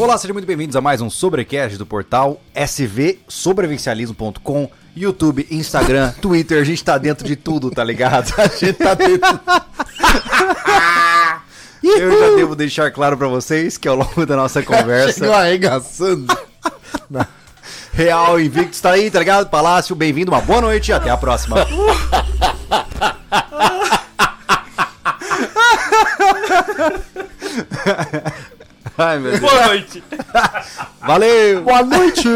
[0.00, 6.64] Olá, sejam muito bem-vindos a mais um Sobrecast do portal svsobrevivencialismo.com, YouTube, Instagram, Twitter, a
[6.64, 8.32] gente tá dentro de tudo, tá ligado?
[8.38, 9.28] A gente tá dentro.
[11.84, 16.34] Eu já devo deixar claro pra vocês que ao longo da nossa conversa, Chegou arregaçando.
[17.92, 19.50] Real Invictus tá aí, tá ligado?
[19.50, 21.58] Palácio, bem-vindo, uma boa noite e até a próxima.
[29.02, 29.40] Ai, meu Deus.
[29.40, 30.04] Boa noite.
[31.00, 31.62] Valeu!
[31.62, 32.28] Boa noite.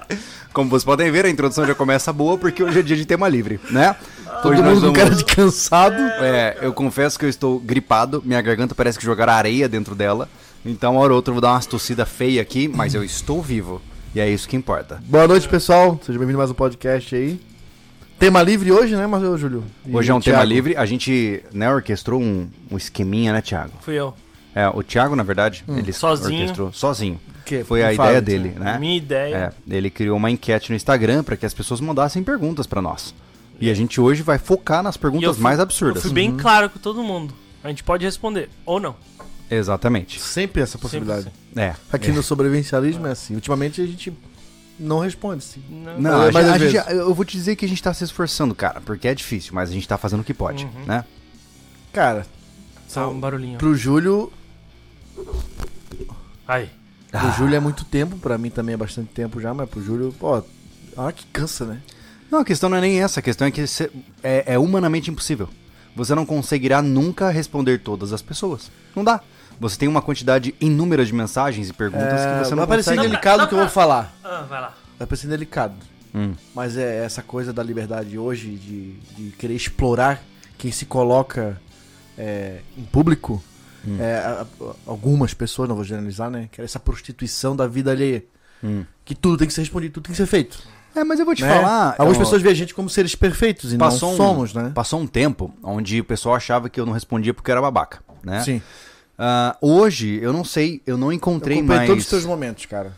[0.52, 3.28] Como vocês podem ver, a introdução já começa boa porque hoje é dia de tema
[3.28, 3.94] livre, né?
[4.42, 5.94] Todo Hoje mundo com vamos- cara de cansado.
[6.22, 10.28] É, eu confesso que eu estou gripado, minha garganta parece que jogaram areia dentro dela.
[10.64, 13.40] Então, uma hora ou outra eu vou dar umas tossidas feias aqui, mas eu estou
[13.40, 13.80] vivo.
[14.14, 15.00] E é isso que importa.
[15.06, 15.98] Boa noite, pessoal.
[16.04, 17.40] Seja bem-vindo a mais um podcast aí.
[18.18, 19.64] Tema livre hoje, né, Marcelo Júlio?
[19.86, 20.52] E Hoje é um tema Thiago?
[20.52, 23.72] livre, a gente né, orquestrou um, um esqueminha, né, Thiago?
[23.80, 24.12] Fui eu.
[24.54, 26.40] É, o Thiago, na verdade, ele Sozinho.
[26.40, 27.20] orquestrou sozinho.
[27.44, 28.22] Que- Foi a ideia então.
[28.22, 28.78] dele, né?
[28.78, 29.54] Minha ideia.
[29.68, 33.14] É, ele criou uma enquete no Instagram para que as pessoas mandassem perguntas para nós.
[33.60, 35.96] E a gente hoje vai focar nas perguntas fui- mais absurdas.
[35.96, 37.34] Eu fui bem claro com todo mundo.
[37.62, 38.96] A gente pode responder, ou não.
[39.50, 40.20] Exatamente.
[40.20, 41.28] Sempre essa Sempre possibilidade.
[41.28, 41.60] assim.
[41.60, 41.74] É.
[41.92, 43.34] Aqui no sobrevivencialismo é assim.
[43.34, 44.12] Ultimamente a gente
[44.78, 45.62] não responde, sim.
[45.68, 46.00] Não.
[46.00, 48.02] Não, É, a mas a gente- eu vou te dizer que a gente tá se
[48.04, 50.84] esforçando, cara, porque é difícil, mas a gente tá fazendo o que pode, Uhum.
[50.86, 51.04] né?
[51.92, 52.24] Cara,
[52.88, 53.58] Só um barulhinho.
[53.58, 54.32] pro Júlio,
[56.46, 56.70] Aí.
[57.12, 57.18] Ah.
[57.20, 60.12] pro Júlio é muito tempo, pra mim também é bastante tempo já, mas pro Júlio,
[60.18, 60.42] pô,
[60.96, 61.80] ah, que cansa, né?
[62.30, 63.90] Não, a questão não é nem essa, a questão é que cê-
[64.22, 65.48] é, é humanamente impossível.
[65.96, 68.70] Você não conseguirá nunca responder todas as pessoas.
[68.94, 69.20] Não dá.
[69.58, 73.08] Você tem uma quantidade inúmera de mensagens e perguntas que você não vai parecer consegue.
[73.08, 74.14] delicado o que eu vou falar.
[74.22, 74.74] Ah, vai lá.
[74.96, 75.74] Vai parecer delicado.
[76.14, 76.34] Hum.
[76.54, 80.22] Mas é essa coisa da liberdade hoje, de, de querer explorar
[80.56, 81.60] quem se coloca
[82.16, 83.42] é, em público.
[83.86, 83.96] Hum.
[84.00, 84.44] É,
[84.86, 86.48] algumas pessoas, não vou generalizar, né?
[86.52, 88.24] Que é essa prostituição da vida alheia.
[88.62, 88.84] Hum.
[89.04, 90.58] Que tudo tem que ser respondido, tudo tem que ser feito.
[90.94, 91.54] É, mas eu vou te né?
[91.54, 91.94] falar.
[91.98, 94.72] Algumas ó, pessoas veem a gente como seres perfeitos e passou não um- somos, né?
[94.74, 98.00] Passou um tempo onde o pessoal achava que eu não respondia porque eu era babaca,
[98.24, 98.42] né?
[98.42, 98.60] Sim.
[99.16, 101.88] Ah, hoje, eu não sei, eu não Eu encontrei comprei mais.
[101.88, 102.92] todos os teus momentos, cara.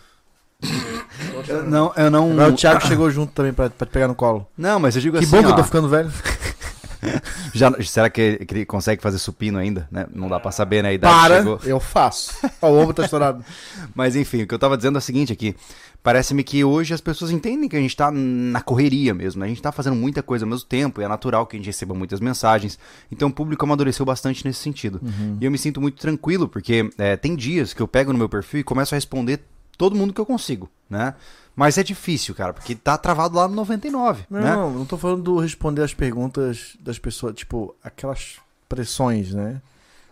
[1.48, 2.32] Eu não, eu não.
[2.32, 4.46] Agora o Thiago chegou junto também pra, pra te pegar no colo.
[4.56, 5.36] Não, mas eu digo Que assim.
[5.36, 6.10] bom que eu tô ficando velho.
[7.52, 9.88] já, será que, ele consegue fazer supino ainda?
[9.90, 10.06] Né?
[10.14, 10.90] Não dá pra saber, né?
[10.90, 11.60] A idade Para, chegou.
[11.64, 12.34] eu faço.
[12.60, 13.44] O ombro tá estourado.
[13.94, 15.56] Mas enfim, o que eu tava dizendo é o seguinte aqui.
[16.02, 19.46] Parece-me que hoje as pessoas entendem que a gente tá na correria mesmo, né?
[19.46, 21.66] A gente tá fazendo muita coisa ao mesmo tempo, e é natural que a gente
[21.66, 22.78] receba muitas mensagens.
[23.10, 25.00] Então o público amadureceu bastante nesse sentido.
[25.40, 28.28] E eu me sinto muito tranquilo, porque é, tem dias que eu pego no meu
[28.28, 29.42] perfil e começo a responder
[29.78, 31.14] todo mundo que eu consigo, né?
[31.54, 34.56] Mas é difícil, cara, porque tá travado lá no 99, Não, né?
[34.56, 38.36] não, não tô falando do responder as perguntas das pessoas, tipo, aquelas
[38.68, 39.60] pressões, né?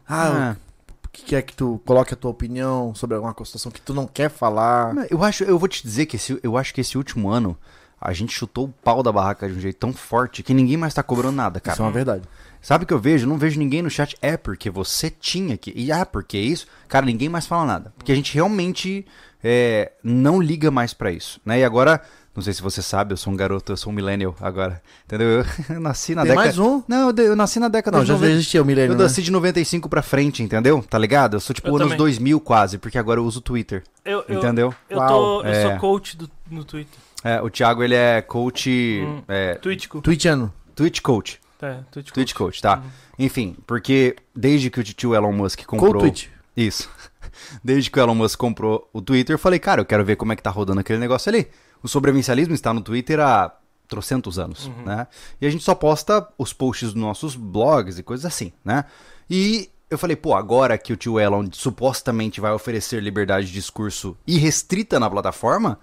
[0.07, 0.57] Ah,
[1.05, 4.07] o que quer que tu coloque a tua opinião sobre alguma situação que tu não
[4.07, 4.95] quer falar?
[5.11, 7.57] Eu acho, eu vou te dizer que esse, eu acho que esse último ano
[8.01, 10.95] a gente chutou o pau da barraca de um jeito tão forte que ninguém mais
[10.95, 11.75] tá cobrando nada, cara.
[11.75, 12.25] Isso é uma verdade.
[12.63, 13.27] Sabe o que eu vejo?
[13.27, 14.17] Não vejo ninguém no chat.
[14.21, 15.73] É porque você tinha que.
[15.75, 16.67] E ah, porque isso?
[16.89, 17.93] Cara, ninguém mais fala nada.
[17.97, 19.07] Porque a gente realmente
[19.43, 21.61] é, não liga mais pra isso, né?
[21.61, 22.03] E agora,
[22.37, 24.83] não sei se você sabe, eu sou um garoto, eu sou um millennial agora.
[25.07, 25.29] Entendeu?
[25.29, 26.47] Eu, eu nasci na Tem década.
[26.47, 26.83] mais um?
[26.87, 28.33] Não, eu, de- eu nasci na década Não, de já 90.
[28.35, 29.05] existia o milênio, Eu né?
[29.05, 30.83] nasci de 95 pra frente, entendeu?
[30.89, 31.37] Tá ligado?
[31.37, 31.97] Eu sou tipo Eu anos também.
[31.99, 33.83] 2000 quase, porque agora eu uso o Twitter.
[34.05, 34.75] Eu, eu, Entendeu?
[34.91, 35.09] Eu, Uau.
[35.09, 35.63] tô, eu É.
[35.63, 36.99] sou coach do, no Twitter.
[37.25, 39.03] É, o Thiago, ele é coach.
[39.03, 39.23] Hum.
[39.27, 40.03] É, Twitchico.
[40.03, 40.53] Twitchano.
[40.75, 41.40] Twitch coach.
[41.63, 42.83] É, Twitch Twitch coach, tá.
[43.19, 46.03] Enfim, porque desde que o tio Elon Musk Com comprou.
[46.03, 46.29] o Twitch.
[46.57, 46.91] Isso.
[47.63, 50.33] Desde que o Elon Musk comprou o Twitter, eu falei, cara, eu quero ver como
[50.33, 51.49] é que tá rodando aquele negócio ali.
[51.83, 53.55] O sobrevivencialismo está no Twitter há
[53.89, 55.07] trocentos anos, né?
[55.41, 58.85] E a gente só posta os posts dos nossos blogs e coisas assim, né?
[59.29, 64.17] E eu falei, pô, agora que o tio Elon supostamente vai oferecer liberdade de discurso
[64.27, 65.79] irrestrita na plataforma,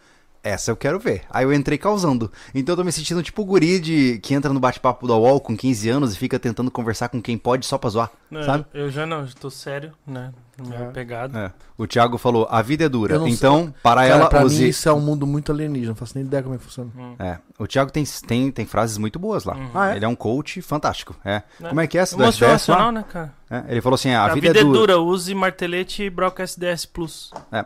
[0.48, 1.22] essa eu quero ver.
[1.30, 2.32] Aí eu entrei causando.
[2.54, 5.40] Então eu tô me sentindo tipo o guri de, que entra no bate-papo da UOL
[5.42, 8.66] com 15 anos e fica tentando conversar com quem pode só pra zoar, Não, sabe?
[8.74, 10.32] Eu, eu já não, eu tô sério, né?
[10.60, 10.86] Minha É.
[10.92, 11.40] pegada.
[11.40, 11.52] É.
[11.78, 13.16] O Thiago falou, a vida é dura.
[13.30, 14.64] Então, para Cara, ela, pra use...
[14.64, 15.90] mim isso é um mundo muito alienígena.
[15.90, 16.90] Não faço nem ideia como é que funciona.
[17.20, 19.56] É, o Thiago tem, tem, tem frases muito boas lá.
[19.76, 19.98] Ah, é?
[19.98, 21.16] Ele é um coach fantástico.
[21.24, 21.44] É.
[21.60, 21.70] Né?
[21.70, 22.92] Como é que é essa do Emocional, SDS lá?
[22.92, 23.34] né, cara?
[23.52, 24.98] É, ele falou assim, a, A, vida, é dura.
[25.00, 27.32] use martelete e broca SDS Plus.
[27.52, 27.64] É,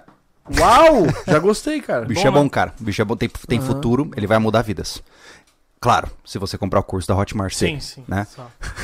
[0.59, 1.07] Uau!
[1.27, 2.03] Já gostei, cara.
[2.05, 2.49] o bicho Bom, é bom, né?
[2.49, 2.73] cara.
[2.79, 3.67] O bicho é bom, tem, tem Aham.
[3.67, 5.01] futuro, ele vai mudar vidas.
[5.79, 7.53] Claro, se você comprar o curso da Hotmart.
[7.55, 7.95] Sim, sim.
[8.01, 8.03] sim.
[8.07, 8.27] né?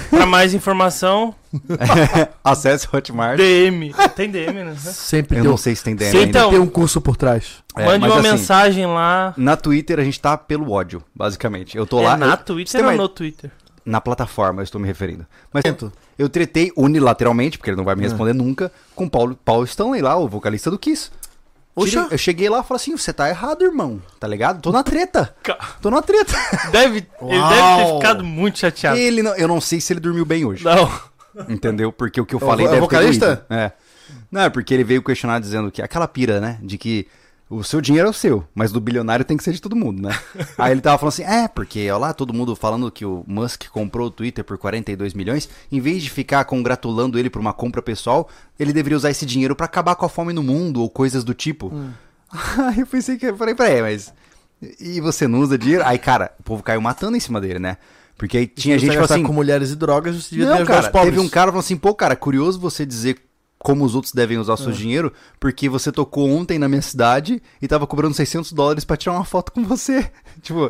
[0.10, 1.36] Pra mais informação,
[2.44, 3.38] Acesse Hotmart.
[3.38, 3.94] DM.
[4.16, 4.76] Tem DM, né?
[4.78, 6.30] Sempre Eu tem, não sei se tem DM ainda.
[6.30, 7.64] então- tem um curso por trás.
[7.76, 9.34] É, Mande uma assim, mensagem lá.
[9.38, 11.78] Na Twitter a gente tá pelo ódio, basicamente.
[11.78, 12.18] Eu tô é lá...
[12.18, 13.52] na eu- Twitter ou uma- no Twitter?
[13.86, 15.26] Na plataforma eu estou me referindo.
[15.54, 15.94] Mas Tento.
[16.18, 18.10] eu tretei unilateralmente, porque ele não vai me Ah.
[18.10, 21.12] responder nunca, com Paulo, Paulo Stanley lá, o vocalista do Kiss.
[21.84, 22.08] Oxa.
[22.10, 24.02] Eu cheguei lá e falei assim, você tá errado, irmão.
[24.20, 24.62] Tá ligado?
[24.62, 25.36] Tô na treta.
[25.82, 26.34] Tô na treta.
[26.72, 28.98] Deve, ele deve ter ficado muito chateado.
[28.98, 30.66] Ele não, eu não sei se ele dormiu bem hoje.
[30.66, 30.92] Não.
[31.48, 31.92] Entendeu?
[31.92, 33.38] Porque o que eu É o falei é o deve vocalista?
[33.38, 33.64] ter doído.
[33.64, 33.72] É.
[34.32, 36.58] Não, é porque ele veio questionar dizendo que aquela pira, né?
[36.64, 37.08] De que
[37.50, 40.02] o seu dinheiro é o seu, mas do bilionário tem que ser de todo mundo,
[40.02, 40.18] né?
[40.58, 43.68] Aí ele tava falando assim, é, porque olha lá, todo mundo falando que o Musk
[43.70, 47.82] comprou o Twitter por 42 milhões, em vez de ficar congratulando ele por uma compra
[47.82, 48.30] pessoal,
[48.60, 51.34] ele deveria usar esse dinheiro pra acabar com a fome no mundo ou coisas do
[51.34, 51.72] tipo.
[52.58, 54.14] Aí eu pensei que eu falei, peraí, mas.
[54.80, 55.84] E você não usa dinheiro?
[55.86, 57.78] Aí, cara, o povo caiu matando em cima dele, né?
[58.18, 59.22] Porque aí tinha gente que assim.
[59.22, 61.14] com mulheres e drogas, você devia Não, ter cara, os pobres.
[61.14, 63.27] teve um cara falando assim, pô, cara, curioso você dizer
[63.60, 64.58] como os outros devem usar o É.
[64.58, 68.96] seu dinheiro, porque você tocou ontem na minha cidade e tava cobrando 600 dólares pra
[68.98, 70.10] tirar uma foto com você.
[70.42, 70.70] tipo,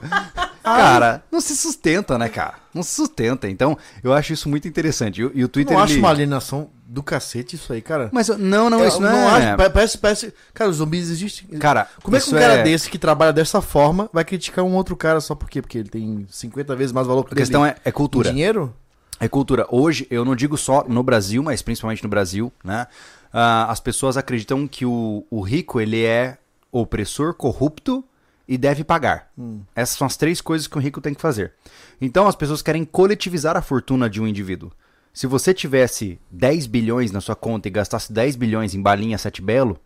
[0.63, 2.55] cara, não se sustenta, né, cara?
[2.73, 3.49] Não se sustenta.
[3.49, 5.21] Então, eu acho isso muito interessante.
[5.21, 5.99] E, o- e o Eu Twitter, não acho ele...
[5.99, 8.09] uma alienação do cacete isso aí, cara.
[8.13, 9.47] Mas, eu- não, não, Eu isso não, é...
[9.49, 10.33] acho, pa- parece, parece...
[10.53, 11.47] Cara, os zumbis existem.
[11.59, 14.73] Cara, Como é que um cara é- desse que trabalha dessa forma vai criticar um
[14.75, 15.61] outro cara só por quê?
[15.61, 18.29] Porque ele tem 50 vezes mais valor que A questão é, é cultura.
[18.31, 18.73] dinheiro?
[19.19, 19.65] É cultura.
[19.69, 22.87] Hoje, eu não digo só no Brasil, mas principalmente no Brasil, né?
[23.33, 26.37] Ah, as pessoas acreditam que o, o rico, ele é
[26.71, 28.03] opressor, corrupto
[28.47, 29.29] e deve pagar.
[29.75, 31.53] Essas são as três coisas que um rico tem que fazer.
[31.99, 34.71] Então, as pessoas querem coletivizar a fortuna de um indivíduo.
[35.13, 39.41] Se você tivesse 10 bilhões na sua conta e gastasse 10 bilhões em balinha sete
[39.41, 39.79] belo,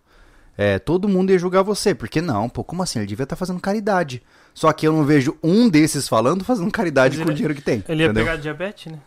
[0.57, 1.95] é, todo mundo ia julgar você.
[1.95, 2.99] Porque não, pô, como assim?
[2.99, 4.21] Ele devia estar fazendo caridade.
[4.53, 7.61] Só que eu não vejo um desses falando fazendo caridade Mas com o dinheiro que
[7.61, 7.83] tem.
[7.87, 8.25] Ele ia entendeu?
[8.25, 8.99] pegar diabetes, né?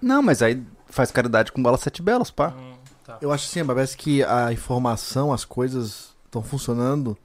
[0.00, 2.48] Não, mas aí faz caridade com bala sete belas, pá.
[2.56, 3.18] Hum, tá.
[3.20, 7.16] Eu acho assim, parece que a informação, as coisas estão funcionando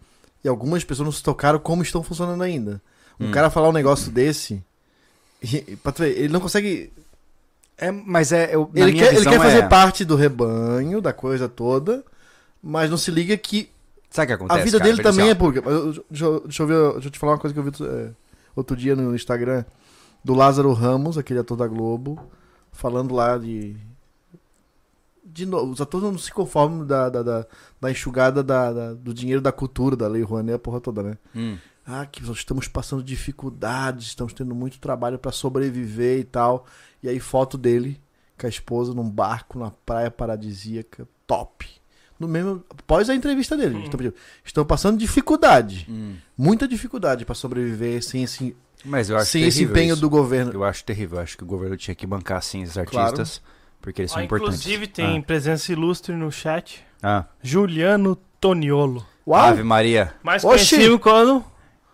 [0.44, 2.82] e algumas pessoas não se tocaram como estão funcionando ainda.
[3.20, 3.32] Um Hum.
[3.32, 4.64] cara falar um negócio desse,
[5.42, 6.92] e- pra tu ver, ele não consegue.
[7.78, 8.54] É, mas é.
[8.56, 9.68] Eu, na Ele minha quer, ele quer fazer é...
[9.68, 12.04] parte do rebanho, da coisa toda,
[12.62, 13.70] mas não se liga que
[14.10, 14.60] Sabe o que acontece?
[14.60, 14.90] a vida cara?
[14.92, 15.62] dele também assim, é pública.
[15.66, 17.64] Mas eu- Deixa, eu- deixa eu ver, deixa eu te falar uma coisa que eu
[17.64, 18.10] vi é,
[18.56, 19.64] outro dia no Instagram
[20.24, 22.20] do Lázaro Ramos, aquele ator da Globo,
[22.72, 23.76] falando lá de.
[25.24, 27.46] De novo, os atores não se conformam da, da, da,
[27.80, 31.18] da enxugada da, da- do dinheiro da cultura, da Lei Rouanet, a porra toda, né?
[31.36, 31.58] Hum.
[31.86, 36.66] Ah, que nós estamos passando dificuldades, estamos tendo muito trabalho pra sobreviver e tal.
[37.02, 38.02] E aí, foto dele
[38.40, 41.68] com a esposa num barco na praia paradisíaca, top.
[42.20, 44.12] No mesmo, após a entrevista dele, Hum.
[44.44, 46.16] estão, passando dificuldade, Hum.
[46.38, 50.02] muita dificuldade pra sobreviver sem esse, Mas eu acho sem esse empenho isso.
[50.02, 50.52] do governo.
[50.54, 51.18] Eu acho terrível.
[51.18, 53.00] Eu acho que o governo tinha que bancar assim esses Claro.
[53.00, 53.42] artistas.
[53.82, 54.60] Porque eles são Ó, importantes.
[54.60, 56.84] inclusive tem presença ilustre no chat.
[57.02, 57.26] Ah.
[57.42, 59.06] Juliano Toniolo.
[59.26, 59.40] Uau!
[59.40, 60.14] Ave Maria.
[60.24, 60.76] Mais Oxi!
[60.76, 61.44] conhecido quando...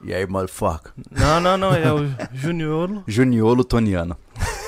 [0.03, 0.91] E aí, motherfucker?
[1.09, 1.73] Não, não, não.
[1.73, 3.03] É o Juniolo.
[3.07, 4.15] Juniolo Toniano.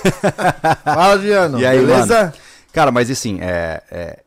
[0.83, 1.59] Fala, Adriano.
[1.59, 2.33] E aí, beleza?
[2.73, 4.19] Cara, mas assim, é, é,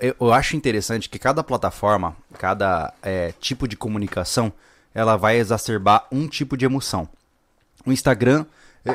[0.00, 4.52] eu, eu acho interessante que cada plataforma, cada é, tipo de comunicação,
[4.94, 7.08] ela vai exacerbar um tipo de emoção.
[7.86, 8.44] O Instagram,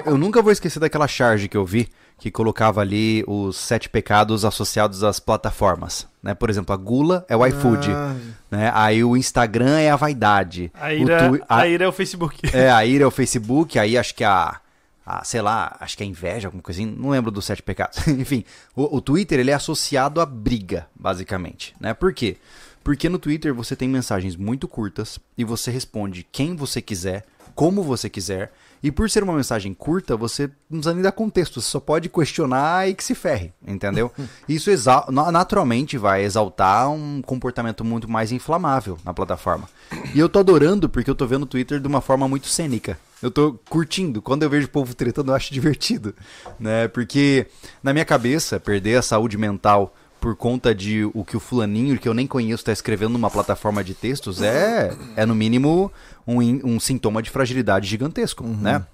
[0.06, 4.46] eu, nunca vou esquecer daquela charge que eu vi que colocava ali os sete pecados
[4.46, 6.08] associados às plataformas.
[6.22, 6.36] Né?
[6.36, 7.90] Por exemplo, a gula é o iFood.
[7.92, 8.16] Ah,
[8.52, 8.72] Né?
[8.76, 10.72] Aí o Instagram é a vaidade.
[10.80, 12.40] A O ira, Twi- a a- ira é o Facebook.
[12.56, 14.60] é, a ira é o Facebook, aí acho que a,
[15.04, 18.06] a, sei lá, acho que a inveja, alguma coisa assim, não lembro dos sete pecados.
[18.08, 18.44] Enfim,
[18.76, 21.92] o, o Twitter ele é associado à briga, basicamente, né?
[21.96, 22.38] Por quê?
[22.84, 27.84] Porque no Twitter você tem mensagens muito curtas e você responde quem você quiser, como
[27.84, 28.52] você quiser,
[28.84, 32.10] e por ser uma mensagem curta, você não precisa nem dar contexto, você só pode
[32.10, 34.12] questionar e que se ferre, entendeu?
[34.50, 34.72] Isso
[35.12, 39.70] naturalmente vai exaltar um comportamento muito mais inflamável na plataforma.
[40.16, 42.98] E eu tô adorando porque eu tô vendo o Twitter de uma forma muito cênica.
[43.22, 44.20] Eu tô curtindo.
[44.20, 46.16] Quando eu vejo o povo tretando, eu acho divertido,
[46.60, 46.88] né?
[46.88, 47.46] Porque
[47.84, 52.08] na minha cabeça, perder a saúde mental por conta de o que o fulaninho, que
[52.08, 55.92] eu nem conheço, tá escrevendo numa plataforma de textos é, é no mínimo
[56.28, 58.86] um, um sintoma de fragilidade gigantesco, né?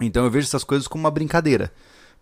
[0.00, 1.72] Então eu vejo essas coisas como uma brincadeira.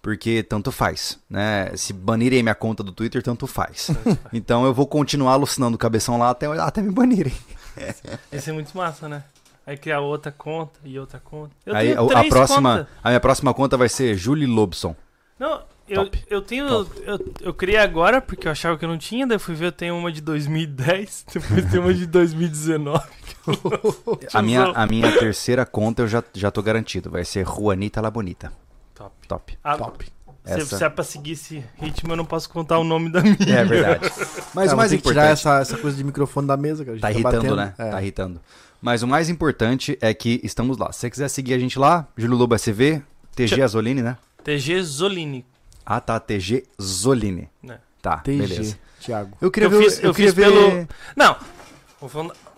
[0.02, 1.74] Porque tanto faz, né?
[1.74, 3.90] Se banirem minha conta do Twitter, tanto faz.
[4.32, 7.32] Então eu vou continuar alucinando o cabeção lá até, até me banirem.
[8.30, 9.24] Esse é muito massa, né?
[9.66, 11.50] Aí criar outra conta e outra conta.
[11.66, 12.94] Eu Aí tenho a, a próxima, contas.
[13.02, 14.94] a minha próxima conta vai ser Julie Lobson.
[15.40, 16.24] Não, eu, Top.
[16.28, 16.66] eu tenho.
[16.66, 19.72] Eu, eu criei agora porque eu achava que eu não tinha, daí fui ver, eu
[19.72, 23.04] tenho uma de 2010, depois tem uma de 2019.
[24.34, 27.10] A minha, a minha terceira conta eu já, já tô garantido.
[27.10, 28.52] Vai ser Juanita La Bonita.
[28.94, 29.12] Top.
[29.28, 29.58] Top.
[29.62, 30.04] Ah, top.
[30.44, 33.20] Se, Essa- se é pra seguir esse ritmo, eu não posso contar o nome da
[33.20, 33.36] minha.
[33.58, 34.08] É verdade.
[34.54, 35.32] Mas Cara, o mais que tirar importante.
[35.32, 36.92] essa, essa coisa de microfone da mesa, cara.
[36.92, 37.56] A gente Tá irritando, batendo.
[37.56, 37.74] né?
[37.78, 37.90] É.
[37.90, 38.40] Tá irritando.
[38.80, 40.92] Mas o mais importante é que estamos lá.
[40.92, 43.02] Se você quiser seguir a gente lá, Júlio Lobo SV,
[43.34, 43.60] TG.
[43.60, 44.16] Azolini, né?
[44.44, 45.44] TG Zolini.
[45.84, 46.20] Ah, tá.
[46.20, 47.48] TG Zolini.
[47.62, 47.78] Né?
[48.00, 48.78] Tá, TG, beleza.
[49.00, 49.36] Thiago.
[49.40, 49.82] Eu queria Eu ver.
[49.84, 50.52] fiz- eu eu queria fiz ver.
[50.52, 51.36] pelo- Não,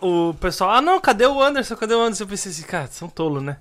[0.00, 1.76] O, pessoal, ah não, cadê o Anderson?
[1.76, 2.24] Cadê o Anderson?
[2.24, 3.56] Eu pensei assim, cara, são tolo, né?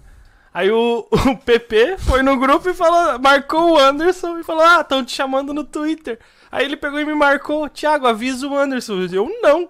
[0.54, 4.82] Aí o, o PP foi no grupo e falou, marcou o Anderson e falou, ah,
[4.82, 6.20] estão te chamando no Twitter.
[6.52, 9.08] Aí ele pegou e me marcou, Thiago, avisa o Anderson.
[9.12, 9.70] Eu não.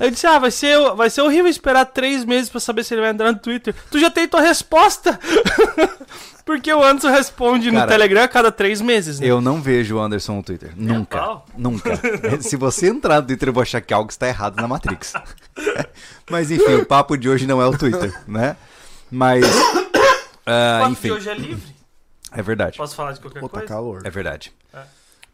[0.00, 2.94] Aí eu disse, ah, vai ser, vai ser horrível esperar três meses pra saber se
[2.94, 3.74] ele vai entrar no Twitter.
[3.90, 5.18] Tu já tem tua resposta!
[6.44, 9.26] Porque o Anderson responde no Cara, Telegram a cada três meses, né?
[9.26, 10.72] Eu não vejo o Anderson no Twitter.
[10.76, 11.18] Nunca.
[11.18, 11.46] pau.
[11.56, 11.90] Nunca.
[12.40, 15.12] Se você entrar no Twitter, eu vou achar que algo está errado na Matrix.
[16.30, 18.56] Mas enfim, o papo de hoje não é o Twitter, né?
[19.10, 19.44] Mas.
[20.46, 21.74] ah, O papo enfim, de hoje é livre?
[22.30, 22.78] é verdade.
[22.78, 23.66] Posso falar de qualquer Pô, tá coisa?
[23.66, 24.02] calor.
[24.04, 24.52] É verdade.
[24.72, 24.78] É.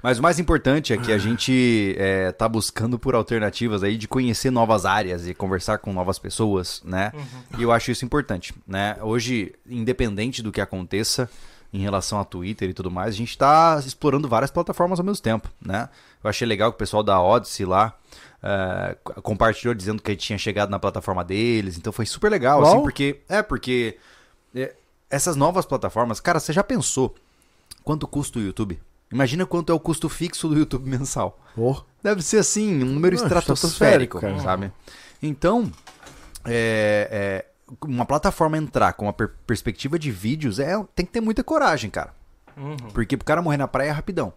[0.02, 4.09] Mas o mais importante é que a gente é, tá buscando por alternativas aí de
[4.09, 7.12] conhecer novas áreas e conversar com novas pessoas, né?
[7.56, 8.97] E eu acho isso importante, né?
[9.00, 11.30] Hoje, independente do que aconteça
[11.73, 15.23] em relação a Twitter e tudo mais, a gente tá explorando várias plataformas ao mesmo
[15.23, 15.88] tempo, né?
[16.23, 17.94] Eu achei legal que o pessoal da Odyssey lá
[18.42, 22.73] é, compartilhou dizendo que tinha chegado na plataforma deles, então foi super legal, Qual?
[22.73, 23.21] assim, porque...
[23.28, 23.97] É, porque
[24.54, 24.75] é,
[25.09, 26.21] essas novas plataformas...
[26.21, 27.14] Cara, você já pensou
[27.85, 28.78] quanto custa o YouTube?
[29.12, 31.38] Imagina quanto é o custo fixo do YouTube mensal.
[31.54, 34.73] Pô, Deve ser assim, um número estratosférico, sabe?
[35.23, 35.71] Então,
[36.45, 41.21] é, é, uma plataforma entrar com uma per- perspectiva de vídeos é, tem que ter
[41.21, 42.12] muita coragem, cara.
[42.57, 42.76] Uhum.
[42.92, 44.33] Porque pro cara morrer na praia é rapidão.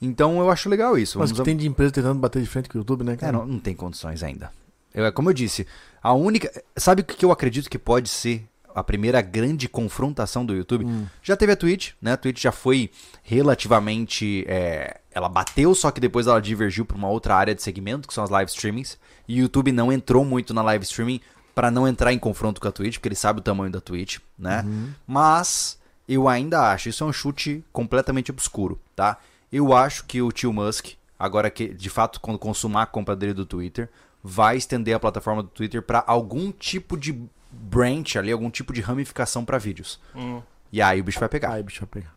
[0.00, 1.18] Então eu acho legal isso.
[1.18, 3.16] mas Vamos que tem de empresa tentando bater de frente com o YouTube, né, é,
[3.16, 3.32] cara?
[3.32, 4.50] não, não tem condições ainda.
[4.94, 5.66] Eu, é como eu disse,
[6.02, 6.50] a única.
[6.76, 10.84] Sabe o que eu acredito que pode ser a primeira grande confrontação do YouTube?
[10.84, 11.06] Hum.
[11.22, 12.12] Já teve a Twitch, né?
[12.12, 12.90] A Twitch já foi
[13.22, 14.44] relativamente.
[14.48, 18.14] é, ela bateu, só que depois ela divergiu para uma outra área de segmento, que
[18.14, 18.98] são as live streamings.
[19.28, 21.20] E o YouTube não entrou muito na live streaming
[21.54, 24.18] para não entrar em confronto com a Twitch, porque ele sabe o tamanho da Twitch,
[24.38, 24.64] né?
[25.06, 29.18] Mas eu ainda acho, isso é um chute completamente obscuro, tá?
[29.52, 33.34] Eu acho que o tio Musk, agora que de fato quando consumar a compra dele
[33.34, 33.88] do Twitter,
[34.22, 38.80] vai estender a plataforma do Twitter para algum tipo de branch ali, algum tipo de
[38.80, 40.00] ramificação para vídeos.
[40.14, 40.40] Hum.
[40.72, 41.50] E aí o bicho vai pegar.
[41.52, 42.14] Ai, bicho, vai pegar.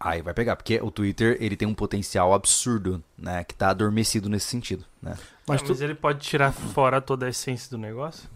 [0.00, 4.28] Aí vai pegar, porque o Twitter ele tem um potencial absurdo, né, que tá adormecido
[4.28, 5.16] nesse sentido, né?
[5.44, 5.70] Mas tu...
[5.70, 8.28] mas ele pode tirar fora toda a essência do negócio?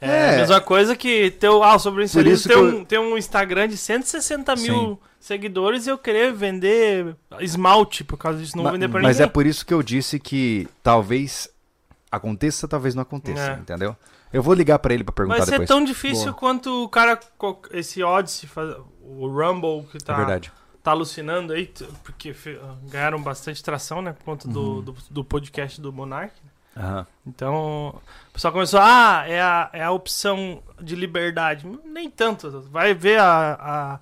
[0.00, 0.34] É, É.
[0.34, 3.76] a mesma coisa que teu, ah, sobre isso isso tem, um, tem um Instagram de
[3.76, 8.88] 160 mil seguidores e eu querer vender esmalte por causa disso, não vou Ma- vender
[8.88, 9.28] pra Mas ninguém.
[9.28, 11.48] é por isso que eu disse que talvez
[12.10, 13.54] aconteça, talvez não aconteça, É.
[13.54, 13.96] entendeu?
[14.32, 15.68] Eu vou ligar pra ele pra perguntar Vai ser depois.
[15.68, 16.34] tão difícil Boa.
[16.34, 17.18] quanto o cara,
[17.72, 18.48] esse Odyssey,
[19.02, 20.50] o Rumble que É tá, verdade.
[20.82, 21.70] tá alucinando aí,
[22.02, 22.34] porque
[22.88, 24.82] ganharam bastante tração, né, por conta do, Uhum.
[24.82, 26.32] do, do podcast do Monark.
[26.74, 27.06] Aham.
[27.26, 31.66] Então, o pessoal começou, ah, é a, é a opção de liberdade.
[31.84, 32.62] Nem tanto.
[32.70, 34.00] Vai ver a,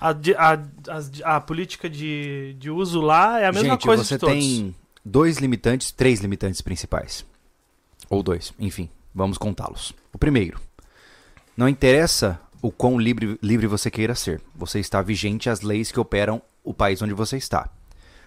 [0.00, 4.14] a, a, a, a política de, de uso lá, é a mesma Gente, coisa você
[4.16, 4.34] de todos.
[4.34, 7.24] tem dois limitantes, três limitantes principais.
[8.10, 9.92] Ou dois, enfim, vamos contá-los.
[10.12, 10.60] O primeiro,
[11.56, 14.40] não interessa o quão livre, livre você queira ser.
[14.54, 17.68] Você está vigente às leis que operam o país onde você está.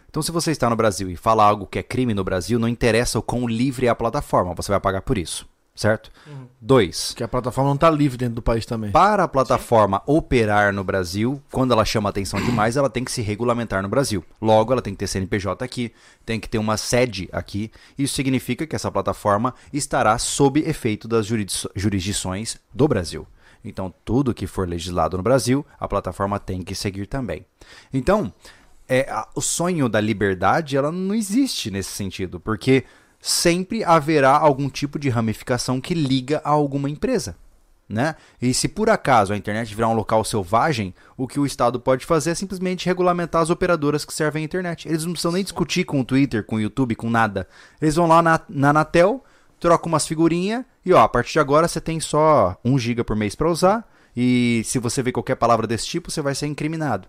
[0.09, 2.69] Então, se você está no Brasil e fala algo que é crime no Brasil, não
[2.69, 6.09] interessa o quão livre é a plataforma, você vai pagar por isso, certo?
[6.25, 6.47] Uhum.
[6.61, 8.91] Dois, Que a plataforma não tá livre dentro do país também.
[8.91, 13.21] para a plataforma operar no Brasil, quando ela chama atenção demais, ela tem que se
[13.21, 14.23] regulamentar no Brasil.
[14.41, 15.91] Logo, ela tem que ter CNPJ aqui,
[16.25, 17.69] tem que ter uma sede aqui.
[17.97, 23.27] Isso significa que essa plataforma estará sob efeito das jurisdi- jurisdições do Brasil.
[23.63, 27.45] Então, tudo que for legislado no Brasil, a plataforma tem que seguir também.
[27.91, 28.31] Então,
[28.87, 32.83] é, a- o sonho da liberdade ela não existe nesse sentido, porque
[33.25, 37.35] sempre haverá algum tipo de ramificação que liga a alguma empresa.
[37.89, 38.15] Né?
[38.39, 42.05] E se por acaso a internet virar um local selvagem, o que o Estado pode
[42.05, 44.87] fazer é simplesmente regulamentar as operadoras que servem a internet.
[44.87, 47.47] Eles não precisam nem discutir com o Twitter, com o YouTube, com nada.
[47.81, 49.23] Eles vão lá na, na Anatel,
[49.59, 53.15] trocam umas figurinhas e ó, a partir de agora você tem só 1 GB por
[53.15, 53.89] mês para usar.
[54.15, 57.07] E se você ver qualquer palavra desse tipo, você vai ser incriminado.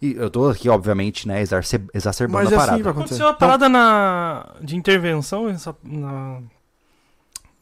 [0.00, 2.74] E eu tô aqui, obviamente, né, exacer- exacerbando Mas a é parada.
[2.74, 3.14] assim, vai acontecer.
[3.14, 6.40] Aconteceu uma parada na, de intervenção essa- na-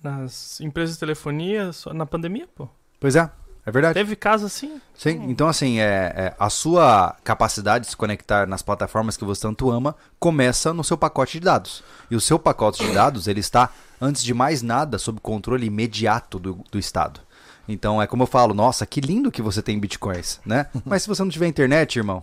[0.03, 2.69] nas empresas de telefonia só na pandemia, pô.
[3.01, 3.31] Pois é,
[3.65, 3.95] é verdade.
[3.95, 4.81] Teve caso assim?
[4.95, 9.43] Sim, então assim, é, é, a sua capacidade de se conectar nas plataformas que você
[9.43, 11.83] tanto ama começa no seu pacote de dados.
[12.11, 16.39] E o seu pacote de dados, ele está, antes de mais nada, sob controle imediato
[16.39, 17.21] do, do Estado.
[17.69, 20.67] Então é como eu falo, nossa, que lindo que você tem bitcoins, né?
[20.85, 22.23] Mas se você não tiver internet, irmão,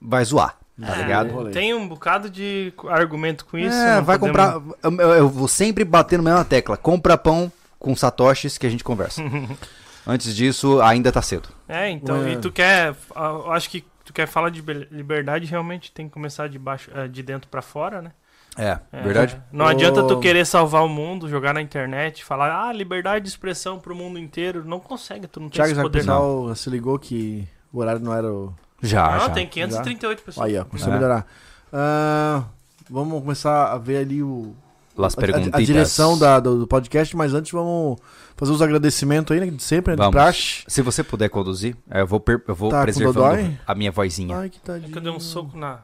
[0.00, 1.50] vai zoar, tá É, ligado?
[1.50, 3.74] Tem um bocado de argumento com isso.
[3.74, 4.62] é, vai podemos- comprar.
[4.82, 6.76] Eu, eu- vou sempre bater na mesma tecla.
[6.76, 9.22] Compra pão com satoshis que a gente conversa.
[10.06, 11.48] Antes disso, ainda tá cedo.
[11.68, 12.32] É, então, Ué.
[12.34, 12.94] e tu quer.
[13.14, 16.88] Eu acho que tu quer falar de be- liberdade, realmente tem que começar de baixo,
[16.94, 18.12] eh, de dentro pra fora, né?
[18.56, 19.02] É, É.
[19.02, 19.40] verdade?
[19.52, 23.78] Não adianta tu querer salvar o mundo, jogar na internet, falar, ah, liberdade de expressão
[23.78, 24.64] pro mundo inteiro.
[24.64, 26.56] Não consegue, tu não tem Thiago, esse já poder.
[26.56, 28.54] Se ligou que o horário não era o.
[28.82, 29.28] Já, não já.
[29.30, 30.46] tem 538 pessoas.
[30.46, 30.98] Aí, ó, começou a É.
[30.98, 31.26] melhorar.
[31.72, 32.44] Ah,
[32.88, 34.54] vamos começar a ver ali o,
[34.96, 37.98] Las a- a, a direção da- do, do podcast, mas antes vamos
[38.36, 39.50] fazer os agradecimentos aí, né?
[39.54, 39.96] De sempre, né?
[39.96, 40.12] De Vamos.
[40.14, 40.64] praxe.
[40.68, 44.36] Se você puder conduzir, é, eu vou, per- eu vou Tá preservando a minha vozinha.
[44.38, 44.88] Ai, que tadinho.
[44.88, 45.80] É que eu dei um soco na.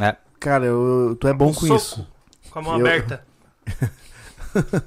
[0.00, 2.06] É, Cara, eu, eu- tu é bom um com soco isso.
[2.50, 3.24] Com a mão Eu- aberta.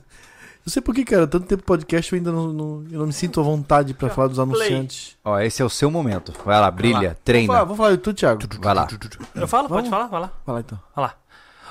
[0.66, 3.14] Não sei por que, cara, tanto tempo podcast eu ainda não, não- eu não me
[3.14, 5.16] sinto à vontade pra falar dos anunciantes.
[5.24, 6.34] ó, esse é o seu momento.
[6.44, 7.54] Vai lá, brilha, Vamos falar, treina.
[7.60, 8.42] vamos falar de tu, Thiago.
[8.60, 8.88] Vai lá.
[9.36, 9.68] Eu falo?
[9.70, 9.90] Pode Vamos.
[9.92, 10.08] falar?
[10.08, 10.32] Vai lá.
[10.44, 10.80] Vai lá então.
[10.96, 11.14] Vai lá.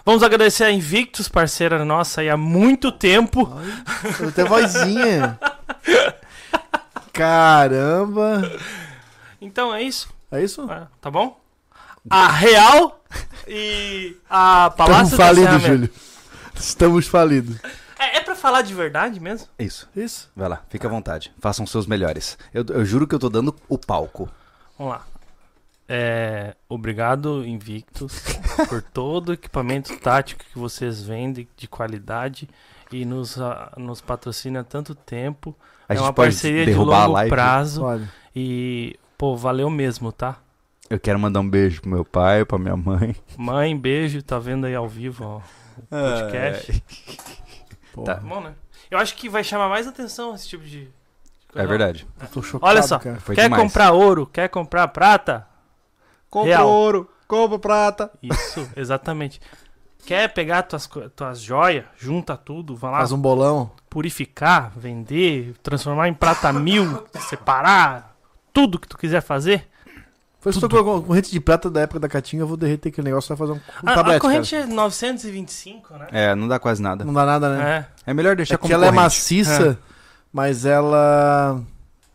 [0.06, 3.50] Vamos agradecer a Invictus, parceira nossa aí há muito tempo.
[4.20, 5.40] Eu tenho vozinha.
[7.12, 8.42] Caramba.
[9.40, 10.08] Então é isso.
[10.30, 10.70] É isso?
[10.70, 11.40] É, tá bom?
[12.10, 13.02] A Real
[13.48, 15.62] e a Palácio Estamos falidos.
[15.62, 15.90] Júlio.
[16.54, 17.56] Estamos falidos.
[17.98, 19.48] É, é pra falar de verdade mesmo?
[19.58, 20.30] Isso, Isso.
[20.36, 21.32] vai lá, fica à vontade.
[21.40, 22.36] Façam seus melhores.
[22.52, 24.28] Eu, eu juro que eu tô dando o palco.
[24.78, 25.06] Vamos lá.
[25.88, 28.22] É, obrigado, Invictus,
[28.68, 32.48] por todo o equipamento tático que vocês vendem de qualidade
[32.90, 35.54] e nos, ah, nos patrocina há tanto tempo.
[35.88, 38.10] A é gente uma pode parceria de a longo prazo Olha.
[38.34, 40.38] e, pô, valeu mesmo, tá?
[40.90, 43.16] Eu quero mandar um beijo pro meu pai, pra minha mãe.
[43.36, 46.84] Mãe, beijo, tá vendo aí ao vivo, ó, o podcast.
[47.92, 48.20] Porra, Tá.
[48.20, 48.54] Bom, né?
[48.90, 50.88] Eu acho que vai chamar mais atenção esse tipo de.
[51.54, 52.06] É verdade.
[52.20, 52.98] eu tô chocado, Olha só.
[52.98, 53.18] cara.
[53.34, 53.62] Quer demais.
[53.62, 54.26] comprar ouro?
[54.26, 55.46] Quer comprar prata?
[56.28, 58.10] Compra ouro, compra prata.
[58.22, 59.40] Isso, exatamente.
[60.04, 63.70] Quer pegar tuas, tuas joias, junta tudo, vai lá, Faz um bolão.
[63.88, 68.14] purificar, vender, transformar em prata mil, separar,
[68.52, 69.66] tudo que tu quiser fazer.
[70.44, 73.06] Foi se tocou com corrente de prata da época da Catinga, eu vou derreter aquele
[73.06, 76.06] negócio e vai fazer um, um A, a tablete, corrente é 925, né?
[76.12, 76.90] É, não dá quase cara.
[76.96, 77.04] nada.
[77.04, 77.86] Não dá nada, né?
[78.06, 78.10] É.
[78.10, 79.02] É melhor deixar É como que ela é corrente.
[79.04, 79.78] maciça,
[80.32, 81.60] mas ela...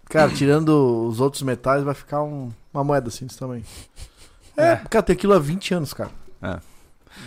[0.10, 3.64] Cara, tirando os outros metais, vai ficar um- uma moeda assim desse tamanho.
[4.58, 4.76] É, É.
[4.90, 6.10] cara, tem aquilo há 20 anos, cara.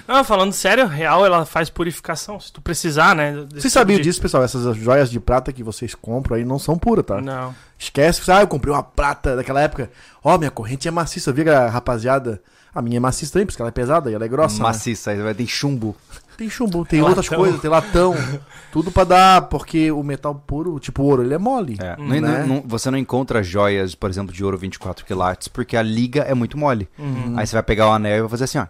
[0.07, 3.33] Não, falando sério, real ela faz purificação, se tu precisar, né?
[3.35, 4.43] Vocês tipo sabiam de- disso, pessoal?
[4.43, 7.21] Essas joias de prata que vocês compram aí não são puras, tá?
[7.21, 7.55] Não.
[7.79, 9.91] Esquece, ah, eu comprei uma prata daquela época.
[10.23, 11.31] Ó, minha corrente é maciça.
[11.31, 12.41] Eu vi a rapaziada.
[12.75, 14.57] A minha é maciça também, porque ela é pesada e ela é grossa.
[14.57, 14.63] né?
[14.63, 15.95] Maciça, aí vai ter chumbo.
[16.39, 17.17] Tem chumbo, tem Latão.
[17.19, 18.15] outras coisas, tem latão.
[18.73, 21.77] tudo pra dar, porque o metal puro, tipo o ouro, ele é mole.
[21.79, 22.45] É, Hum, não- né?
[22.49, 26.33] não- você não encontra joias, por exemplo, de ouro 24 quilates, porque a liga é
[26.33, 26.89] muito mole.
[26.99, 27.35] Uhum.
[27.37, 28.67] Aí você vai pegar o anel e vai fazer assim, ó.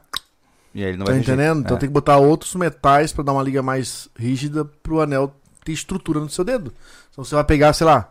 [0.74, 1.60] E aí ele não Tá vai entendendo?
[1.60, 1.80] Então É.
[1.80, 6.18] tem que botar outros metais pra dar uma liga mais rígida pro anel ter estrutura
[6.20, 6.72] no seu dedo.
[7.10, 8.08] Então você vai pegar, sei lá,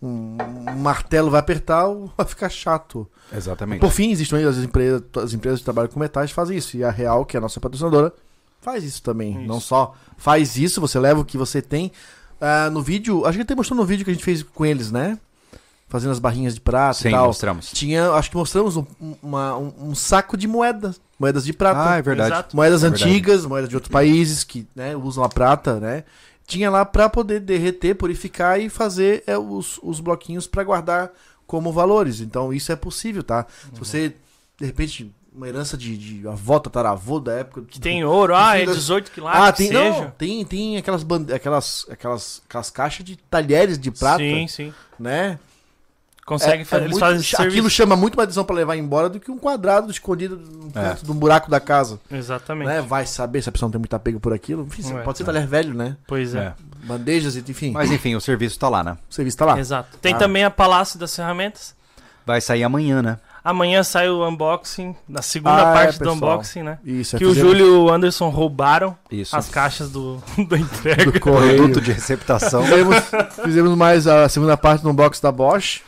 [0.00, 0.36] um,
[0.70, 3.08] um martelo, vai apertar, vai ficar chato.
[3.34, 3.80] Exatamente.
[3.80, 6.76] Por fim, existem aí as empresas, as empresas que trabalham com metais fazem isso.
[6.76, 8.12] E a Real, que é a nossa patrocinadora,
[8.60, 9.38] faz isso também.
[9.38, 9.46] Isso.
[9.48, 11.90] Não só faz isso, você leva o que você tem.
[12.40, 14.90] Ah, no vídeo, acho que até mostrou no vídeo que a gente fez com eles,
[14.92, 15.18] né?
[15.92, 17.26] Fazendo as barrinhas de prata Sim, e tal.
[17.26, 17.70] mostramos.
[17.70, 18.86] Tinha, acho que mostramos um,
[19.22, 20.98] uma- um- um saco de moedas.
[21.18, 21.90] Moedas de prata.
[21.90, 22.32] Ah, é verdade.
[22.32, 22.56] Exato.
[22.56, 23.10] Moedas É verdade.
[23.10, 26.04] antigas, moedas de outros países que né, usam a prata, né?
[26.46, 31.10] Tinha lá pra poder derreter, purificar e fazer é, os, os bloquinhos pra guardar
[31.46, 32.20] como valores.
[32.20, 33.44] Então isso é possível, tá?
[33.74, 34.14] Se você,
[34.58, 37.64] de repente, uma herança de, de avó, tataravô da época.
[37.68, 39.90] Que tem ouro, ah, é Filho- 18 quilates, Ah, que tem, seja.
[40.04, 44.72] não, tem, tem aquelas, bande- aquelas, aquelas, aquelas caixas de talheres de prata, Sim, sim.
[44.98, 45.38] né?
[46.24, 47.70] Consegue É- fa- é eles muito- fazem Aquilo serviço.
[47.70, 50.94] chama muito mais atenção pra levar embora do que um quadrado escondido no É.
[50.94, 51.98] de um buraco da casa.
[52.10, 52.68] Exatamente.
[52.68, 52.80] Né?
[52.80, 54.62] Vai saber se a pessoa não tem muito apego por aquilo.
[54.64, 55.02] Enfim, Ué.
[55.02, 55.96] pode ser talher velho, né?
[56.06, 56.38] Pois é.
[56.38, 56.52] É.
[56.84, 57.72] Bandejas, enfim.
[57.72, 58.96] Mas enfim, o serviço tá lá, né?
[59.10, 59.58] O serviço tá lá.
[59.58, 59.98] Exato.
[59.98, 60.18] Tem Ah.
[60.18, 61.74] também a Palácio das Ferramentas.
[62.24, 63.18] Vai sair amanhã, né?
[63.44, 66.14] Amanhã sai o unboxing, na segunda Ah, é, parte do pessoal.
[66.16, 66.78] unboxing, né?
[66.84, 69.34] Isso, é que o Júlio e o Anderson roubaram Isso.
[69.36, 71.06] as caixas do, do entrega.
[71.10, 71.20] do.
[71.20, 72.62] Produto de receptação.
[72.64, 72.96] Fizemos,
[73.44, 75.80] fizemos mais a segunda parte do unboxing da Bosch.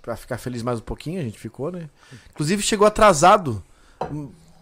[0.00, 1.88] Pra ficar feliz mais um pouquinho, a gente ficou, né?
[2.32, 3.62] Inclusive chegou atrasado.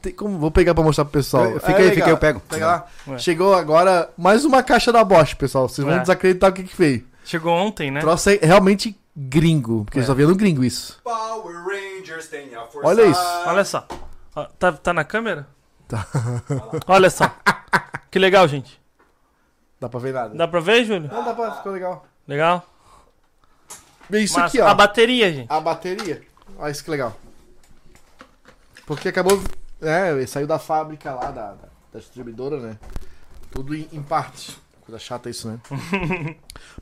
[0.03, 1.53] Tem como, vou pegar pra mostrar pro pessoal.
[1.61, 1.95] Fica É aí, legal.
[1.95, 2.41] fica aí, eu pego.
[2.49, 2.87] Pega lá.
[3.09, 3.19] Ué.
[3.19, 5.69] Chegou agora mais uma caixa da Bosch, pessoal.
[5.69, 6.01] Vocês vão É.
[6.01, 7.05] desacreditar o que que veio.
[7.25, 8.01] Chegou ontem, né?
[8.01, 10.03] Troço é realmente gringo, porque É.
[10.03, 11.01] só via no gringo isso.
[11.03, 12.89] Power Rangers tem a força.
[12.89, 13.21] Olha isso.
[13.47, 13.87] Olha só.
[14.35, 15.47] Ó, Tá, tá na câmera?
[15.89, 16.07] Tá.
[16.87, 17.31] Olha só.
[18.11, 18.81] Que legal, gente.
[19.81, 20.35] Dá pra ver nada.
[20.35, 21.11] Dá pra ver, Júlio?
[21.13, 22.05] Não dá pra, ficou legal.
[22.29, 22.67] Legal?
[24.09, 24.69] Bem, isso Mas aqui, ó.
[24.69, 25.51] A bateria, gente.
[25.51, 26.23] A bateria.
[26.59, 27.17] Olha isso que legal.
[28.87, 29.43] Porque acabou.
[29.81, 32.79] É, saiu da fábrica lá, da, da, da distribuidora, né?
[33.51, 34.60] Tudo em, em parte.
[34.91, 35.59] Coisa chata isso, né?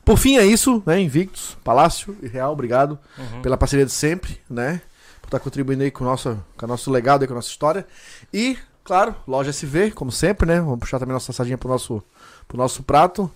[0.03, 0.99] Por fim, é isso, né?
[0.99, 3.41] Invictus, Palácio e Real, obrigado Uhum.
[3.43, 4.81] pela parceria de sempre, né?
[5.21, 7.49] Por estar contribuindo aí com o nosso, com o nosso legado e com a nossa
[7.49, 7.85] história.
[8.33, 10.59] E, Claro, loja SV, como sempre, né?
[10.59, 12.01] Vamos puxar também nossa sardinha pro nosso,
[12.47, 13.29] pro nosso prato.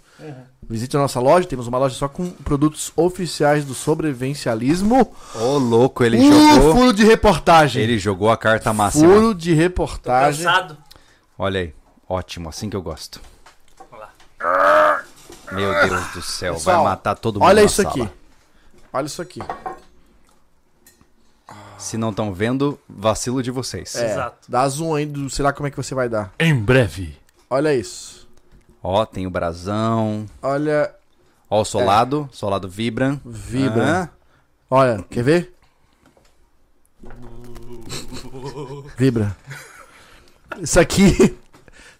[0.67, 5.13] Visite a nossa loja, temos uma loja só com produtos oficiais do sobrevivencialismo.
[5.35, 6.75] Ô, louco, ele Uh, jogou.
[6.75, 7.83] furo de reportagem.
[7.83, 9.07] Ele jogou a carta máxima.
[9.13, 10.43] Furo de reportagem.
[10.43, 10.75] Cansado.
[11.37, 11.73] Olha aí.
[12.09, 13.21] Ótimo, assim que eu gosto.
[15.55, 17.47] Meu Deus do céu, Pessoal, vai matar todo mundo.
[17.47, 17.89] Olha na isso sala.
[18.05, 18.09] aqui.
[18.91, 19.39] Olha isso aqui.
[21.77, 23.95] Se não estão vendo, vacilo de vocês.
[23.95, 24.49] É, Exato.
[24.49, 26.31] Dá zoom aí, do, sei lá como é que você vai dar.
[26.39, 27.17] Em breve.
[27.49, 28.27] Olha isso.
[28.81, 30.25] Ó, tem o brasão.
[30.41, 30.93] Olha,
[31.49, 32.29] Ó, o solado.
[32.31, 33.19] Solado vibra.
[33.25, 33.83] vibra.
[33.83, 34.09] Aham.
[34.69, 35.53] Olha, quer ver?
[38.97, 39.35] Vibra.
[40.59, 41.37] Isso aqui.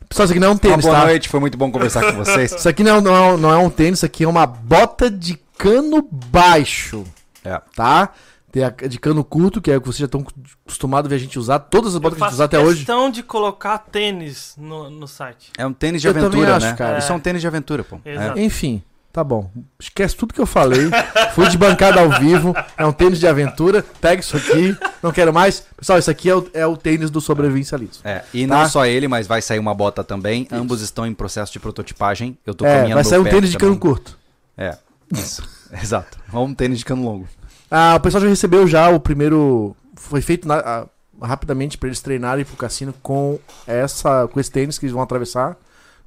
[0.10, 1.06] Pessoal, isso aqui não é um Uma tênis, boa tá?
[1.06, 2.52] noite, foi muito bom conversar com vocês.
[2.58, 5.10] Isso aqui não, é- não, é- não é um tênis, isso aqui é uma bota
[5.10, 7.04] de cano baixo,
[7.44, 7.60] É.
[7.76, 8.10] tá?
[8.52, 10.24] Tem a de cano curto, que é o que vocês já estão
[10.66, 11.58] acostumados a ver a gente usar.
[11.58, 12.78] Todas as botas que a gente usa até hoje.
[12.80, 15.52] questão de colocar tênis no, no site.
[15.58, 16.74] É um tênis de Eu aventura, acho, né?
[16.74, 17.00] cara.
[17.00, 18.00] Isso é um tênis de aventura, pô.
[18.06, 18.40] Exato.
[18.40, 19.50] Enfim, tá bom.
[19.80, 20.90] Esquece tudo que eu falei.
[21.36, 22.54] Fui de bancada ao vivo.
[22.76, 23.86] É um tênis de aventura.
[24.02, 24.76] Pega isso aqui.
[25.02, 25.64] Não quero mais.
[25.78, 28.02] Pessoal, isso aqui é o, é o tênis do sobrevivencialismo.
[28.04, 28.24] É.
[28.34, 28.58] E Tá.
[28.64, 30.48] não só ele, mas vai sair uma bota também.
[30.52, 32.38] Ambos estão em processo de prototipagem.
[32.46, 33.80] Eu tô É, caminhando vai sair um tênis de cano também.
[33.96, 34.18] curto.
[34.58, 34.78] É,
[35.14, 35.48] isso.
[35.82, 36.18] Exato.
[36.34, 37.28] Ou um tênis de cano longo.
[37.70, 39.76] Ah, o pessoal já recebeu já o primeiro.
[39.96, 40.86] Foi feito na- ah,
[41.22, 45.56] rapidamente para eles treinarem pro cassino com essa, com esse tênis que eles vão atravessar,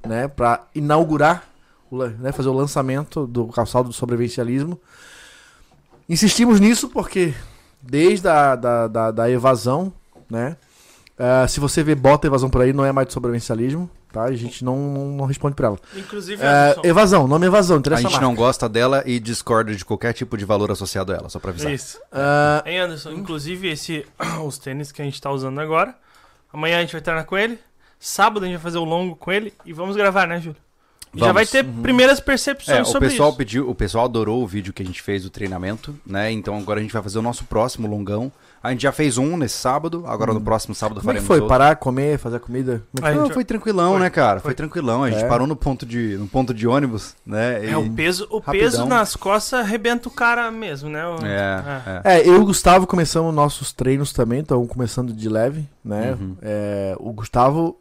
[0.05, 1.43] né, para inaugurar,
[1.91, 4.79] né, fazer o lançamento do calçado do sobrevivencialismo.
[6.09, 7.33] Insistimos nisso porque
[7.81, 9.91] desde a da, da, da evasão,
[10.29, 10.57] né,
[11.17, 14.23] ah, se você vê bota evasão por aí, não é mais de sobrevivencialismo, tá?
[14.23, 15.79] A gente não, não, não responde pra ela.
[15.95, 18.23] Inclusive, Anderson, evasão, nome evasão, A interessa gente mais.
[18.23, 21.49] não gosta dela e discorda de qualquer tipo de valor associado a ela, só pra
[21.51, 21.71] avisar.
[21.73, 21.99] Isso.
[22.11, 23.11] Ah, Hein, Anderson?
[23.11, 24.05] Inclusive, esse,
[24.45, 25.95] os tênis que a gente tá usando agora.
[26.53, 27.59] Amanhã a gente vai treinar com ele.
[27.99, 29.51] Sábado a gente vai fazer o longo com ele.
[29.65, 30.61] E vamos gravar, né, Júlio?
[31.13, 31.33] E já Vamos.
[31.35, 33.37] vai ter primeiras percepções É, o sobre pessoal isso.
[33.37, 36.31] pediu, o pessoal adorou o vídeo que a gente fez do treinamento, né?
[36.31, 38.31] Então agora a gente vai fazer o nosso próximo longão.
[38.61, 41.27] A gente já fez um nesse sábado, agora no próximo sábado como é que faremos
[41.27, 41.35] foi?
[41.37, 41.47] outro.
[41.47, 42.83] Parar, comer, fazer a comida?
[42.95, 43.15] É A foi?
[43.15, 44.39] Não, gente- foi tranquilão, Foi, né, cara?
[44.39, 44.53] Foi, foi.
[44.55, 45.03] tranquilão.
[45.03, 45.27] A gente É.
[45.27, 47.65] parou no ponto de, no ponto de ônibus, né?
[47.65, 48.59] É, E- o peso, o Rapidão.
[48.69, 51.07] peso nas costas arrebenta o cara mesmo, né?
[51.07, 52.17] O- É, é.
[52.17, 56.17] É, eu e o Gustavo começamos nossos treinos também, então começando de leve, né?
[56.19, 56.35] Uhum.
[56.41, 57.77] É, o Gustavo,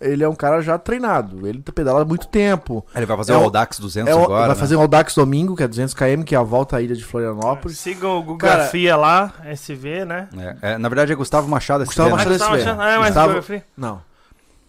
[0.00, 2.84] ele é um cara já treinado, ele pedala há muito tempo.
[2.94, 4.54] Ele vai fazer É o o- Audax 200 É o- agora, vai né?
[4.54, 7.04] fazer um Audax domingo, que é 200 km, que é a volta à ilha de
[7.04, 7.78] Florianópolis.
[7.78, 10.28] Sigam o Gugafia lá, SV, né?
[10.62, 11.84] É, é, na verdade é Gustavo Machado.
[11.84, 12.16] Gustavo né?
[12.16, 12.64] Machado Gustavo SV.
[12.72, 12.80] Machado.
[12.82, 13.62] Ah, é, Gustavo-.
[13.76, 14.02] Não.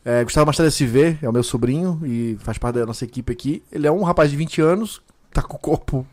[0.03, 3.63] É, Gustavo Machado SV é o meu sobrinho e faz parte da nossa equipe aqui.
[3.71, 6.05] Ele é um rapaz de 20 anos, tá com o corpo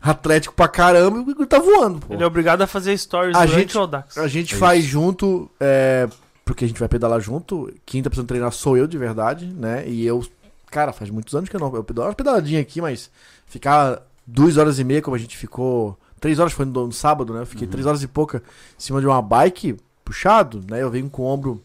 [0.00, 2.14] atlético pra caramba e tá voando, pô.
[2.14, 4.16] Ele é obrigado a fazer stories A durante gente- o Audax.
[4.18, 6.08] A gente É faz junto, é,
[6.44, 7.72] porque a gente vai pedalar junto.
[7.86, 9.88] Quem tá precisando treinar sou eu de verdade, né?
[9.88, 10.24] E eu,
[10.70, 11.74] cara, faz muitos anos que eu não.
[11.74, 13.10] Eu pedalo uma pedaladinha aqui, mas
[13.46, 15.98] ficar duas horas e meia, como a gente ficou.
[16.20, 17.42] Três horas foi no, no sábado, né?
[17.42, 20.82] Eu fiquei três horas e pouca em cima de uma bike, puxado, né?
[20.82, 21.62] Eu venho com o ombro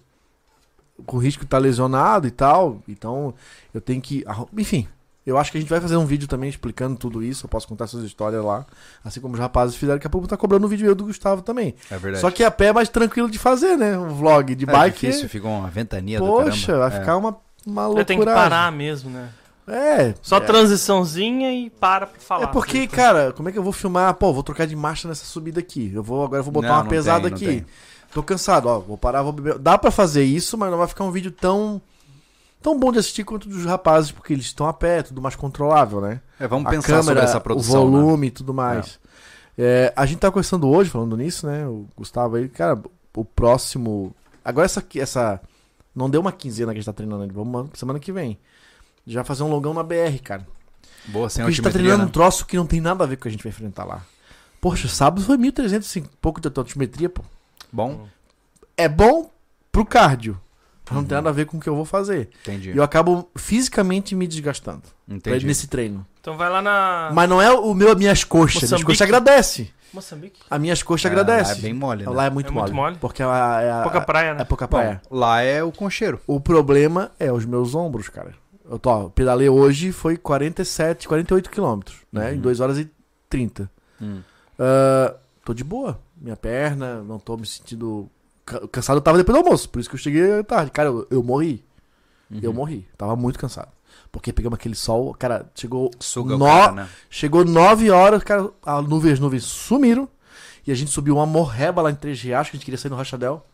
[1.05, 2.81] com risco de estar lesionado e tal.
[2.87, 3.33] Então,
[3.73, 4.23] eu tenho que.
[4.57, 4.87] Enfim.
[5.29, 7.45] Eu acho que a gente vai fazer um vídeo também explicando tudo isso.
[7.45, 8.65] Eu posso contar essas histórias lá.
[9.03, 9.97] Assim como os rapazes fizeram.
[9.97, 11.75] Daqui a pouco tá cobrando um vídeo eu do Gustavo também.
[11.91, 12.21] É verdade.
[12.21, 13.97] Só que a pé é mais tranquilo de fazer, né?
[13.97, 15.07] Um vlog de é bike.
[15.07, 16.87] difícil, ficou uma ventania Poxa, do vai.
[16.87, 16.91] É.
[16.99, 18.05] ficar uma, uma Eu loucura.
[18.05, 19.29] tenho que parar mesmo, né?
[19.67, 20.15] É.
[20.21, 20.39] Só é.
[20.39, 22.43] transiçãozinha e para pra falar.
[22.45, 24.13] É porque, cara, como é que eu vou filmar?
[24.15, 25.91] Pô, vou trocar de marcha nessa subida aqui.
[25.93, 27.45] Eu vou agora eu vou botar Não, uma não pesada tem, não aqui.
[27.45, 27.65] tem.
[28.11, 28.79] Tô cansado, ó.
[28.79, 29.59] Vou parar, vou beber.
[29.59, 31.79] Dá pra fazer isso, mas não vai ficar um vídeo tão
[32.61, 36.01] tão bom de assistir quanto dos rapazes, porque eles estão a pé, tudo mais controlável,
[36.01, 36.21] né?
[36.39, 37.83] É, vamos a pensar sobre essa produção.
[37.83, 37.97] o né?
[37.97, 38.99] volume e tudo mais.
[39.57, 41.67] É, a gente tá conversando hoje, falando nisso, né?
[41.67, 42.81] O Gustavo aí, cara,
[43.15, 44.15] o próximo.
[44.43, 45.41] Agora essa essa.
[45.93, 47.33] Não deu uma quinzena que a gente tá treinando, né?
[47.33, 48.37] vamos semana que vem.
[49.05, 50.47] Já fazer um longão na BR, cara.
[51.07, 52.11] Boa, sem Porque a gente tá treinando um né?
[52.11, 54.05] troço que não tem nada a ver com o que a gente vai enfrentar lá.
[54.61, 57.23] Poxa, sábado foi 1.300 e pouco de altimetria, pô.
[57.71, 58.07] Bom,
[58.77, 59.29] É bom
[59.71, 60.39] pro cardio.
[60.89, 61.07] Mas Não Uhum.
[61.07, 62.29] tem nada a ver com o que eu vou fazer.
[62.41, 62.71] entendi.
[62.71, 65.45] E eu acabo fisicamente me desgastando Entendi.
[65.45, 66.05] nesse treino.
[66.21, 68.55] Então vai lá na Mas não é o meu, minhas coxas.
[68.55, 68.85] Minhas Moçambique?
[68.87, 69.69] coxas agradecem.
[69.93, 70.39] Moçambique.
[70.49, 71.21] As minhas coxas É, lá
[71.51, 72.09] é bem mole, né?
[72.11, 72.97] Lá é muito, É mole, muito mole?
[72.99, 74.41] Porque é a, é a- Pouca praia, né?
[74.41, 75.01] é pouca Bom, praia.
[75.09, 76.19] lá é o concheiro.
[76.27, 78.33] O problema é os meus ombros, cara.
[78.69, 82.33] Eu tô, ó, pedalei hoje foi 47, 48 quilômetros, né?
[82.33, 82.41] Em Uhum.
[82.41, 82.87] 2 horas e
[83.27, 83.67] 30.
[83.99, 84.19] Hum.
[84.59, 85.99] Ah, tô de boa.
[86.21, 88.07] Minha perna, não tô me sentindo.
[88.49, 90.71] Ca- Cansado eu tava depois do almoço, por isso que eu cheguei tarde.
[90.71, 91.63] Cara, eu, eu morri.
[92.29, 92.39] Uhum.
[92.41, 92.87] Eu morri.
[92.97, 93.69] Tava muito cansado.
[94.11, 95.91] Porque pegamos aquele sol, cara, chegou.
[95.99, 96.89] Suga no- cara, né?
[97.09, 100.07] Chegou 9 horas, cara, a nuvem, as nuvens sumiram.
[100.67, 102.91] E a gente subiu uma morreba lá em Três Riachos, que a gente queria sair
[102.91, 103.45] no Rachadel.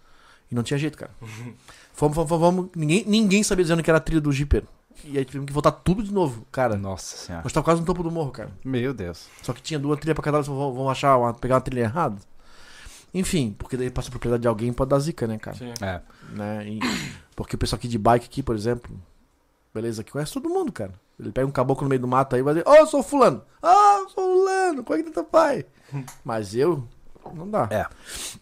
[0.51, 1.12] E não tinha jeito, cara.
[1.93, 2.69] Fomos, fomos, fomos, vamos.
[2.75, 4.67] Ninguém, ninguém sabia dizendo que era a trilha do Jipeiro.
[5.05, 6.75] E aí tivemos que voltar tudo de novo, cara.
[6.77, 7.43] Nossa senhora.
[7.43, 8.49] Nós tava quase no topo do morro, cara.
[8.65, 9.27] Meu Deus.
[9.41, 12.17] Só que tinha duas trilhas pra cada lado, vão achar, uma, pegar uma trilha errada.
[13.17, 15.56] Enfim, porque daí passa a propriedade de alguém pode dar zica, né, cara?
[15.58, 15.73] Sim.
[15.82, 16.01] É.
[16.32, 16.67] Né?
[16.67, 16.80] E-
[17.36, 18.91] porque o pessoal aqui de bike aqui, por exemplo,
[19.73, 20.93] beleza, que conhece todo mundo, cara.
[21.19, 23.01] Ele pega um caboclo no meio do mato aí e vai dizer, ô, eu sou
[23.01, 23.41] fulano.
[23.63, 25.65] Ah, eu sou fulano, como é que tá teu pai?
[26.25, 26.84] Mas eu,
[27.34, 27.69] não dá.
[27.71, 27.88] É.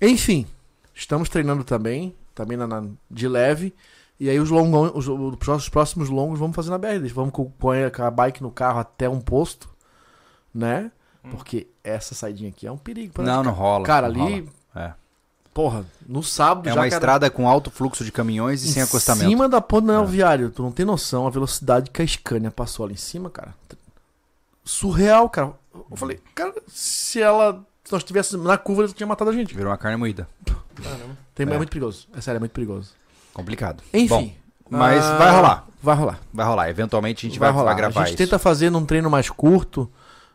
[0.05, 0.47] Enfim,
[0.93, 3.73] estamos treinando também, também na, na- de leve.
[4.19, 7.07] E aí os longos, os, os próximos longos vamos fazer na BR.
[7.13, 9.69] Vamos com, com a com a bike no carro até um posto,
[10.53, 10.91] né?
[11.31, 13.13] Porque essa saidinha aqui é um perigo.
[13.13, 13.85] pra Não, não rola.
[13.85, 14.51] Cara, não ali, rola.
[14.75, 14.91] É.
[15.53, 18.81] porra, no sábado É já uma cara, estrada com alto fluxo de caminhões e sem
[18.81, 19.29] em acostamento.
[19.29, 20.05] cima da ponte do É.
[20.05, 20.49] viário.
[20.49, 23.53] Tu não tem noção a velocidade que a Scania passou ali em cima, cara.
[24.65, 25.51] Surreal, cara.
[25.91, 27.61] Eu falei, cara, se ela.
[27.83, 29.53] Se nós estivéssemos na curva, ela tinha matado a gente.
[29.53, 30.27] Virou uma carne moída.
[30.81, 31.17] Caramba.
[31.35, 31.53] Tem, É.
[31.53, 31.57] é.
[31.57, 32.07] muito perigoso.
[32.15, 32.91] É sério, é muito perigoso.
[33.33, 33.83] Complicado.
[33.93, 34.07] Enfim.
[34.07, 34.31] Bom,
[34.77, 35.67] mas ah, vai rolar.
[35.81, 36.19] Vai rolar.
[36.33, 36.69] Vai rolar.
[36.69, 37.71] Eventualmente a gente vai, vai rolar.
[37.71, 38.17] vai gravar a gente isso.
[38.23, 39.91] tenta fazer num treino mais curto,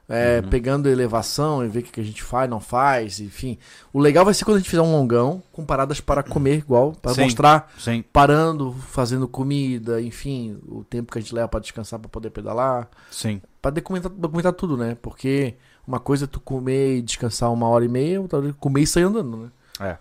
[0.09, 0.49] é, Uhum.
[0.49, 3.59] pegando elevação e ver o que a gente faz, não faz, enfim.
[3.92, 6.92] O legal vai ser quando a gente fizer um longão com paradas para comer igual,
[6.92, 7.23] para Sim.
[7.25, 8.03] mostrar Sim.
[8.12, 12.88] parando, fazendo comida, enfim, o tempo que a gente leva para descansar para poder pedalar,
[13.11, 13.42] Sim.
[13.61, 14.97] para documentar, documentar tudo, né?
[15.03, 18.83] Porque uma coisa é tu comer e descansar uma hora e meia, outra é comer
[18.83, 19.49] e sair andando, né?
[19.81, 19.97] É.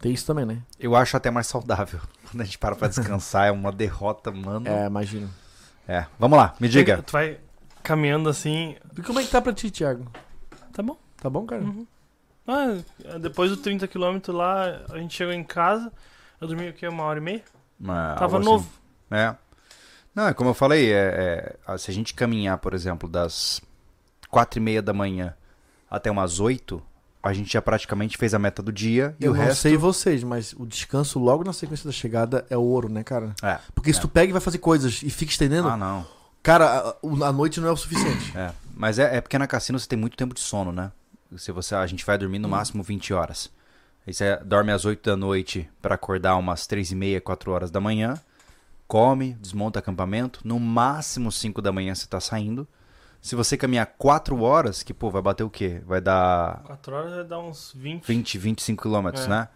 [0.00, 0.58] Tem isso também, né?
[0.80, 2.00] Eu acho até mais saudável.
[2.28, 4.66] Quando a gente para pra descansar, é uma derrota, mano.
[4.66, 5.30] É, imagino.
[5.86, 6.06] É.
[6.18, 7.00] Vamos lá, me diga.
[7.02, 7.38] Tu vai
[7.82, 8.76] caminhando assim.
[8.96, 10.06] E como é que tá pra ti, Thiago?
[10.72, 10.96] Tá bom.
[11.16, 11.62] Tá bom, cara?
[11.62, 11.86] Uhum.
[12.46, 15.92] Ah, depois dos 30km lá, a gente chegou em casa.
[16.40, 16.88] Eu dormi o quê?
[16.88, 17.42] Uma hora e meia?
[17.78, 18.44] Uma- Tava assim.
[18.46, 18.68] novo.
[19.10, 19.34] É.
[20.14, 23.60] Não, é como eu falei, é, é, se a gente caminhar, por exemplo, das
[24.28, 25.34] quatro e meia da manhã
[25.90, 26.82] até umas oito,
[27.22, 29.60] a gente já praticamente fez a meta do dia e Eu o não resto...
[29.60, 33.34] sei vocês, mas o descanso logo na sequência da chegada é o ouro, né, cara?
[33.42, 33.58] É.
[33.74, 34.02] Porque se É.
[34.02, 36.04] tu pega e vai fazer coisas e fica estendendo, Ah, não.
[36.42, 36.66] Cara,
[37.02, 38.36] a, a noite não é o suficiente.
[38.36, 38.52] É.
[38.74, 40.90] Mas é, é porque na cassino você tem muito tempo de sono, né?
[41.36, 42.42] Se você, a gente vai dormir Hum.
[42.42, 43.50] no máximo 20 horas.
[44.06, 47.70] Aí você dorme às 8 da noite pra acordar umas 3 e meia, 4 horas
[47.70, 48.14] da manhã.
[48.88, 50.40] Come, desmonta acampamento.
[50.44, 52.66] No máximo 5 da manhã você tá saindo.
[53.20, 55.80] Se você caminhar 4 horas, que pô, vai bater o quê?
[55.86, 58.04] Vai dar 4 horas vai dar uns 20.
[58.04, 59.28] 20, 25 quilômetros, É.
[59.28, 59.48] né?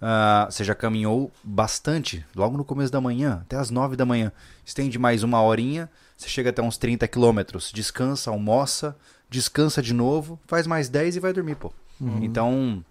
[0.00, 4.30] Ah, você já caminhou bastante, logo no começo da manhã, até as 9 da manhã.
[4.62, 7.70] Estende mais uma horinha, você chega até uns 30 quilômetros.
[7.72, 8.96] Descansa, almoça,
[9.28, 11.72] descansa de novo, faz mais 10 e vai dormir, pô.
[12.00, 12.22] Uhum.
[12.22, 12.84] Então,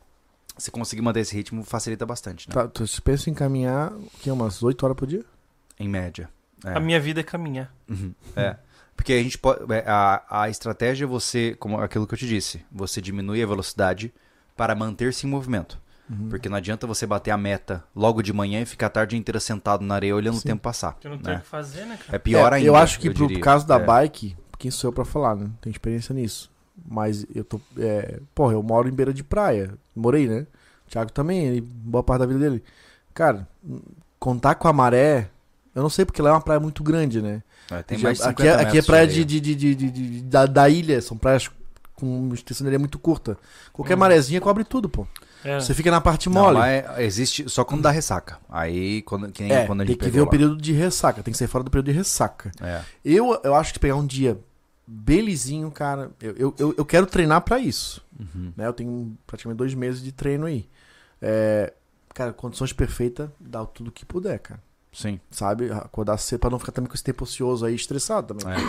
[0.57, 2.53] se conseguir manter esse ritmo, facilita bastante, né?
[2.53, 4.31] Tá, tu pensa em caminhar o quê?
[4.31, 5.23] Umas 8 horas por dia?
[5.79, 6.29] Em média.
[6.63, 6.77] É.
[6.77, 7.73] A minha vida é caminhar.
[7.89, 8.13] Uhum.
[8.35, 8.57] É.
[8.95, 9.71] Porque a gente pode.
[9.73, 13.45] é, A, a estratégia é você, como aquilo que eu te disse, você diminui a
[13.45, 14.13] velocidade
[14.55, 15.77] para manter-se em movimento.
[16.09, 16.29] Uhum.
[16.29, 19.39] Porque não adianta você bater a meta logo de manhã e ficar a tarde inteira
[19.39, 20.49] sentado na areia olhando o Sim.
[20.49, 20.93] tempo passar.
[20.93, 21.41] Porque não tem o né?
[21.41, 22.15] que fazer, né, cara?
[22.15, 22.67] É pior É, ainda.
[22.67, 23.41] Eu acho que pro diria.
[23.43, 23.83] caso da É.
[23.83, 25.49] bike, quem sou eu pra falar, né?
[25.61, 26.51] Tenho experiência nisso.
[26.87, 27.59] Mas eu tô.
[27.77, 29.73] É, porra, eu moro em beira de praia.
[29.95, 30.45] Morei, né?
[30.85, 32.63] O Thiago também, ele, boa parte da vida dele.
[33.13, 33.47] Cara,
[34.19, 35.29] contar com a maré.
[35.73, 37.41] Eu não sei porque lá é uma praia muito grande, né?
[37.71, 39.41] É, tem Já- mais de aqui, 50 é, aqui é praia de de, areia.
[39.41, 41.49] de, de, de- de- de- da, da ilha, são praias
[41.95, 43.37] com uma extensão de areia muito curta.
[43.73, 43.99] Qualquer Hum.
[43.99, 45.07] marezinha cobre tudo, pô.
[45.45, 45.59] É.
[45.59, 46.57] Você fica na parte Não, mole.
[46.57, 48.39] lá é- existe só quando dá ressaca.
[48.49, 50.31] Aí, quando, que nem é, quando a tem gente que ver pegou o lá.
[50.31, 52.51] período de ressaca, tem que ser fora do período de ressaca.
[52.61, 52.81] É.
[53.05, 54.39] Eu, eu acho que pegar um dia
[54.87, 58.03] belizinho, cara, eu, eu, eu, eu quero treinar pra isso.
[58.19, 58.51] Uhum.
[58.55, 58.65] Né?
[58.67, 60.67] Eu tenho praticamente dois meses de treino aí.
[61.21, 61.73] É,
[62.13, 64.59] cara, condições perfeitas, dá tudo que puder, cara.
[64.95, 65.19] Sim.
[65.29, 65.69] Sabe?
[65.71, 68.57] Acordar cedo pra não ficar também com esse tempo ocioso aí, estressado também.
[68.57, 68.61] É.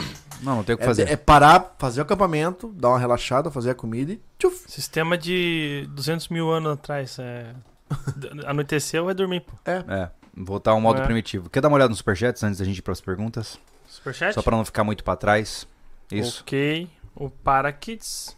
[0.43, 1.09] Não, não tem o que É, fazer.
[1.09, 4.65] é parar, fazer o acampamento, dar uma relaxada, fazer a comida e tchuf.
[4.71, 7.17] Sistema de 200 mil anos atrás.
[7.21, 7.55] É...
[8.45, 9.53] Anoiteceu, vai dormir, pô.
[9.65, 10.11] É.
[10.37, 11.05] Voltar ao modo É.
[11.05, 11.49] primitivo.
[11.49, 13.59] Quer dar uma olhada nos superchats antes da gente ir pras perguntas?
[13.89, 14.35] Superchat?
[14.35, 15.67] Só pra não ficar muito pra trás.
[16.11, 16.43] Isso.
[16.43, 16.91] Ok.
[17.15, 18.36] O Parakids.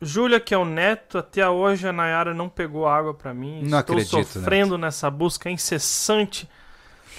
[0.00, 3.62] Júlia, que é o neto, até hoje a Nayara não pegou água pra mim.
[3.62, 6.48] Não Estou acredito, sofrendo nessa busca incessante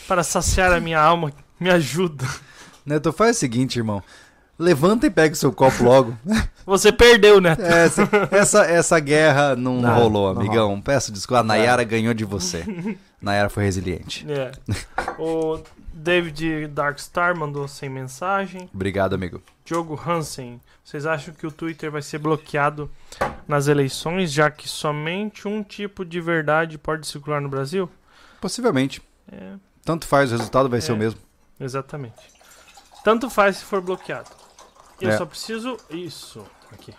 [0.08, 1.34] para saciar a minha alma.
[1.60, 2.26] Me ajuda.
[2.86, 4.02] Neto, faz o seguinte, irmão.
[4.58, 6.18] Levanta e pega o seu copo logo.
[6.66, 7.62] Você perdeu, Neto.
[7.62, 10.82] Essa, essa, essa guerra não, Não, rolou, não amigão.
[10.82, 11.40] Peço desculpa.
[11.40, 12.64] A Nayara ganhou de você.
[13.22, 14.26] Nayara foi resiliente.
[14.30, 14.52] É.
[15.18, 15.60] O
[16.00, 18.70] David Darkstar mandou sem mensagem.
[18.74, 19.42] Obrigado, amigo.
[19.66, 22.90] Diogo Hansen, vocês acham que o Twitter vai ser bloqueado
[23.48, 27.90] nas eleições, já que somente um tipo de verdade pode circular no Brasil?
[28.40, 29.02] Possivelmente.
[29.32, 30.96] É, Tanto faz, o resultado vai ser É.
[30.96, 31.20] o mesmo.
[31.60, 32.16] exatamente.
[33.04, 34.30] Tanto faz se for bloqueado.
[35.02, 35.18] Eu É.
[35.18, 35.78] só preciso.
[35.90, 36.46] Isso.
[36.72, 36.94] Aqui.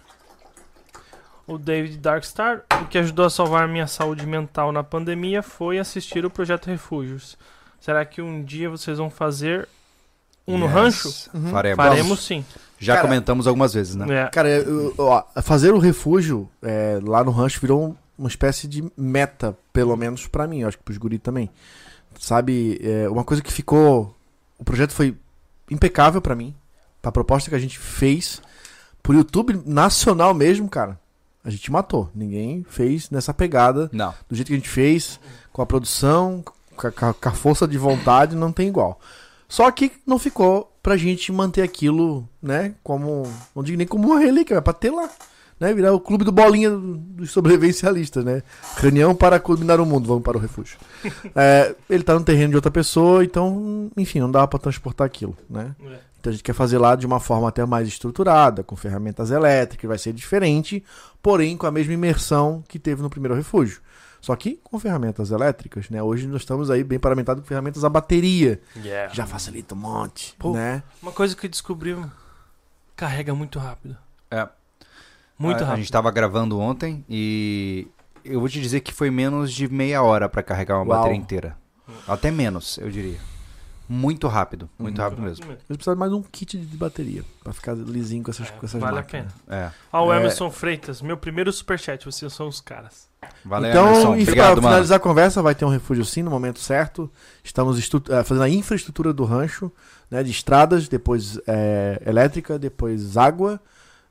[1.47, 6.25] O David Darkstar, o que ajudou a salvar minha saúde mental na pandemia foi assistir
[6.25, 7.37] o Projeto Refúgios.
[7.81, 9.67] Será que um dia vocês vão fazer
[10.47, 10.75] um no Yes.
[10.75, 11.09] rancho?
[11.35, 11.51] Uhum.
[11.51, 11.77] Faremos.
[11.77, 12.45] Faremos sim.
[12.79, 14.25] Já Cara- comentamos algumas vezes, né?
[14.25, 14.29] É.
[14.29, 18.85] Cara, eu- ó, fazer o refúgio é, lá no rancho virou um- uma espécie de
[18.97, 21.49] meta, pelo menos pra mim, eu acho que pros guri também.
[22.19, 24.15] Sabe, é, uma coisa que ficou.
[24.59, 25.17] O projeto foi
[25.71, 26.55] impecável pra mim.
[27.01, 28.43] Pra proposta que a gente fez.
[29.03, 30.99] Pro YouTube nacional mesmo, cara.
[31.43, 32.11] A gente matou.
[32.15, 33.89] Ninguém fez nessa pegada.
[33.91, 34.13] Não.
[34.29, 35.19] Do jeito que a gente fez,
[35.51, 36.45] com a produção,
[36.91, 38.99] com a, força de vontade, não tem igual.
[39.49, 43.25] Só que não ficou pra gente manter aquilo, né, como.
[43.55, 45.11] Não digo nem como uma relíquia, é pra ter lá.
[45.59, 48.43] Né, virar o clube do bolinha do- dos sobrevivencialistas, né?
[48.79, 50.79] Reunião para culminar o mundo, vamos para o refúgio.
[51.37, 55.37] É, ele tá no terreno de outra pessoa, então, enfim, não dá pra transportar aquilo,
[55.51, 55.75] né?
[55.85, 55.99] É.
[56.19, 59.87] Então a gente quer fazer lá de uma forma até mais estruturada, com ferramentas elétricas,
[59.89, 60.83] vai ser diferente,
[61.23, 63.81] porém com a mesma imersão que teve no primeiro refúgio.
[64.21, 66.03] Só que com ferramentas elétricas, né?
[66.03, 70.35] Hoje nós estamos aí bem paramentados com ferramentas a bateria, que já facilita um monte,
[70.39, 70.53] Pô.
[70.53, 70.83] né?
[71.03, 71.97] Uma coisa que descobri,
[72.97, 73.97] carrega muito rápido.
[74.31, 74.47] É.
[75.39, 75.73] Muito a, rápido.
[75.73, 77.89] A gente tava gravando ontem e
[78.25, 80.99] eu vou te dizer que foi menos de meia hora pra carregar uma Uau.
[80.99, 81.57] bateria inteira.
[82.07, 83.19] Até menos, eu diria.
[83.89, 85.05] Muito rápido, muito Uhum.
[85.05, 85.47] rápido mesmo.
[85.47, 88.53] A gente precisa de mais um kit de bateria pra ficar lisinho com essas, É,
[88.53, 89.33] com essas vale a máquinas.
[89.49, 89.73] pena.
[89.93, 89.97] É.
[89.99, 90.19] O É.
[90.19, 93.10] Emerson Freitas, meu primeiro superchat, vocês são os caras.
[93.45, 94.17] Valeu, então, Emerson.
[94.17, 94.69] e Obrigado, pra mano.
[94.69, 97.11] finalizar a conversa, vai ter um refúgio sim no momento certo.
[97.45, 99.71] Estamos eh, fazendo a infraestrutura do rancho,
[100.11, 103.61] né, de estradas, depois eh, elétrica, depois água,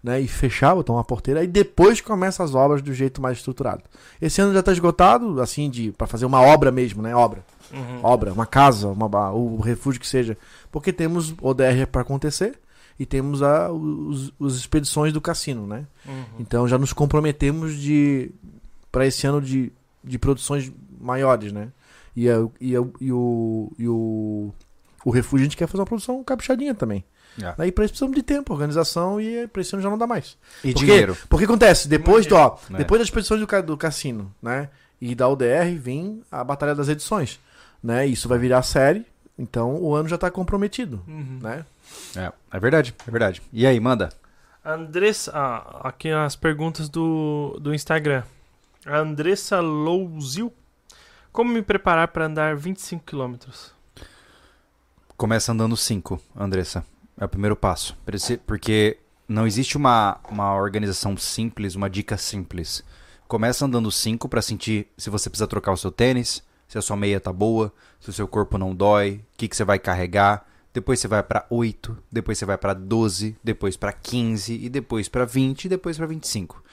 [0.04, 3.84] né, e fechar, botar uma porteira, e depois começa as obras do jeito mais estruturado.
[4.22, 8.00] Esse ano já está esgotado, assim, de para fazer uma obra mesmo, né, obra, Uhum.
[8.02, 10.36] obra, uma casa, uma, o refúgio que seja,
[10.72, 12.58] porque temos ODR para acontecer
[13.00, 15.86] e temos a, os, os expedições do cassino, né?
[16.08, 16.24] Uhum.
[16.40, 18.32] Então já nos comprometemos de
[18.92, 19.72] para esse ano de,
[20.04, 21.70] de produções maiores, né?
[22.16, 24.54] E, a- e, a- e o, e o,
[25.06, 27.04] o refúgio a gente quer fazer uma produção caprichadinha também.
[27.42, 27.54] É.
[27.58, 30.38] Aí para isso precisamos de tempo, organização e para esse ano já não dá mais.
[30.64, 31.18] E Porque- dinheiro.
[31.30, 32.78] Porque acontece, depois do, ó, É.
[32.78, 34.70] depois das expedições do, do cassino, né?
[35.00, 37.40] E da UDR vem a batalha das edições,
[37.82, 38.06] né?
[38.06, 39.06] Isso vai virar série,
[39.38, 41.40] então o ano já tá comprometido, Uhum.
[41.42, 41.66] né?
[42.16, 43.42] É, é verdade, é verdade.
[43.54, 44.10] E aí, manda.
[44.66, 48.24] Andressa, ah, aqui as perguntas do, do Instagram.
[48.86, 50.54] A Andressa Louzil.
[51.32, 53.36] Como me preparar para andar 25 km?
[55.18, 56.86] Começa andando 5, Andressa.
[57.20, 57.98] É o primeiro passo.
[58.48, 62.84] Porque não existe uma, uma organização simples, uma dica simples.
[63.28, 66.96] Começa andando 5 pra sentir se você precisa trocar o seu tênis, se a sua
[66.96, 70.48] meia tá boa, se o seu corpo não dói, o que, que você vai carregar.
[70.74, 75.10] Depois você vai pra 8, depois você vai pra 12, depois pra 15 e depois
[75.10, 76.64] pra 20 e depois pra 25.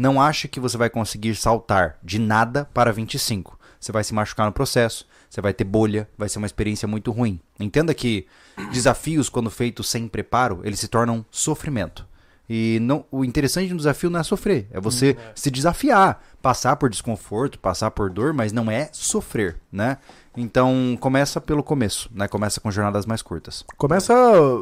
[0.00, 3.58] Não acha que você vai conseguir saltar de nada para 25.
[3.78, 7.10] Você vai se machucar no processo, você vai ter bolha, vai ser uma experiência muito
[7.10, 7.38] ruim.
[7.58, 8.26] Entenda que
[8.72, 12.06] desafios, quando feitos sem preparo, eles se tornam sofrimento.
[12.48, 16.76] E não, o interessante de um desafio não é sofrer, é você se desafiar, passar
[16.76, 19.98] por desconforto, passar por dor, mas não é sofrer, né?
[20.34, 22.26] Então começa pelo começo, né?
[22.26, 23.66] Começa com jornadas mais curtas.
[23.76, 24.14] Começa,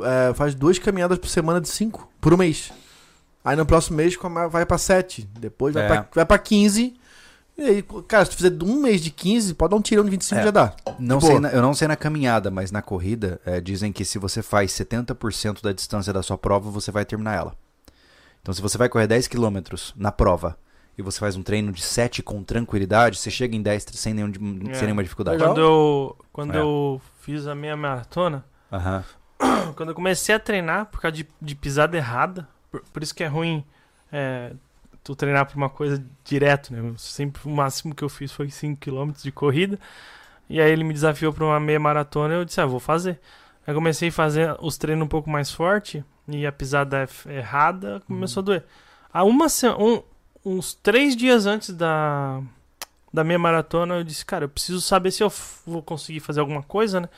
[0.05, 2.73] é, faz duas caminhadas por semana de cinco, por um mês.
[3.49, 4.17] Aí no próximo mês
[4.51, 5.87] vai pra sete, depois vai, É.
[5.89, 6.95] pra, vai pra 15.
[7.57, 10.11] E aí, cara, se tu fizer um mês de 15, pode dar um tirão de
[10.11, 10.45] 25 É.
[10.45, 10.73] já dá.
[10.99, 14.19] Não sei na- eu não sei na caminhada, mas na corrida, é, dizem que se
[14.19, 17.55] você faz 70% da distância da sua prova, você vai terminar ela.
[18.41, 19.59] Então, se você vai correr 10 km
[19.97, 20.57] na prova
[20.97, 24.31] e você faz um treino de 7 com tranquilidade, você chega em 10 sem, nenhum,
[24.71, 24.75] É.
[24.75, 25.43] sem nenhuma dificuldade.
[25.43, 26.61] Quando eu, quando É.
[26.61, 29.03] eu fiz a minha maratona, Aham.
[29.75, 33.25] quando eu comecei a treinar por causa de, de pisada errada, por, por isso que
[33.25, 33.65] é ruim
[34.13, 34.53] é,
[35.05, 36.81] tu treinar por uma coisa direto, né?
[36.81, 39.79] Eu sempre o máximo que eu fiz foi 5km de corrida.
[40.49, 43.21] E aí ele me desafiou para uma meia maratona eu disse, ah, vou fazer.
[43.67, 48.01] Aí comecei a fazer os treinos um pouco mais forte e a pisada f- errada
[48.07, 48.65] começou a doer.
[49.13, 49.47] Há uma
[49.79, 50.03] um-
[50.45, 52.41] uns três dias antes da,
[53.13, 55.33] da meia maratona eu disse, cara, eu preciso saber se eu
[55.67, 57.09] vou conseguir fazer alguma coisa, né?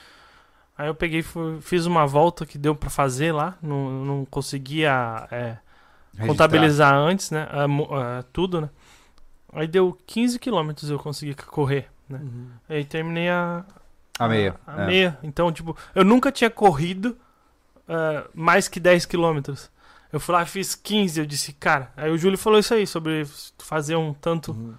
[0.76, 5.26] Aí eu peguei, fui- fiz uma volta que deu pra fazer lá, não, não conseguia
[5.30, 5.56] é,
[6.26, 7.46] contabilizar antes, né?
[7.50, 8.70] a mo- a tudo, né?
[9.52, 12.20] Aí deu 15 quilômetros eu consegui correr, né?
[12.68, 13.64] Aí terminei a,
[14.18, 14.54] A meia.
[14.66, 14.86] a é.
[14.86, 15.18] meia.
[15.22, 17.16] Então, tipo, eu nunca tinha corrido
[17.88, 19.70] ah, mais que 10 quilômetros.
[20.12, 21.92] Eu fui lá, fiz 15, eu disse, cara.
[21.96, 23.24] Aí o Júlio falou isso aí, sobre
[23.58, 24.74] fazer um tanto Uhum.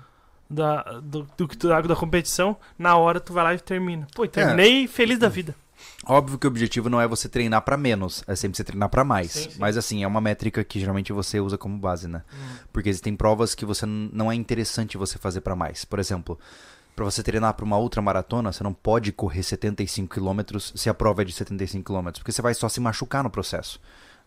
[0.49, 4.07] da, do, do que tu dá da competição, na hora tu vai lá e termina.
[4.15, 4.29] Pô, e É.
[4.29, 5.53] terminei feliz da vida.
[6.05, 9.03] Óbvio que o objetivo não é você treinar pra menos, é sempre você treinar pra
[9.03, 9.31] mais.
[9.31, 9.57] Sim, sim.
[9.59, 12.23] Mas assim, é uma métrica que geralmente você usa como base, né?
[12.73, 15.85] Porque existem provas que você não é interessante você fazer pra mais.
[15.85, 16.39] Por exemplo,
[16.95, 20.93] pra você treinar pra uma outra maratona, você não pode correr 75 km se a
[20.93, 23.79] prova é de 75 km, porque você vai só se machucar no processo.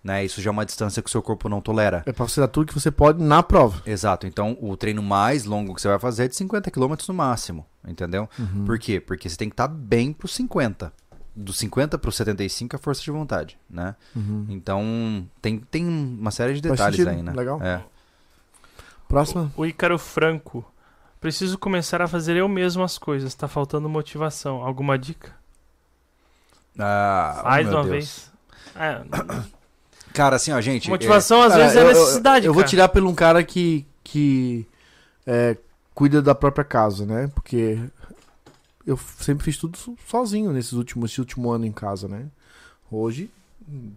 [0.02, 0.22] Né?
[0.22, 2.02] Isso já é uma distância que o seu corpo não tolera.
[2.04, 3.80] É pra você dar tudo que você pode na prova.
[3.86, 4.26] Exato.
[4.26, 7.64] Então, o treino mais longo que você vai fazer é de 50 km no máximo,
[7.88, 8.28] entendeu?
[8.66, 9.00] Por quê?
[9.00, 10.92] Porque você tem que estar bem pro 50.
[11.36, 13.96] Do 50 pro 75 é força de vontade, né?
[14.48, 17.32] Então, tem, tem uma série de detalhes aí, né?
[17.32, 17.60] Legal.
[17.62, 17.82] É.
[19.08, 19.52] Próxima.
[19.56, 20.64] O Ícaro Franco.
[21.20, 23.34] Preciso começar a fazer eu mesmo as coisas.
[23.34, 24.62] Tá faltando motivação.
[24.62, 25.32] Alguma dica?
[26.78, 27.92] Ah, Faz oh, meu uma Deus.
[27.94, 28.32] vez.
[28.76, 29.00] É,
[30.12, 30.88] Cara, assim, ó, gente.
[30.88, 32.46] motivação às Cara, vezes é eu- eu- necessidade.
[32.46, 32.70] Eu, vou cara.
[32.70, 34.66] tirar pelo um cara que, que
[35.26, 35.56] é,
[35.94, 37.28] cuida da própria casa, né?
[37.34, 37.78] Porque
[38.86, 42.26] eu sempre fiz tudo so- sozinho nesses últimos, esse último ano em casa, né?
[42.90, 43.30] Hoje,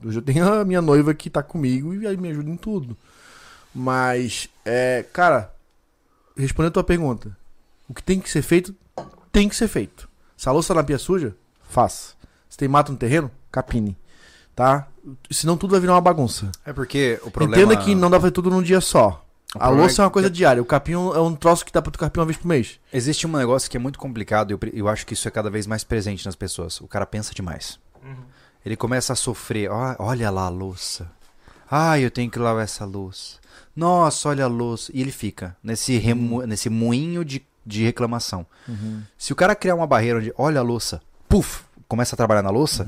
[0.03, 2.97] hoje eu tenho a minha noiva que tá comigo e aí me ajuda em tudo.
[3.73, 5.53] Mas, é, cara,
[6.35, 7.35] respondendo a tua pergunta,
[7.87, 8.75] o que tem que ser feito,
[9.31, 10.09] tem que ser feito.
[10.35, 11.35] Se a louça na pia suja,
[11.69, 12.13] faça.
[12.49, 13.95] Se tem mato no terreno, capine.
[14.55, 14.87] Tá?
[15.29, 16.51] Senão tudo vai virar uma bagunça.
[16.65, 17.61] É porque o problema.
[17.61, 19.23] Entenda que não dá pra fazer tudo num dia só.
[19.59, 20.61] A louça é uma que- coisa diária.
[20.61, 22.79] O capim é um troço que dá pra tu carpir uma vez por mês.
[22.91, 25.49] Existe um negócio que é muito complicado e eu, eu acho que isso é cada
[25.49, 26.79] vez mais presente nas pessoas.
[26.81, 27.79] O cara pensa demais.
[28.03, 28.15] Uhum.
[28.65, 29.69] Ele começa a sofrer.
[29.71, 31.09] Ó, olha lá a louça.
[31.69, 33.37] Ai, eu tenho que lavar essa louça.
[33.75, 34.91] Nossa, olha a louça.
[34.93, 38.45] E ele fica nesse, remo, nesse moinho de, de reclamação.
[39.17, 42.49] Se o cara criar uma barreira onde, olha a louça, puf, começa a trabalhar na
[42.49, 42.87] louça,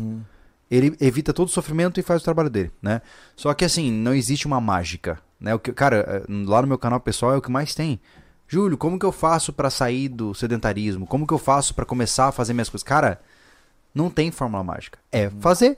[0.72, 3.02] ele evita todo o sofrimento e faz o trabalho dele, né?
[3.36, 5.54] Só que assim, não existe uma mágica, né?
[5.54, 8.00] O que, cara, eh, lá no meu canal pessoal é o que mais tem.
[8.48, 11.06] Júlio, como que eu faço pra sair do sedentarismo?
[11.06, 12.84] Como que eu faço pra começar a fazer minhas coisas?
[12.84, 13.22] Cara,
[13.94, 14.98] não tem fórmula mágica.
[15.12, 15.78] É fazer.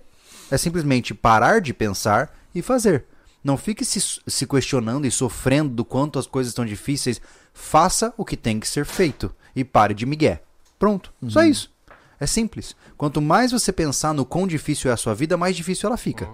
[0.49, 3.05] É simplesmente parar de pensar e fazer.
[3.43, 7.20] Não fique se, se questionando e sofrendo do quanto as coisas estão difíceis.
[7.53, 10.41] Faça o que tem que ser feito e pare de migué.
[10.80, 11.14] Pronto.
[11.28, 11.72] Só isso.
[12.20, 12.76] É simples.
[12.97, 16.30] Quanto mais você pensar no quão difícil é a sua vida, mais difícil ela fica.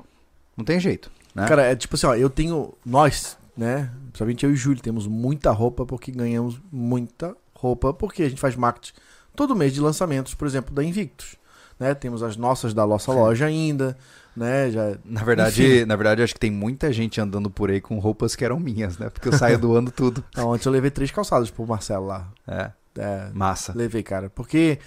[0.55, 1.09] Não tem jeito.
[1.37, 1.47] Né?
[1.47, 2.73] Cara, é tipo assim, ó, eu tenho.
[2.85, 3.89] Nós, né?
[4.07, 8.41] Principalmente eu e o Júlio, temos muita roupa porque ganhamos muita roupa porque a gente
[8.41, 8.93] faz marketing
[9.35, 11.35] todo mês de lançamentos, por exemplo, da Invictus.
[11.79, 11.93] Né?
[11.93, 13.95] Temos as nossas da nossa loja ainda,
[14.35, 14.71] né?
[14.71, 15.85] Já, Na verdade, Enfim.
[15.85, 18.97] na verdade, acho que tem muita gente andando por aí com roupas que eram minhas,
[18.97, 19.09] né?
[19.11, 20.23] Porque eu saio doando tudo.
[20.35, 22.27] Não, ontem eu levei três calçados pro Marcelo lá.
[22.47, 23.73] É, É, massa.
[23.75, 24.27] levei, cara.
[24.31, 24.79] Porque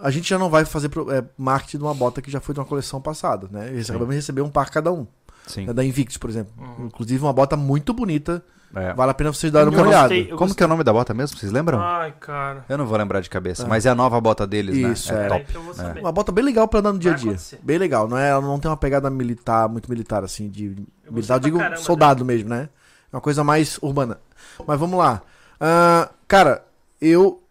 [0.00, 2.54] a gente já não vai fazer pro- é, marketing de uma bota que já foi
[2.54, 3.70] de uma coleção passada, né?
[3.80, 5.04] Acabamos de receber um par cada um.
[5.46, 5.66] Sim.
[5.66, 6.52] né, Da Invictus, por exemplo.
[6.58, 6.86] Uhum.
[6.86, 8.42] Inclusive uma bota muito bonita.
[8.74, 8.94] É.
[8.94, 10.08] Vale a pena vocês darem uma olhada.
[10.14, 11.36] gostei, Como que é o nome da bota mesmo?
[11.36, 11.78] Vocês lembram?
[11.78, 12.64] Ai, cara.
[12.70, 13.68] Eu não vou lembrar de cabeça, Ah.
[13.68, 15.18] mas é a nova bota deles, Isso, né?
[15.26, 15.28] é.
[15.28, 15.54] Peraí top.
[15.54, 16.00] eu vou saber.
[16.00, 17.32] Uma bota bem legal pra andar no dia a dia.
[17.32, 17.58] acontecer.
[17.62, 18.30] Bem legal, não é?
[18.30, 20.64] Ela não tem uma pegada militar, muito militar, assim, de.
[20.64, 22.70] Eu Militar, eu gostei digo caramba soldado mesmo, né?
[23.12, 24.18] É uma coisa mais urbana.
[24.66, 25.20] Mas vamos lá.
[25.60, 26.64] Ah, cara,
[26.98, 27.42] eu.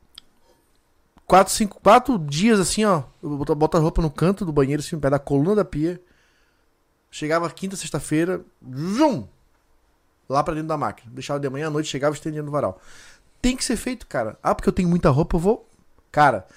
[1.27, 3.03] Quatro, cinco, quatro dias assim, ó.
[3.21, 5.63] Eu boto, boto a roupa no canto do banheiro, assim, no pé da coluna da
[5.65, 6.01] pia.
[7.11, 9.27] Chegava quinta, sexta-feira, zum!
[10.29, 11.11] Lá pra dentro da máquina.
[11.13, 12.79] Deixava de manhã à noite, chegava e estendia no varal.
[13.41, 14.39] Tem que ser feito, cara.
[14.41, 15.69] Ah, porque eu tenho muita roupa, eu vou.
[16.09, 16.47] Cara,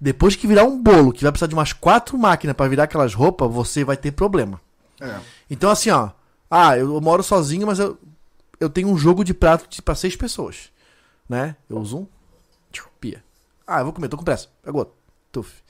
[0.00, 3.12] depois que virar um bolo, que vai precisar de umas quatro máquinas pra virar aquelas
[3.12, 4.60] roupas, você vai ter problema.
[4.98, 5.20] É.
[5.50, 6.10] Então, assim, ó.
[6.50, 7.98] Ah, eu, moro sozinho, mas eu,
[8.58, 10.70] eu tenho um jogo de prato de, pra seis pessoas.
[11.28, 11.54] Né?
[11.68, 12.06] Eu uso um.
[13.00, 13.22] Pia.
[13.66, 14.48] Ah, eu vou comer, tô com pressa.
[14.62, 14.94] Pega outro.
[15.30, 15.62] Tuf.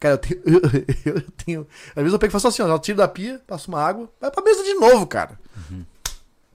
[0.00, 0.40] Cara, eu tenho.
[1.04, 1.66] Eu, eu tenho.
[1.90, 2.66] Às vezes eu pego e faço assim, ó.
[2.68, 5.38] Eu tiro da pia, passo uma água, vai pra mesa de novo, cara.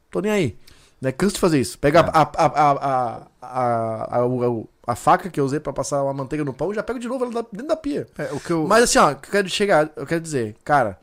[0.09, 0.57] Tô nem aí.
[0.99, 1.11] Né?
[1.11, 1.77] Canso de fazer isso.
[1.77, 2.01] Pega É.
[2.01, 4.25] a, a, a, a, a, a,
[4.87, 7.07] a faca que eu usei pra passar uma manteiga no pão e já pego de
[7.07, 8.07] novo ela dentro da pia.
[8.17, 8.65] É, o que eu...
[8.67, 10.97] Mas assim, ó, eu quero chegar, eu quero dizer, cara,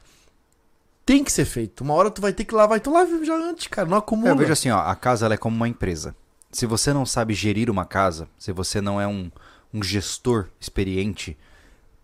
[1.06, 1.82] tem que ser feito.
[1.82, 4.30] Uma hora tu vai ter que lavar, então lave já antes, cara, não acumula.
[4.30, 6.14] É, eu vejo assim, ó, a casa ela é como uma empresa.
[6.50, 9.30] Se você não sabe gerir uma casa, se você não é um,
[9.72, 11.36] um gestor experiente,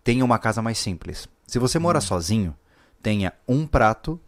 [0.03, 1.27] tenha uma casa mais simples.
[1.47, 2.55] Se você mora sozinho,
[3.01, 4.19] tenha um prato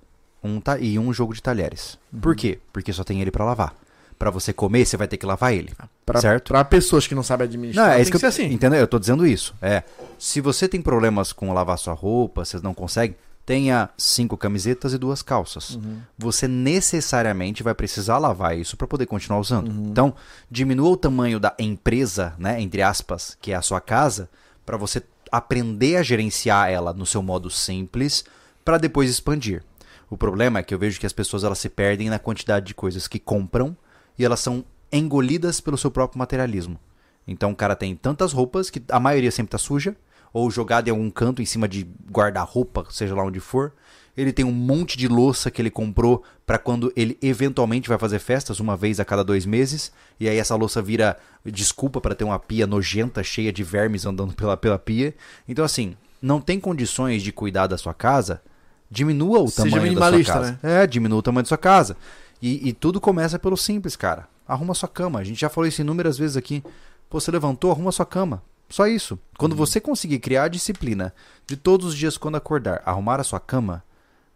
[0.44, 1.98] um ta e um jogo de talheres.
[2.22, 2.60] Por quê?
[2.74, 3.76] Porque só tem ele pra lavar.
[4.18, 5.74] Pra você comer, você vai ter que lavar ele.
[6.06, 6.50] pra, certo?
[6.50, 8.46] Pra pessoas que não sabem administrar, Não, é isso que, que, eu, assim.
[8.46, 8.80] Entendeu?
[8.80, 9.56] Eu tô dizendo isso.
[9.62, 9.84] É.
[10.18, 13.16] Se você tem problemas com lavar sua roupa, vocês não conseguem,
[13.46, 15.72] tenha cinco camisetas e duas calças.
[15.76, 16.00] Uhum.
[16.18, 19.70] Você necessariamente vai precisar lavar isso para poder continuar usando.
[19.70, 19.88] Uhum.
[19.90, 20.14] Então,
[20.50, 24.30] diminua o tamanho da empresa, né, entre aspas, que é a sua casa,
[24.64, 25.02] para você
[25.32, 28.26] aprender a gerenciar ela no seu modo simples,
[28.66, 29.64] para depois expandir.
[30.10, 32.76] O problema é que eu vejo que as pessoas elas se perdem na quantidade de
[32.76, 33.76] coisas que compram
[34.20, 36.78] e elas são engolidas pelo seu próprio materialismo.
[37.26, 39.96] Então o cara tem tantas roupas que a maioria sempre tá suja,
[40.34, 43.74] ou jogado em algum canto em cima de guarda-roupa, seja lá onde for.
[44.16, 48.20] Ele tem um monte de louça que ele comprou para quando ele eventualmente vai fazer
[48.20, 49.92] festas uma vez a cada dois meses.
[50.20, 54.34] E aí essa louça vira desculpa para ter uma pia nojenta, cheia de vermes andando
[54.34, 55.16] pela, pela pia.
[55.48, 58.42] Então, assim, não tem condições de cuidar da sua casa,
[58.90, 60.60] diminua o Seja tamanho da sua casa.
[60.62, 60.84] né?
[60.84, 61.96] É, diminua o tamanho da sua casa.
[62.42, 64.28] E, e tudo começa pelo simples, cara.
[64.48, 65.20] Arruma sua cama.
[65.20, 66.62] A gente já falou isso inúmeras vezes aqui.
[67.10, 68.44] Pô, você levantou, arruma sua cama.
[68.70, 69.20] Só isso.
[69.38, 71.14] Quando você conseguir criar a disciplina
[71.46, 73.84] de todos os dias quando acordar, arrumar a sua cama,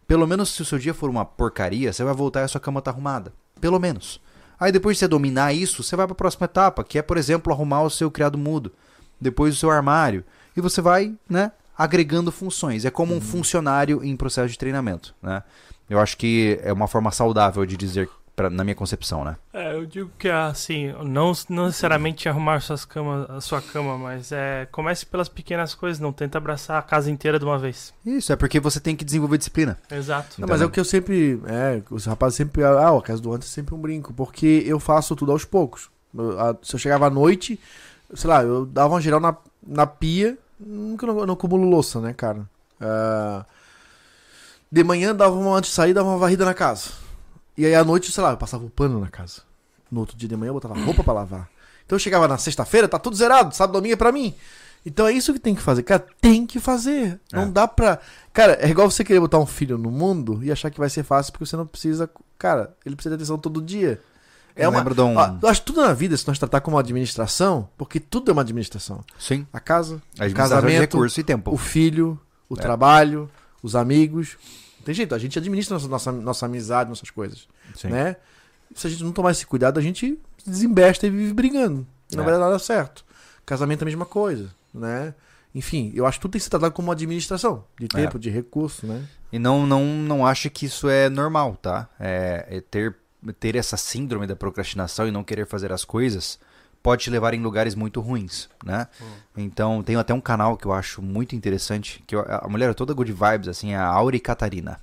[0.06, 2.60] pelo menos se o seu dia for uma porcaria, você vai voltar e a sua
[2.60, 3.32] cama tá arrumada.
[3.60, 4.20] Pelo menos.
[4.58, 7.16] Aí depois de você dominar isso, você vai para a próxima etapa, que é, por
[7.16, 8.72] exemplo, arrumar o seu criado mudo,
[9.20, 10.24] depois o seu armário,
[10.56, 12.84] e você vai, né, agregando funções.
[12.84, 15.42] É como um funcionário em processo de treinamento, né?
[15.88, 19.36] Eu acho que é uma forma saudável de dizer pra, na minha concepção, né?
[19.52, 24.30] É, eu digo que assim, não, não necessariamente arrumar suas camas, a sua cama, mas
[24.30, 27.94] é comece pelas pequenas coisas, não tenta abraçar a casa inteira de uma vez.
[28.04, 29.78] Isso é porque você tem que desenvolver disciplina.
[29.90, 30.38] Exato.
[30.40, 31.40] Não, mas é o que eu sempre.
[31.46, 32.62] É, os rapazes sempre.
[32.62, 35.88] Ah, a casa do Anderson é sempre um brinco, porque eu faço tudo aos poucos.
[36.16, 37.58] Eu- a- se eu chegava à noite,
[38.14, 39.34] sei lá, eu dava uma geral na,
[39.66, 42.46] na pia, nunca não, não acumulo louça, né, cara?
[42.78, 43.44] Ah,
[44.70, 46.90] de manhã dava uma antes de sair, dava uma varrida na casa.
[47.56, 49.42] E aí à noite, sei lá, eu passava o pano na casa.
[49.90, 51.48] No outro dia de manhã eu botava roupa pra lavar.
[51.84, 54.34] Então eu chegava na sexta-feira, tá tudo zerado, sábado domingo é pra mim.
[54.84, 55.82] Então é isso que tem que fazer.
[55.82, 57.18] Cara, tem que fazer.
[57.32, 57.46] Não É.
[57.46, 57.98] dá pra.
[58.32, 61.02] Cara, é igual você querer botar um filho no mundo e achar que vai ser
[61.02, 62.08] fácil porque você não precisa.
[62.38, 64.00] Cara, ele precisa de atenção todo dia.
[64.54, 64.78] É Eu uma.
[64.78, 67.68] lembro de um- Ó, eu acho que tudo na vida, se nós tratar como administração,
[67.76, 69.04] porque tudo é uma administração.
[69.18, 69.46] Sim.
[69.52, 71.52] A casa, A o casamento, recurso e tempo.
[71.52, 72.60] o filho, o É.
[72.60, 73.28] trabalho,
[73.62, 74.36] os amigos.
[74.86, 77.48] Tem jeito, a gente administra nossa, nossa, nossa amizade, nossas coisas.
[77.74, 77.88] Sim.
[77.88, 78.14] Né?
[78.72, 80.16] Se a gente não tomar esse cuidado, a gente
[80.46, 81.84] desembesta e vive brigando.
[82.14, 82.24] Não É.
[82.24, 83.04] vai dar nada certo.
[83.44, 85.12] Casamento é a mesma coisa, né?
[85.52, 87.64] Enfim, eu acho que tudo tem que ser tratado como administração.
[87.80, 89.04] De tempo, de recurso, né?
[89.32, 91.88] E não, não, não acho que isso é normal, tá?
[91.98, 92.94] É, é ter,
[93.40, 96.38] ter essa síndrome da procrastinação e não querer fazer as coisas
[96.86, 98.86] pode te levar em lugares muito ruins, né?
[99.36, 102.74] Então, tem até um canal que eu acho muito interessante, que eu- a mulher é
[102.74, 104.78] toda good vibes, assim, é a Auri Catarina.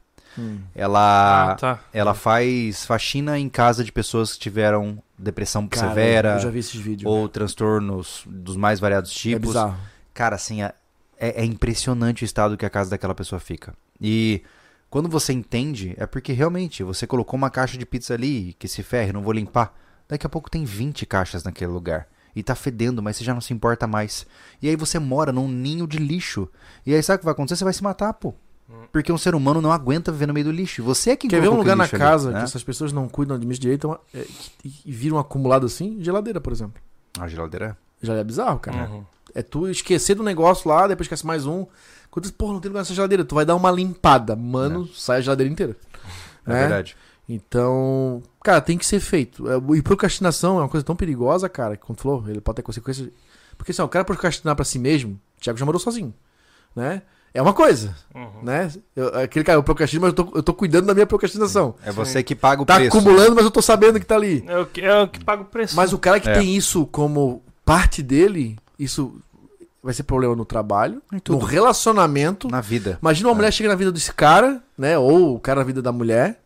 [0.75, 1.79] Ela, Ah, tá.
[1.93, 6.59] ela faz faxina em casa de pessoas que tiveram depressão Cara, severa Eu já vi
[6.59, 7.11] esses vídeos.
[7.11, 9.49] ou transtornos dos mais variados é tipos.
[9.49, 9.77] bizarro.
[10.13, 10.73] Cara, assim, é,
[11.17, 13.73] é é impressionante o estado que a casa daquela pessoa fica.
[14.01, 14.41] E
[14.89, 18.83] quando você entende, é porque realmente você colocou uma caixa de pizza ali, que se
[18.83, 19.73] ferre, não vou limpar.
[20.07, 22.07] Daqui a pouco tem 20 caixas naquele lugar.
[22.35, 24.25] E tá fedendo, mas você já não se importa mais.
[24.61, 26.49] E aí você mora num ninho de lixo.
[26.85, 27.57] E aí sabe o que vai acontecer?
[27.57, 28.33] Você vai se matar, pô.
[28.91, 30.81] Porque um ser humano não aguenta viver no meio do lixo.
[30.81, 32.39] E Você é quem Quer ver um lugar na ali, casa né?
[32.39, 34.27] que essas pessoas não cuidam de direito é é,
[34.63, 35.97] e, e viram acumulado assim?
[36.01, 36.81] Geladeira, por exemplo.
[37.19, 37.77] A geladeira?
[38.01, 38.89] Já é bizarro, cara.
[38.89, 39.03] Uhum.
[39.35, 41.65] É tu esquecer do negócio lá, depois esquece mais um.
[42.09, 44.35] Quando tu, porra, não tem lugar nessa geladeira, tu vai dar uma limpada.
[44.35, 45.75] Mano, sai a geladeira inteira.
[46.45, 46.59] É, Né?
[46.59, 46.97] verdade.
[47.27, 49.49] Então, cara, tem que ser feito.
[49.49, 52.57] É, E procrastinação é uma coisa tão perigosa, cara, que quando tu falou, ele pode
[52.57, 53.09] ter consequências.
[53.57, 56.13] Porque assim, ó, o cara procrastinar pra si mesmo, o Thiago já morou sozinho,
[56.75, 57.01] né?
[57.33, 58.43] É uma coisa, Uhum.
[58.43, 58.71] né?
[58.95, 61.73] Eu- aquele cara, eu procrastino, mas eu tô, eu tô cuidando da minha procrastinação.
[61.83, 62.95] É você que paga o Tá preço.
[62.95, 64.43] acumulando, mas eu tô sabendo que tá ali.
[64.47, 65.75] É o que, é o que paga o preço.
[65.75, 66.33] Mas o cara que É.
[66.33, 69.19] tem isso como parte dele, isso
[69.81, 72.47] vai ser problema no trabalho, no relacionamento.
[72.49, 72.99] Na vida.
[73.01, 73.37] Imagina uma É.
[73.37, 74.95] mulher chega na vida desse cara, né?
[74.97, 76.39] Ou o cara na vida da mulher.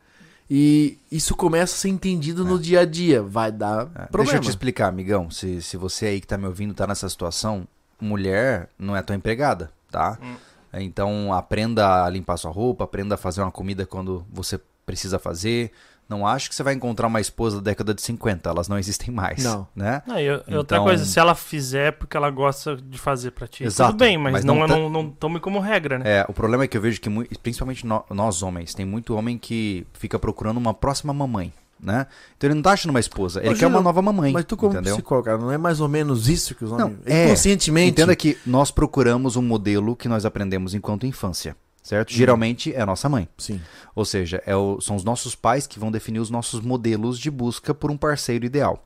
[0.50, 3.22] E isso começa a ser entendido no dia a dia.
[3.22, 4.38] Vai dar É, Deixa problema.
[4.38, 5.30] eu te explicar, amigão.
[5.30, 7.68] Se, se você aí que tá me ouvindo tá nessa situação,
[8.00, 10.18] mulher não é tua empregada, tá?
[10.22, 10.36] Hum.
[10.74, 15.72] Então aprenda a limpar sua roupa, aprenda a fazer uma comida quando você precisa fazer.
[16.10, 19.14] Não acho que você vai encontrar uma esposa da década de 50, elas não existem
[19.14, 19.44] mais.
[19.44, 19.68] Não.
[19.76, 20.02] Né?
[20.08, 23.46] Não, e, e outra Então- coisa, se ela fizer porque ela gosta de fazer pra
[23.48, 26.20] ti, Exato, tudo bem, mas, mas não, não não, tá- não, tome como regra, né?
[26.20, 27.10] É, o problema é que eu vejo que,
[27.44, 32.08] principalmente nó- nós homens, tem muito homem que fica procurando uma próxima mamãe, né?
[32.38, 34.56] Então ele não tá achando uma esposa, ele Ô, quer uma nova mamãe, Mas tu
[34.56, 34.94] como entendeu?
[34.96, 36.90] psicólogo, cara, não é mais ou menos isso que os homens...
[36.90, 37.26] Não, é.
[37.26, 37.92] Inconscientemente...
[37.92, 41.56] Entenda que nós procuramos um modelo que nós aprendemos enquanto infância,
[41.88, 42.12] certo?
[42.14, 43.30] Geralmente é a nossa mãe.
[43.38, 43.62] Sim.
[43.96, 47.32] Ou seja, é o- são os nossos pais que vão definir os nossos modelos de
[47.32, 48.84] busca por um parceiro ideal.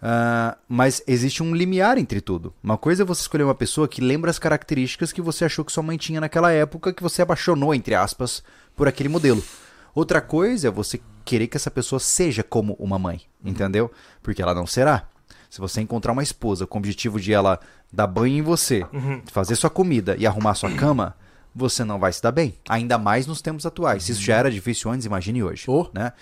[0.00, 2.52] Ah, mas existe um limiar entre tudo.
[2.62, 5.70] Uma coisa é você escolher uma pessoa que lembra as características que você achou que
[5.70, 8.42] sua mãe tinha naquela época, que você apaixonou, entre aspas,
[8.74, 9.42] por aquele modelo.
[9.94, 13.92] Outra coisa é você querer que essa pessoa seja como uma mãe, entendeu?
[14.22, 15.06] Porque ela não será.
[15.48, 17.60] Se você encontrar uma esposa com o objetivo de ela
[17.92, 19.20] dar banho em você, Uhum.
[19.30, 21.14] fazer sua comida e arrumar sua cama,
[21.54, 22.54] você não vai se dar bem.
[22.68, 24.04] Ainda mais nos tempos atuais.
[24.04, 25.64] Se isso já era difícil antes, imagine hoje.
[25.68, 25.88] Oh.
[25.92, 26.12] Né?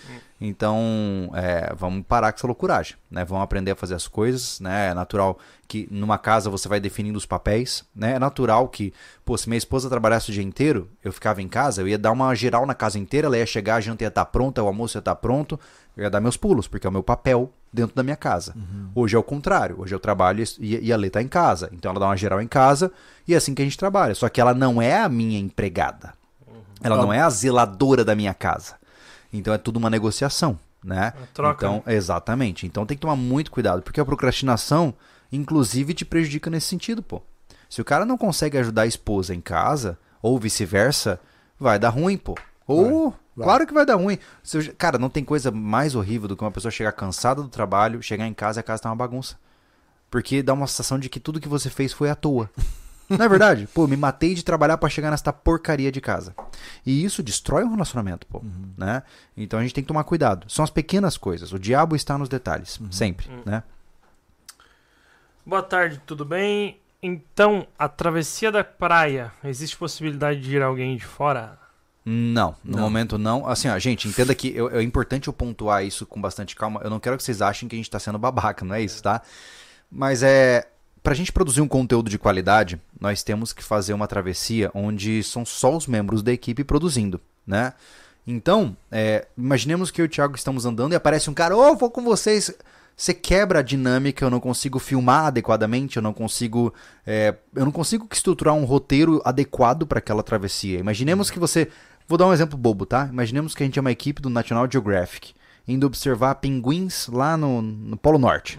[0.41, 2.97] Então, é, vamos parar com essa loucuragem.
[3.11, 3.25] Né?
[3.25, 4.59] Vamos aprender a fazer as coisas.
[4.61, 4.89] Né?
[4.89, 7.85] É natural que numa casa você vai definindo os papéis.
[7.95, 8.15] Né?
[8.15, 8.93] É natural que,
[9.25, 12.11] pô, se minha esposa trabalhasse o dia inteiro, eu ficava em casa, eu ia dar
[12.11, 14.97] uma geral na casa inteira, ela ia chegar, a janta ia estar pronta, o almoço
[14.97, 15.61] ia estar pronto,
[16.01, 18.55] eu ia dar meus pulos, porque é o meu papel dentro da minha casa.
[18.95, 19.81] Hoje é o contrário.
[19.81, 21.69] Hoje eu trabalho e, e a Lê tá em casa.
[21.73, 22.91] Então ela dá uma geral em casa
[23.29, 24.15] e é assim que a gente trabalha.
[24.15, 26.15] Só que ela não é a minha empregada.
[26.83, 28.77] Ela não é a zeladora da minha casa.
[29.31, 31.13] Então é tudo uma negociação, né?
[31.17, 32.67] Uma troca, Então, exatamente.
[32.67, 34.95] Então tem que tomar muito cuidado, porque a procrastinação,
[35.31, 37.21] inclusive, te prejudica nesse sentido, pô.
[37.69, 41.21] Se o cara não consegue ajudar a esposa em casa, ou vice-versa,
[41.59, 42.35] vai dar ruim, pô.
[42.67, 43.47] Ou, vai.
[43.49, 44.19] claro que vai dar ruim.
[44.43, 47.49] Se eu- cara, não tem coisa mais horrível do que uma pessoa chegar cansada do
[47.49, 49.37] trabalho, chegar em casa e a casa tá uma bagunça.
[50.11, 52.51] Porque dá uma sensação de que tudo que você fez foi à toa.
[53.09, 53.69] Não é verdade?
[53.75, 56.33] Pô, me matei de trabalhar pra chegar nesta porcaria de casa.
[56.87, 58.41] E isso destrói um relacionamento, pô,
[58.79, 59.03] né?
[59.37, 60.49] Então a gente tem que tomar cuidado.
[60.49, 61.53] São as pequenas coisas.
[61.53, 63.65] O diabo está nos detalhes, sempre, né?
[65.45, 66.79] Boa tarde, tudo bem?
[67.03, 71.59] Então, a travessia da praia, existe possibilidade de ir alguém de fora?
[72.13, 72.83] Não, no Não.
[72.83, 73.47] momento não.
[73.47, 76.81] Assim, ó, gente, entenda que eu- é importante eu pontuar isso com bastante calma.
[76.83, 79.03] Eu não quero que vocês achem que a gente tá sendo babaca, não é isso,
[79.03, 79.23] tá?
[79.91, 80.67] Mas é.
[81.03, 85.47] Pra gente produzir um conteúdo de qualidade, nós temos que fazer uma travessia onde são
[85.47, 87.73] só os membros da equipe produzindo, né?
[88.27, 91.75] Então, é, imaginemos que eu e o Thiago estamos andando e aparece um cara, ô,
[91.75, 92.53] vou com vocês.
[92.95, 96.75] Você quebra a dinâmica, eu não consigo filmar adequadamente, eu não consigo.
[97.07, 100.79] é, eu não consigo estruturar um roteiro adequado para aquela travessia.
[100.79, 101.69] Imaginemos que você.
[102.11, 103.09] Vou dar um exemplo bobo, tá?
[103.13, 105.33] Imaginemos que a gente é uma equipe do National Geographic,
[105.69, 108.59] indo observar pinguins lá no, no Polo Norte.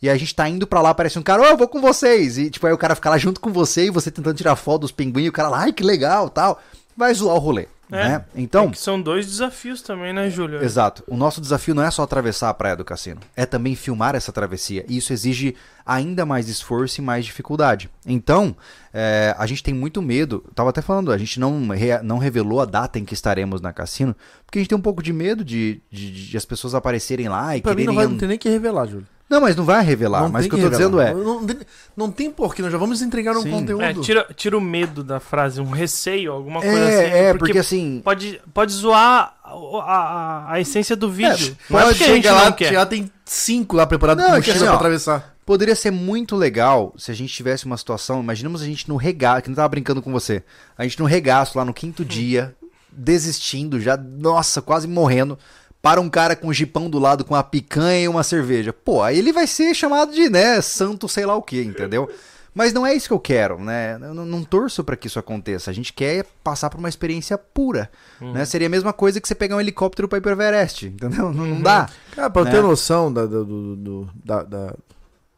[0.00, 2.38] E a gente tá indo pra lá, aparece um cara, ô, eu vou com vocês.
[2.38, 4.82] E tipo, aí o cara fica lá junto com você e você tentando tirar foto
[4.82, 6.62] dos pinguins, e o cara lá, ai, que legal, tal.
[6.96, 8.08] Vai zoar o rolê, É.
[8.08, 8.24] né?
[8.34, 10.62] Então, É que são dois desafios também, né, Júlio?
[10.62, 11.02] Exato.
[11.06, 14.32] O nosso desafio não é só atravessar a praia do cassino, é também filmar essa
[14.32, 14.84] travessia.
[14.88, 17.90] E isso exige ainda mais esforço e mais dificuldade.
[18.06, 18.54] Então,
[18.94, 20.44] é, a gente tem muito medo.
[20.54, 23.72] Tava até falando, a gente não, re- não revelou a data em que estaremos na
[23.72, 24.14] cassino,
[24.46, 27.56] porque a gente tem um pouco de medo de, de, de as pessoas aparecerem lá
[27.56, 27.86] e Pra mim quererem.
[27.86, 29.06] não, vai, não tem nem que revelar, Júlio.
[29.30, 30.22] Não, mas não vai revelar.
[30.24, 31.20] Não mas o tem que eu tô dizendo revelar.
[31.20, 31.24] é.
[31.24, 31.56] Não, tem-
[31.96, 33.50] não tem porquê, nós já vamos entregar um Sim.
[33.52, 33.82] conteúdo.
[33.84, 37.12] É, tira, tira o medo da frase, um receio, alguma É, coisa assim.
[37.14, 38.00] é, porque assim.
[38.04, 41.56] Pode, pode zoar a, a- a essência do vídeo.
[41.70, 42.72] não é Pode porque a gente chegar lá, não quer.
[42.72, 45.34] já tem cinco lá preparados Não, com é mochila assim, pra ó, atravessar.
[45.46, 48.20] Poderia ser muito legal se a gente tivesse uma situação.
[48.20, 50.42] Imaginemos a gente no regaço, que não tava brincando com você.
[50.76, 52.54] A gente no regaço lá no quinto dia,
[52.92, 55.38] desistindo, já, nossa, quase morrendo.
[55.82, 58.72] Para um cara com um jipão do lado com uma picanha e uma cerveja.
[58.72, 62.10] Pô, aí ele vai ser chamado de, né, santo sei lá o que, entendeu?
[62.52, 63.94] Mas não é isso que eu quero, né?
[64.02, 65.70] Eu não, não torço para que isso aconteça.
[65.70, 67.88] A gente quer passar por uma experiência pura,
[68.20, 68.44] né?
[68.44, 71.32] Seria a mesma coisa que você pegar um helicóptero para ir pro Everest, entendeu?
[71.32, 71.88] Não, não dá.
[72.14, 72.50] Cara, pra eu né?
[72.50, 74.74] ter noção da, do, do, do- da- da-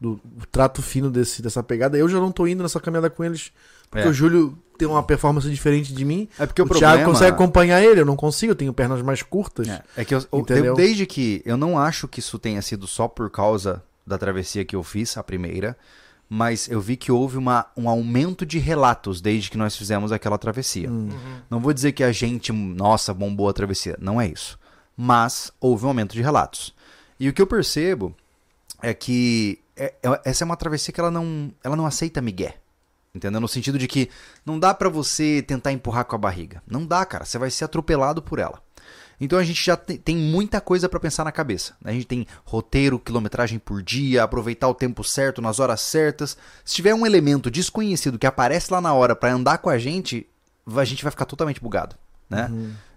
[0.01, 0.19] do
[0.51, 3.53] trato fino desse, dessa pegada, eu já não tô indo nessa caminhada com eles.
[3.91, 4.11] Porque É.
[4.11, 6.29] o Júlio tem uma performance diferente de mim.
[6.39, 6.95] É porque o, o problema...
[6.97, 9.69] Thiago consegue acompanhar ele, eu não consigo, eu tenho pernas mais curtas.
[9.69, 13.07] É, é que eu, eu- desde que eu não acho que isso tenha sido só
[13.09, 15.77] por causa da travessia que eu fiz, a primeira,
[16.29, 20.39] mas eu vi que houve uma, um aumento de relatos desde que nós fizemos aquela
[20.39, 20.91] travessia.
[20.91, 21.11] Hum.
[21.51, 24.59] Não vou dizer que a gente, nossa, bombou a travessia, não é isso.
[24.97, 26.75] Mas houve um aumento de relatos.
[27.21, 28.15] E o que eu percebo
[28.83, 32.57] é que é- é- essa é uma travessia que ela não, ela não aceita migué.
[33.15, 33.41] Entendeu?
[33.41, 34.09] No sentido de que
[34.45, 36.63] não dá pra você tentar empurrar com a barriga.
[36.67, 37.25] Não dá, cara.
[37.27, 38.63] Você vai ser atropelado por ela.
[39.21, 41.75] Então a gente já te- tem muita coisa pra pensar na cabeça.
[41.83, 41.91] né?
[41.91, 46.37] A gente tem roteiro, quilometragem por dia, aproveitar o tempo certo nas horas certas.
[46.65, 50.27] Se tiver um elemento desconhecido que aparece lá na hora pra andar com a gente,
[50.75, 51.95] a gente vai ficar totalmente bugado,
[52.29, 52.51] né?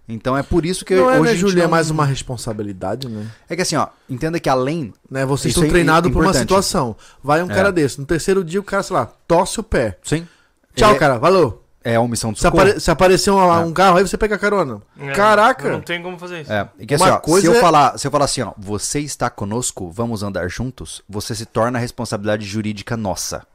[0.08, 1.58] Então é por isso que Não é, hoje né, a gente Júlio?
[1.60, 3.26] É não- mais uma responsabilidade, né?
[3.48, 5.24] É que assim, ó, entenda que além né?
[5.26, 6.94] Vocês estão é treinados por uma situação.
[7.22, 7.54] Vai um É.
[7.54, 7.98] cara desse.
[7.98, 9.98] No terceiro dia, o cara, sei lá, torce o pé.
[10.02, 10.26] Sim.
[10.74, 11.18] Tchau, É- cara.
[11.18, 11.62] Valeu.
[11.82, 12.62] É a omissão de Se, socorro.
[12.64, 13.58] apare- se aparecer um, É.
[13.64, 14.82] um carro, aí você pega a carona.
[14.98, 15.70] É, Caraca!
[15.70, 16.52] Não tem como fazer isso.
[16.52, 18.42] É, e que assim, Uma ó, coisa se eu é- falar, se eu falar assim,
[18.42, 23.46] ó, você está conosco, vamos andar juntos, você se torna a responsabilidade jurídica nossa.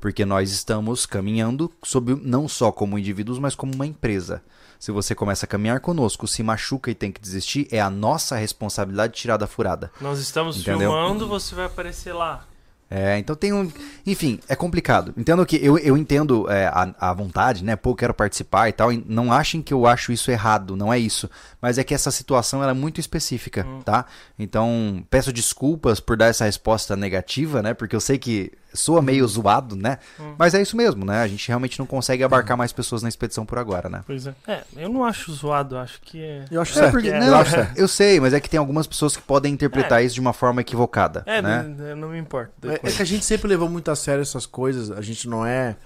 [0.00, 4.40] Porque nós estamos caminhando sob não só como indivíduos, mas como uma empresa.
[4.78, 8.36] Se você começa a caminhar conosco, se machuca e tem que desistir, é a nossa
[8.36, 9.90] responsabilidade tirar da furada.
[10.00, 10.90] Nós estamos Entendeu?
[10.90, 12.44] filmando, você vai aparecer lá.
[12.88, 13.70] É, então tem um.
[14.06, 15.12] Enfim, é complicado.
[15.16, 17.74] Entendo que eu, eu entendo é, a, a vontade, né?
[17.74, 18.92] Pô, eu quero participar e tal.
[18.92, 21.28] e Não achem que eu acho isso errado, não é isso.
[21.60, 24.06] Mas é que essa situação ela é muito específica, tá?
[24.38, 27.74] Então, peço desculpas por dar essa resposta negativa, né?
[27.74, 29.98] Porque eu sei que soa meio zoado, né?
[30.20, 30.34] Hum.
[30.38, 31.22] Mas é isso mesmo, né?
[31.22, 34.02] A gente realmente não consegue abarcar mais pessoas na expedição por agora, né?
[34.06, 34.34] Pois é.
[34.46, 36.44] É, eu não acho zoado, eu acho que é.
[36.50, 36.92] Eu acho É, certo.
[36.92, 39.52] porque, é, não, eu acho eu sei, mas é que tem algumas pessoas que podem
[39.52, 41.62] interpretar isso de uma forma equivocada, É, né?
[41.62, 42.52] não, não me importa.
[42.64, 44.90] É, é que a gente sempre levou muito a sério essas coisas.
[44.90, 45.76] A gente não é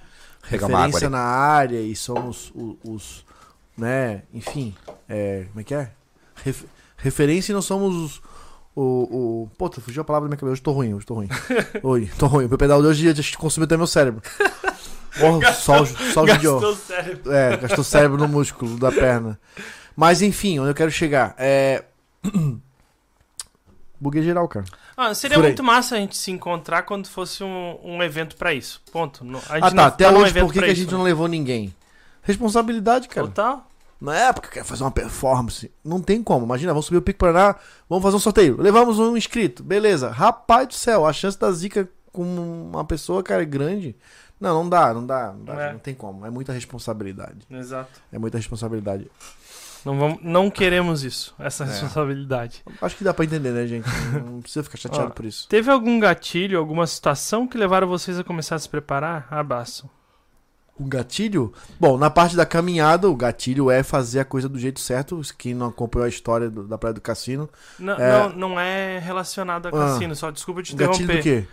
[0.49, 3.25] Pegar uma água referência na área e somos o- os,
[3.77, 4.75] né, enfim,
[5.09, 5.91] é, como é que é?
[6.45, 6.65] Ref-
[6.97, 8.23] referência e não somos os,
[8.75, 9.51] o, o...
[9.59, 10.53] Pô, fugiu a palavra da minha cabeça.
[10.53, 11.29] Hoje tô ruim, hoje tô ruim.
[11.83, 12.47] Oi, tô ruim.
[12.47, 14.23] O meu pedal de hoje já consumiu até meu cérebro.
[15.21, 15.39] Oh,
[15.83, 16.27] o- só o.
[16.27, 17.33] Gastou o cérebro.
[17.33, 19.39] É, gastou cérebro no músculo da perna.
[19.97, 21.35] Mas enfim, onde eu quero chegar?
[21.37, 21.85] É...
[24.01, 24.65] Buguei geral, cara.
[24.97, 25.51] Ah, seria Furei.
[25.51, 28.81] muito massa a gente se encontrar quando fosse um, um evento pra isso.
[28.91, 29.23] Ponto.
[29.49, 30.97] A gente Ah tá, até num hoje por que, que a gente né?
[30.97, 31.75] não levou ninguém?
[32.23, 33.27] Responsabilidade, cara.
[33.27, 33.70] Total.
[34.01, 35.71] Na época, quer fazer uma performance.
[35.85, 36.47] Não tem como.
[36.47, 37.57] Imagina, vamos subir o Pico Paraná,
[37.89, 38.57] vamos fazer um sorteio.
[38.61, 39.63] Levamos um inscrito.
[39.63, 40.11] Beleza.
[40.11, 43.95] Rapaz do céu, a chance da zica com uma pessoa, cara, é grande.
[44.41, 45.33] Não, não dá, não dá.
[45.37, 45.73] Não, dá, É.
[45.75, 46.25] não tem como.
[46.25, 47.47] É muita responsabilidade.
[47.51, 48.01] Exato.
[48.11, 49.07] É muita responsabilidade.
[49.85, 51.67] Não, vamos, não queremos isso, essa É.
[51.67, 52.63] responsabilidade.
[52.83, 53.87] Acho que dá pra entender, né, gente?
[54.25, 55.47] Não precisa ficar chateado Ó, por isso.
[55.49, 59.27] Teve algum gatilho, alguma situação que levaram vocês a começar a se preparar?
[59.31, 59.89] Abraço.
[60.81, 61.53] O gatilho?
[61.79, 65.21] Bom, na parte da caminhada, o gatilho é fazer a coisa do jeito certo.
[65.37, 67.51] Quem não acompanhou a história do- da Praia do Cassino.
[67.79, 68.13] Não É.
[68.13, 69.73] não, não é relacionado a Ah.
[69.73, 71.19] cassino, só desculpa te O gatilho interromper.
[71.19, 71.49] do quê?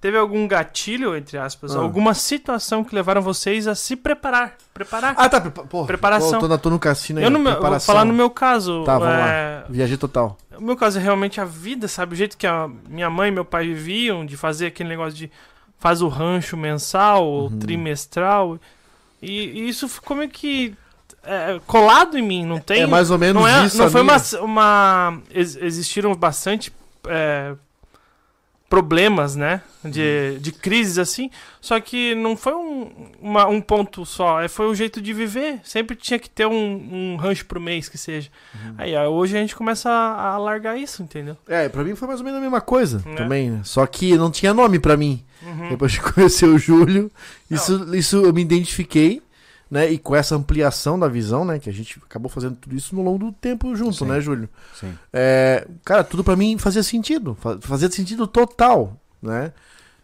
[0.00, 1.80] Teve algum gatilho, entre aspas, Ah.
[1.80, 4.54] alguma situação que levaram vocês a se preparar?
[4.72, 5.14] Preparar?
[5.18, 5.42] Ah, tá.
[5.42, 6.40] prepa- Pô, Preparação.
[6.40, 7.24] Tô, tô, no cassino aí.
[7.26, 7.94] eu, no meu, eu vou preparação.
[7.94, 8.82] falar no meu caso.
[8.84, 10.38] Tá, vamos é, Viajei total.
[10.56, 12.14] O meu caso é realmente a vida, sabe?
[12.14, 15.30] O jeito que a minha mãe e meu pai viviam, de fazer aquele negócio de
[15.80, 17.58] faz o rancho mensal ou Uhum.
[17.58, 18.58] trimestral.
[19.20, 20.74] E, e isso ficou meio que
[21.24, 22.82] é, colado em mim, não tem?
[22.82, 23.76] é mais ou menos não é, isso.
[23.78, 24.16] não foi minha.
[24.16, 26.72] uma, uma ex- existiram bastante
[27.08, 27.54] é,
[28.70, 31.28] problemas, né, de, de crises assim.
[31.60, 32.90] Só que não foi um,
[33.20, 35.60] uma- um ponto só, é, foi o jeito de viver.
[35.64, 36.52] Sempre tinha que ter um,
[37.12, 38.30] um rancho por mês que seja.
[38.54, 38.74] Uhum.
[38.78, 41.36] Aí hoje a gente começa a, a largar isso, entendeu?
[41.48, 43.14] É, pra mim foi mais ou menos a mesma coisa É.
[43.16, 43.50] também.
[43.50, 43.60] né?
[43.64, 45.22] Só que não tinha nome pra mim.
[45.42, 45.68] Uhum.
[45.70, 47.10] Depois de conhecer o Júlio,
[47.50, 49.20] isso, isso eu me identifiquei,
[49.70, 49.90] né?
[49.90, 51.58] E com essa ampliação da visão, né?
[51.58, 54.06] Que a gente acabou fazendo tudo isso no longo do tempo junto, Sim.
[54.06, 54.48] né, Júlio?
[54.74, 54.92] Sim.
[55.12, 57.36] É, cara, tudo pra mim fazia sentido.
[57.40, 59.52] fa- Fazia sentido total, né?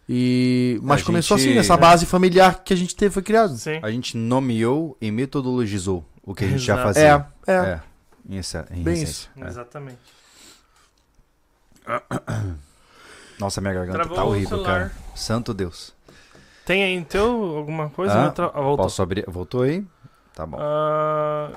[0.09, 3.57] E, mas A começou gente- assim, essa base familiar que a gente teve foi criado.
[3.57, 3.79] Sim.
[3.83, 6.87] A gente nomeou e metodologizou o que a gente já Exato.
[6.93, 7.27] fazia.
[7.45, 7.55] É, é.
[7.55, 7.81] É,
[8.29, 9.29] em, essa, em Bem essência.
[9.35, 9.47] É.
[9.47, 9.99] Exatamente.
[13.39, 14.65] Nossa, minha garganta Travou tá horrível, celular.
[14.89, 14.91] cara.
[15.15, 15.93] Santo Deus.
[16.67, 18.25] Tem aí teu alguma coisa?
[18.27, 18.85] Ah, tra- ah, voltou.
[18.85, 19.23] Posso abrir?
[19.27, 19.83] Voltou aí?
[20.35, 20.57] Tá bom.
[20.59, 21.49] Ah,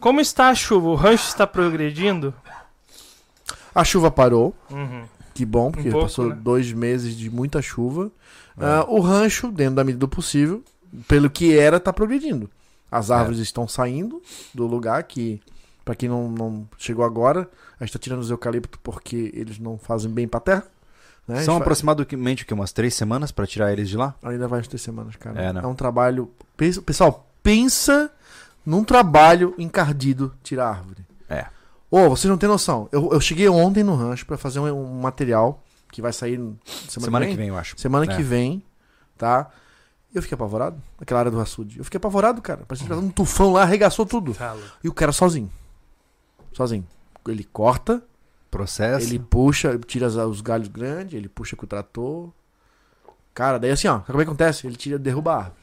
[0.00, 0.88] como está a chuva?
[0.88, 2.34] O rancho está progredindo?
[3.74, 5.04] A chuva parou, Uhum.
[5.34, 6.36] que bom, porque Um pouco, passou né?
[6.40, 8.10] dois meses de muita chuva.
[8.58, 8.64] É.
[8.64, 10.64] Ah, o rancho, dentro da medida do possível,
[11.06, 12.50] pelo que era, tá progredindo.
[12.90, 14.20] As árvores estão saindo
[14.54, 15.40] do lugar que,
[15.84, 19.78] pra quem não, não chegou agora, a gente tá tirando os eucaliptos porque eles não
[19.78, 20.64] fazem bem pra terra.
[21.34, 21.42] Né?
[21.42, 22.54] São aproximadamente o quê?
[22.54, 24.14] umas três semanas pra tirar eles de lá?
[24.22, 25.40] Ainda vai umas três semanas, cara.
[25.40, 25.66] É, né?
[25.66, 26.30] um trabalho.
[26.56, 28.10] Pensa- Pessoal, pensa
[28.66, 31.06] num trabalho encardido tirar árvore.
[31.28, 31.46] É.
[31.90, 32.88] Ô, vocês não têm noção.
[32.92, 35.62] Eu, eu cheguei ontem no rancho pra fazer um, um material
[35.92, 36.56] que vai sair semana,
[36.88, 37.74] Semana, que vem, eu acho.
[37.78, 38.16] Semana É.
[38.16, 38.62] que vem,
[39.18, 39.48] tá?
[40.14, 41.78] Eu fiquei apavorado, naquela área do açude.
[41.78, 42.62] Eu fiquei apavorado, cara.
[42.66, 44.34] Parecia que tava um tufão lá, arregaçou tudo.
[44.34, 44.60] Fala.
[44.82, 45.50] E o cara sozinho.
[46.52, 46.86] Sozinho.
[47.28, 48.02] Ele corta,
[48.50, 49.06] Processo.
[49.06, 52.30] ele puxa, tira os galhos grandes, ele puxa com o trator.
[53.32, 54.66] Cara, daí assim, ó, sabe como é que acontece?
[54.66, 55.60] Ele tira, derruba a árvore.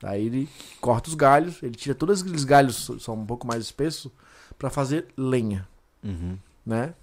[0.00, 0.48] Daí ele
[0.80, 4.12] corta os galhos, ele tira todos aqueles galhos, são um pouco mais espessos,
[4.58, 5.66] pra fazer lenha,
[6.02, 6.36] Uhum.
[6.64, 6.94] né?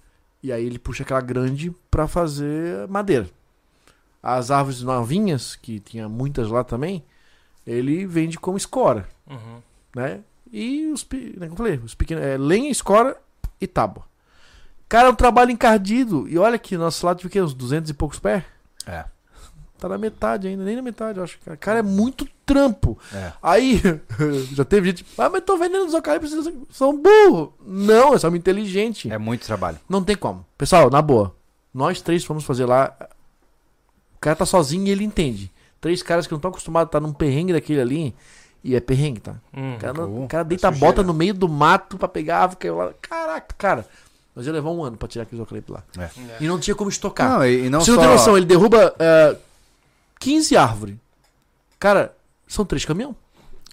[0.42, 3.28] E aí ele puxa aquela grande pra fazer madeira.
[4.22, 7.02] As árvores novinhas, que tinha muitas lá também,
[7.66, 9.60] ele vende como escora, Uhum.
[9.96, 10.20] né?
[10.52, 13.16] E os, né, como eu falei, os pequenos, é, lenha, escora
[13.60, 14.04] e tábua.
[14.92, 16.28] Cara, é um trabalho encardido.
[16.28, 18.44] E olha que nosso lado fica uns 200 e poucos pés.
[18.86, 19.06] É.
[19.78, 21.38] Tá na metade ainda, nem na metade, eu acho.
[21.42, 22.98] Cara, cara é muito trampo.
[23.10, 23.32] É.
[23.42, 23.80] Aí,
[24.52, 27.54] já teve gente, ah, mas tô vendendo os eucaliptos, são burro.
[27.64, 29.10] Não, é só inteligente.
[29.10, 29.78] É muito trabalho.
[29.88, 30.44] Não tem como.
[30.58, 31.34] Pessoal, na boa,
[31.72, 32.94] nós três fomos fazer lá.
[34.14, 35.50] O cara tá sozinho e ele entende.
[35.80, 38.14] Três caras que não estão acostumados a estar num perrengue daquele ali.
[38.62, 39.36] E é perrengue, tá?
[39.56, 39.74] Hum.
[39.74, 42.72] O cara, o cara deita a é bota no meio do mato pra pegar a
[42.72, 42.92] lá.
[43.00, 43.86] Caraca, cara.
[44.34, 45.82] Nós ia levar um ano pra tirar aqueles eucaliptos lá.
[45.98, 46.10] É.
[46.40, 47.28] E não tinha como estocar.
[47.30, 47.96] Não, e, não Você só...
[47.96, 49.36] não tem noção, ele derruba é,
[50.18, 50.96] 15 árvores.
[51.78, 52.14] Cara,
[52.46, 53.14] são três caminhão.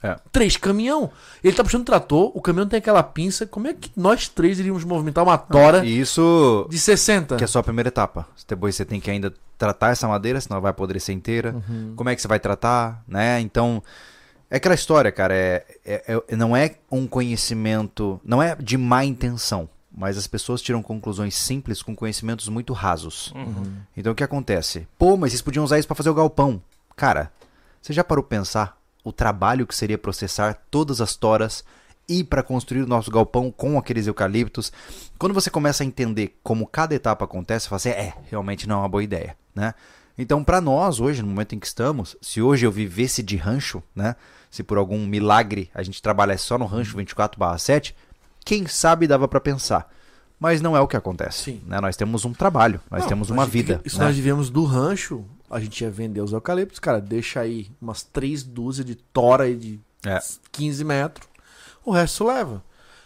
[0.01, 0.17] É.
[0.31, 1.11] Três caminhão.
[1.43, 3.45] Ele tá puxando trator, o caminhão tem aquela pinça.
[3.45, 7.35] Como é que nós três iríamos movimentar uma tora E isso de 60?
[7.35, 8.27] que é só a primeira etapa.
[8.47, 11.53] Depois você tem que ainda tratar essa madeira, senão ela vai apodrecer inteira.
[11.53, 11.93] Uhum.
[11.95, 13.41] Como é que você vai tratar, né?
[13.41, 13.83] Então,
[14.49, 15.35] é aquela história, cara.
[15.35, 19.69] É, é- é- não é um conhecimento, não é de má intenção,
[19.99, 23.33] mas as pessoas tiram conclusões simples com conhecimentos muito rasos.
[23.35, 23.73] Uhum.
[23.97, 24.87] Então, o que acontece?
[24.97, 26.61] Pô, mas vocês podiam usar isso pra fazer o galpão.
[26.95, 27.29] Cara,
[27.81, 31.65] você já parou pensar o trabalho que seria processar todas as toras
[32.07, 34.71] e para construir o nosso galpão com aqueles eucaliptos?
[35.17, 38.77] Quando você começa a entender como cada etapa acontece, você fala assim, é, realmente não
[38.77, 39.73] é uma boa ideia, né?
[40.17, 43.83] Então, para nós hoje, no momento em que estamos, se hoje eu vivesse de rancho,
[43.93, 44.15] né?
[44.49, 47.93] Se por algum milagre a gente trabalhasse só no rancho 24/7,
[48.43, 49.91] quem sabe dava para pensar.
[50.39, 51.61] Mas não é o que acontece.
[51.67, 51.81] Né?
[51.81, 53.81] Nós temos um trabalho, nós Não, temos uma gente- vida.
[53.85, 54.05] Se né?
[54.05, 58.41] nós vivemos do rancho, a gente ia vender os eucaliptos, cara, deixa aí umas três
[58.41, 60.17] dúzias de tora aí de É.
[60.51, 61.27] 15 metros,
[61.83, 62.55] o resto leva.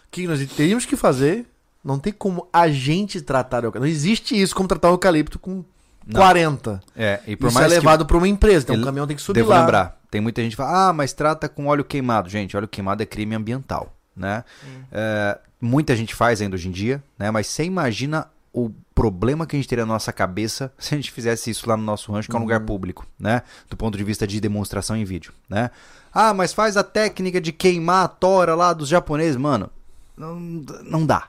[0.06, 1.44] O que nós teríamos que fazer?
[1.82, 3.80] Não tem como a gente tratar o eucalipto.
[3.80, 5.64] Não existe isso como tratar o eucalipto com
[6.06, 6.20] Não.
[6.20, 6.80] 40.
[6.94, 9.16] É, e por Isso é mais que levado para uma empresa, então o caminhão tem
[9.16, 9.60] que subir Devo lá.
[9.60, 10.00] lembrar.
[10.10, 12.28] Tem muita gente que fala, ah, mas trata com óleo queimado.
[12.30, 14.44] Gente, óleo queimado é crime ambiental, né?
[14.92, 17.30] É, muita gente faz ainda hoje em dia, né?
[17.30, 21.10] Mas você imagina o problema que a gente teria na nossa cabeça se a gente
[21.10, 23.42] fizesse isso lá no nosso rancho, que é um lugar público, né?
[23.68, 25.70] Do ponto de vista de demonstração em vídeo, né?
[26.12, 29.36] Ah, mas faz a técnica de queimar a tora lá dos japoneses.
[29.36, 29.68] Mano,
[30.16, 31.26] não, não dá.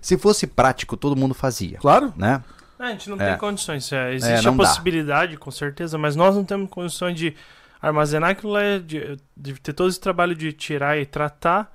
[0.00, 2.12] Se fosse prático, todo mundo fazia, Claro.
[2.16, 2.42] né?
[2.78, 3.30] A gente não É.
[3.30, 3.90] tem condições.
[3.92, 4.64] é, existe não a dá.
[4.64, 7.34] possibilidade, com certeza, mas nós não temos condições de
[7.80, 11.70] armazenar aquilo lá, de, de ter todo esse trabalho de tirar e tratar,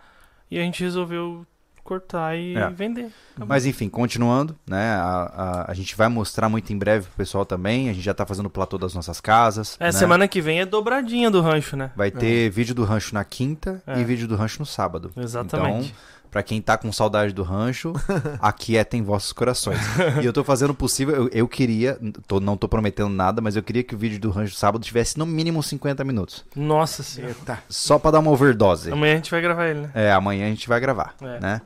[0.49, 1.45] e a gente resolveu
[1.83, 2.69] cortar e É.
[2.69, 3.09] vender.
[3.35, 4.91] Mas enfim, continuando, né?
[4.91, 7.89] A, a, a gente vai mostrar muito em breve pro pessoal também.
[7.89, 9.75] A gente já tá fazendo o platô das nossas casas.
[9.79, 9.91] É, né?
[9.91, 11.91] semana que vem é dobradinha do rancho, né?
[11.95, 13.99] Vai ter vídeo do rancho na quinta É.
[13.99, 15.11] e vídeo do rancho no sábado.
[15.17, 15.87] Exatamente.
[15.87, 17.93] Então, pra quem tá com saudade do rancho,
[18.39, 19.79] aquietem vossos corações.
[20.21, 23.55] E eu tô fazendo o possível, eu, eu queria, tô, não tô prometendo nada, mas
[23.55, 26.45] eu queria que o vídeo do rancho sábado tivesse no mínimo 50 minutos.
[26.55, 27.33] Nossa senhora.
[27.37, 27.59] Eita.
[27.69, 28.91] Só pra dar uma overdose.
[28.91, 29.91] Amanhã a gente vai gravar ele, né?
[29.93, 31.39] É, amanhã a gente vai gravar, É.
[31.39, 31.61] né?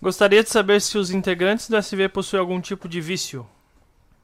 [0.00, 3.46] Gostaria de saber se os integrantes do SV possuem algum tipo de vício.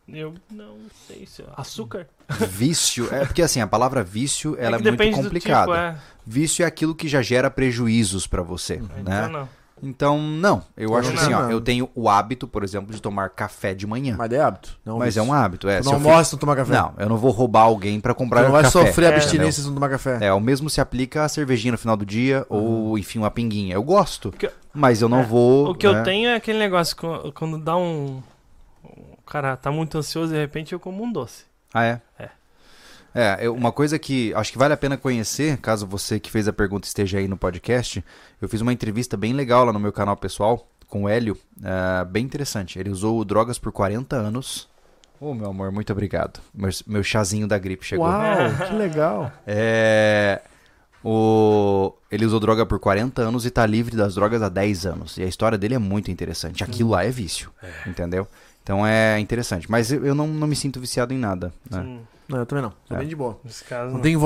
[0.09, 1.45] Eu não sei se.
[1.55, 2.07] Açúcar?
[2.49, 5.67] Vício, é porque assim, a palavra vício, ela é, que muito depende complicada.
[5.71, 5.97] Tipo, é.
[6.27, 9.29] Vício é aquilo que já gera prejuízos pra você, Então né?
[9.29, 9.49] não.
[9.83, 10.63] Então, não.
[10.77, 11.51] Eu acho não, assim, ó, não.
[11.51, 14.15] eu tenho o hábito, por exemplo, de tomar café de manhã.
[14.19, 14.79] Mas é hábito.
[14.85, 15.81] Não Mas é um hábito, é.
[15.81, 16.73] Tu não eu almoça se não tomar café.
[16.75, 18.87] Não, eu não vou roubar alguém pra Tu comprar não vai café.
[18.87, 20.19] sofrer É, abstinência se não tomar café.
[20.21, 23.75] É, o mesmo se aplica a cervejinha no final do dia ou, enfim, uma pinguinha.
[23.75, 25.71] Eu gosto, que- mas eu não é, vou...
[25.71, 26.03] O que eu né?
[26.03, 26.97] tenho é aquele negócio,
[27.35, 28.23] quando dá um.
[28.85, 31.45] O cara tá muito ansioso de repente eu como um doce.
[31.75, 32.01] Ah, é?
[32.19, 32.29] É.
[33.15, 36.47] É, eu- uma coisa que acho que vale a pena conhecer, caso você que fez
[36.47, 38.05] a pergunta esteja aí no podcast,
[38.41, 42.05] eu fiz uma entrevista bem legal lá no meu canal pessoal com o Hélio, é,
[42.05, 42.79] bem interessante.
[42.79, 44.69] Ele usou drogas por 40 anos.
[45.21, 46.41] Ô, meu amor, muito obrigado.
[46.55, 48.07] Meu, meu chazinho da gripe chegou.
[48.07, 49.33] Uau, que legal.
[49.47, 50.41] É,
[51.03, 55.17] o, ele usou droga por 40 anos e tá livre das drogas há 10 anos.
[55.17, 56.63] E a história dele é muito interessante.
[56.65, 57.51] Aquilo lá é vício,
[57.87, 58.27] entendeu?
[58.63, 59.71] Então é interessante.
[59.71, 61.53] Mas eu, eu não, não me sinto viciado em nada.
[61.71, 61.83] Né?
[61.83, 62.73] Sim, Não, eu também não.
[62.87, 62.99] Tô É.
[62.99, 63.39] bem de boa.
[63.45, 63.87] nesse caso.
[63.87, 64.01] Não não.
[64.03, 64.21] tenho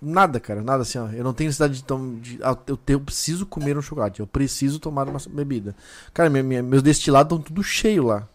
[0.00, 0.62] nada, cara.
[0.62, 1.08] Nada assim, ó.
[1.08, 4.20] Eu não tenho necessidade de, tom- de ah, eu, te- eu preciso comer um chocolate.
[4.20, 5.74] Eu preciso tomar uma bebida.
[6.14, 8.28] Cara, minha- minha- meus destilados estão tudo cheio lá.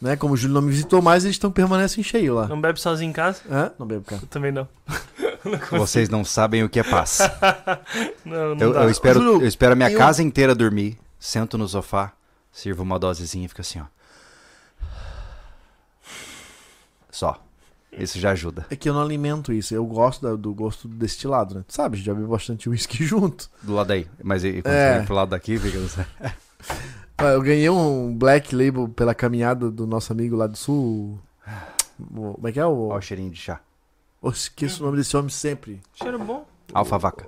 [0.00, 0.14] Né?
[0.14, 2.46] Como o Júlio não me visitou mais, eles estão permanecem cheio lá.
[2.46, 3.40] Não bebe sozinho em casa?
[3.50, 3.72] Hã?
[3.76, 4.22] Não bebo, cara.
[4.22, 4.68] Eu também não.
[5.72, 7.18] Vocês não sabem o que é paz.
[8.24, 8.82] Não, não Eu, dá.
[8.82, 12.12] eu espero, Júlio, eu espero a minha eu- casa inteira dormir, sento no sofá,
[12.52, 13.84] sirvo uma dosezinha e fica assim, ó.
[17.10, 17.42] Só.
[17.92, 18.66] Isso já ajuda.
[18.70, 19.74] É que eu não alimento isso.
[19.74, 21.64] Eu gosto da- do gosto do destilado, né?
[21.66, 23.50] Tu sabe, a gente já bebe bastante uísque junto.
[23.62, 24.06] Do lado aí.
[24.22, 24.92] Mas e, e quando É.
[24.92, 26.06] você vem pro lado daqui, fica.
[27.16, 31.18] Ah, Eu ganhei um Black Label pela caminhada do nosso amigo lá do sul.
[32.14, 32.88] O- Como é que é o.
[32.90, 33.60] Ó o cheirinho de chá.
[34.22, 35.80] Eu esqueço o nome desse homem sempre.
[35.94, 36.46] Cheiro bom.
[36.72, 37.26] Alfa vaca.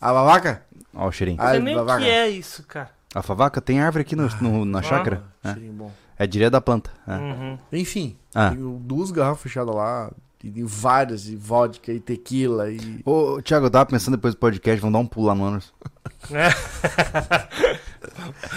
[0.00, 0.62] A vaca?
[0.94, 1.38] Ó o cheirinho.
[1.40, 2.90] Ah, nem o que é isso, cara.
[3.14, 5.24] Alfa vaca tem árvore aqui no, no- na chácara.
[5.42, 5.52] É.
[5.54, 5.92] Cheirinho bom.
[6.18, 6.90] É direto da planta.
[7.06, 7.14] é.
[7.16, 7.58] Uhum.
[7.72, 8.52] Enfim, Ah.
[8.80, 10.10] duas garrafas fechadas lá.
[10.42, 13.00] E várias, e vodka, e tequila, e.
[13.04, 15.72] Ô, Thiago, eu tava pensando depois do podcast, vamos dar um pulo lá no Anos.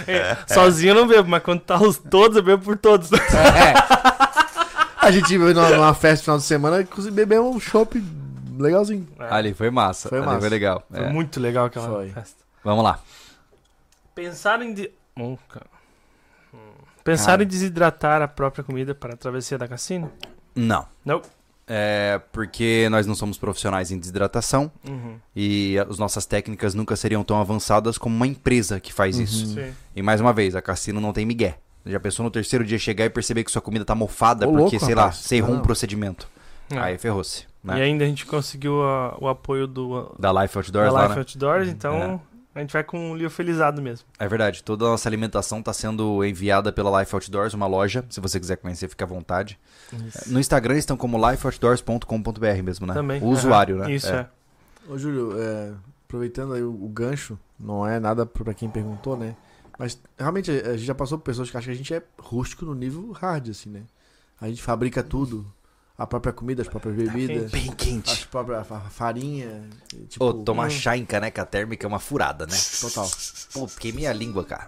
[0.08, 3.10] É, Sozinho eu não bebo, mas quando tá os todos, eu bebo por todos.
[4.98, 8.02] A gente veio numa, numa festa no final de semana, inclusive bebemos um chopp
[8.58, 9.08] legalzinho.
[9.20, 10.10] É, Ali foi massa.
[10.10, 10.40] Foi ali massa.
[10.40, 10.84] foi legal.
[10.90, 11.10] Foi É.
[11.10, 12.10] muito legal aquela Foi.
[12.10, 12.44] festa.
[12.64, 13.00] Vamos lá.
[14.14, 14.74] Pensar em.
[14.74, 15.66] de- Hum, cara.
[17.02, 17.04] Hum.
[17.04, 17.44] Pensar Cara.
[17.44, 20.12] em desidratar a própria comida para a travessia da cassina?
[20.56, 20.86] Não.
[21.06, 21.22] Não.
[21.74, 25.16] É porque nós não somos profissionais em desidratação Uhum.
[25.36, 29.46] e as nossas técnicas nunca seriam tão avançadas como uma empresa que faz isso.
[29.54, 29.72] Sim.
[29.96, 31.58] E mais uma vez, a Cassino não tem migué.
[31.86, 34.76] Já pensou no terceiro dia chegar e perceber que sua comida tá mofada Ô, porque,
[34.76, 35.16] louco, sei rapaz.
[35.18, 35.62] lá, você errou um Não.
[35.62, 36.28] procedimento.
[36.70, 36.78] É.
[36.78, 37.46] Aí ferrou-se.
[37.64, 37.82] E Né?
[37.82, 41.20] ainda a gente conseguiu a- o apoio do Da Life Outdoors da lá, Life né?
[41.22, 42.22] Outdoors, então
[42.54, 44.06] a gente vai com o Lio felizado mesmo.
[44.20, 48.06] É verdade, toda a nossa alimentação está sendo enviada pela Life Outdoors, uma loja.
[48.10, 49.58] Se você quiser conhecer, fica à vontade.
[50.28, 52.94] No Instagram estão como lifeoutdoors.com.br mesmo, né?
[52.94, 53.22] Também.
[53.22, 53.88] O usuário, Aham.
[53.88, 53.94] né?
[53.94, 54.28] Isso, é.
[54.90, 55.74] Ô, Júlio, é,
[56.06, 59.36] aproveitando aí o, o gancho, não é nada pra quem perguntou, né?
[59.80, 62.66] Mas realmente a gente já passou por pessoas que acham que a gente é rústico
[62.66, 63.84] no nível hard, assim, né?
[64.40, 65.46] A gente fabrica tudo.
[66.02, 68.28] A própria comida, as próprias bebidas, Bem as quente.
[68.28, 69.70] próprias fa- farinha.
[70.10, 70.70] Tipo, Ô, tomar hum.
[70.72, 72.58] chá em caneca térmica é uma furada, né?
[72.82, 73.08] Total.
[73.54, 74.66] Pô, queimei a língua, cara.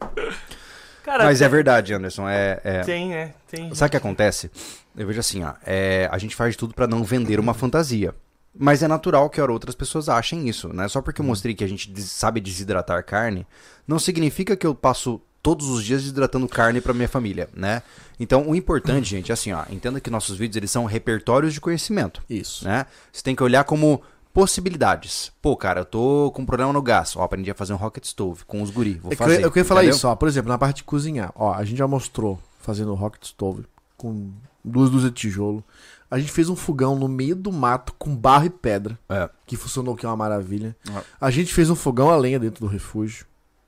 [1.03, 2.29] Cara, Mas tem, é verdade, Anderson.
[2.29, 2.81] É, é...
[2.81, 3.33] tem, né?
[3.49, 3.73] Tem.
[3.73, 4.51] Sabe o que acontece?
[4.95, 5.53] Eu vejo assim, ó.
[5.65, 8.13] é, a gente faz de tudo pra não vender uma fantasia.
[8.55, 10.87] Mas é natural que outras pessoas achem isso, né?
[10.87, 13.47] Só porque eu mostrei que a gente sabe desidratar carne,
[13.87, 17.83] não significa que eu passo todos os dias desidratando carne pra minha família, né?
[18.19, 19.63] Então, o importante, gente, é assim, ó.
[19.69, 22.63] Entenda que nossos vídeos, eles são repertórios de conhecimento, Isso.
[22.65, 22.85] né?
[23.11, 24.01] Você tem que olhar como
[24.33, 25.31] possibilidades.
[25.41, 27.15] Pô, cara, eu tô com um problema no gás.
[27.15, 28.95] Ó, aprendi a fazer um rocket stove com os guri.
[28.95, 29.43] Vou É que eu, fazer.
[29.43, 29.97] eu queria falar entendeu?
[29.97, 30.15] isso, ó.
[30.15, 31.31] Por exemplo, na parte de cozinhar.
[31.35, 33.65] Ó, a gente já mostrou fazendo rocket stove
[33.97, 34.31] com
[34.63, 35.63] duas dúzias de tijolo.
[36.09, 39.29] A gente fez um fogão no meio do mato com barro e pedra, É.
[39.47, 40.75] que funcionou que é uma maravilha.
[40.89, 41.01] É.
[41.19, 43.25] A gente fez um fogão a lenha dentro do refúgio,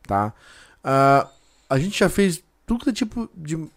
[0.07, 0.31] tá?
[0.83, 1.27] Ah,
[1.69, 3.67] a gente já fez tudo é tipo de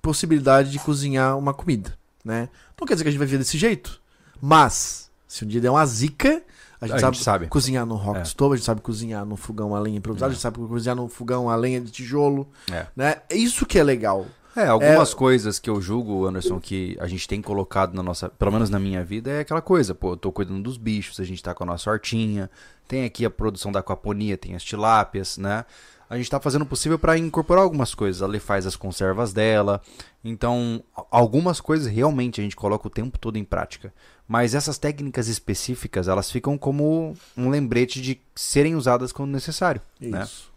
[0.00, 1.94] possibilidade de cozinhar uma comida,
[2.24, 2.48] né?
[2.78, 4.00] Não quer dizer que a gente vai ver desse jeito,
[4.40, 6.42] mas se um dia der uma zica,
[6.80, 7.46] a gente, A sabe, gente sabe.
[7.48, 8.24] cozinhar no rocket É.
[8.24, 11.08] stove, a gente sabe cozinhar no fogão a lenha improvisado, a gente sabe cozinhar no
[11.08, 12.86] fogão a lenha de tijolo, É.
[12.96, 13.16] né?
[13.28, 14.26] É isso que é legal.
[14.56, 18.50] É, algumas coisas que eu julgo, Anderson, que a gente tem colocado na nossa, pelo
[18.50, 21.40] menos na minha vida, é aquela coisa, pô, eu tô cuidando dos bichos, a gente
[21.42, 22.50] tá com a nossa hortinha,
[22.88, 25.64] tem aqui a produção da aquaponia, tem as tilápias, né?
[26.10, 28.22] A gente tá fazendo o possível para incorporar algumas coisas.
[28.22, 29.80] Ali faz as conservas dela.
[30.24, 33.92] Então, a- algumas coisas realmente a gente coloca o tempo todo em prática.
[34.26, 39.80] Mas essas técnicas específicas, elas ficam como um lembrete de serem usadas quando necessário.
[40.00, 40.22] Né?
[40.22, 40.50] Isso.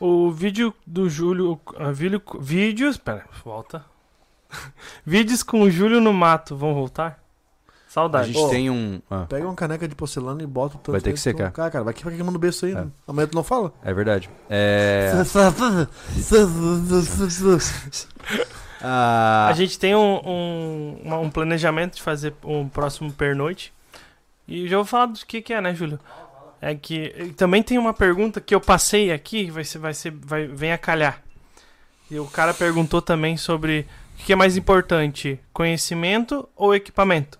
[0.00, 1.60] O vídeo do Júlio.
[1.76, 2.96] ah, vídeo, vídeos.
[2.98, 3.84] Pera, volta.
[5.04, 7.23] Vídeos com o Júlio no mato vão voltar?
[7.94, 8.32] A Saudade.
[8.32, 8.48] gente Ô.
[8.48, 9.00] tem um.
[9.08, 11.52] ah, Pega uma caneca de porcelana e bota o tanto Vai ter que secar.
[11.52, 12.72] Cara, cara, vai ficar queimando o berço aí.
[12.72, 12.74] É.
[12.74, 12.88] né?
[13.06, 13.72] Amanhã tu não fala?
[13.84, 14.28] é verdade.
[14.50, 15.12] É.
[18.86, 23.72] Ah, A gente tem um, um, um planejamento de fazer um próximo pernoite.
[24.46, 25.98] E já vou falar do que, que é, né, Júlio?
[26.60, 30.46] É que também tem uma pergunta que eu passei aqui, vai ser, vai ser, vai,
[30.46, 31.22] vem a calhar.
[32.10, 33.86] E o cara perguntou também sobre
[34.20, 37.38] o que é mais importante, conhecimento ou equipamento?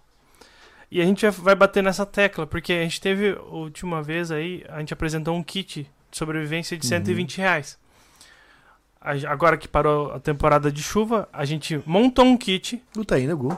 [0.90, 4.64] E a gente vai bater nessa tecla, porque a gente teve, a última vez aí,
[4.68, 7.78] a gente apresentou um kit de sobrevivência de 120 reais.
[9.00, 13.26] A- Agora que parou a temporada de chuva, a gente montou um kit, Luta aí,
[13.26, 13.48] né, Gu?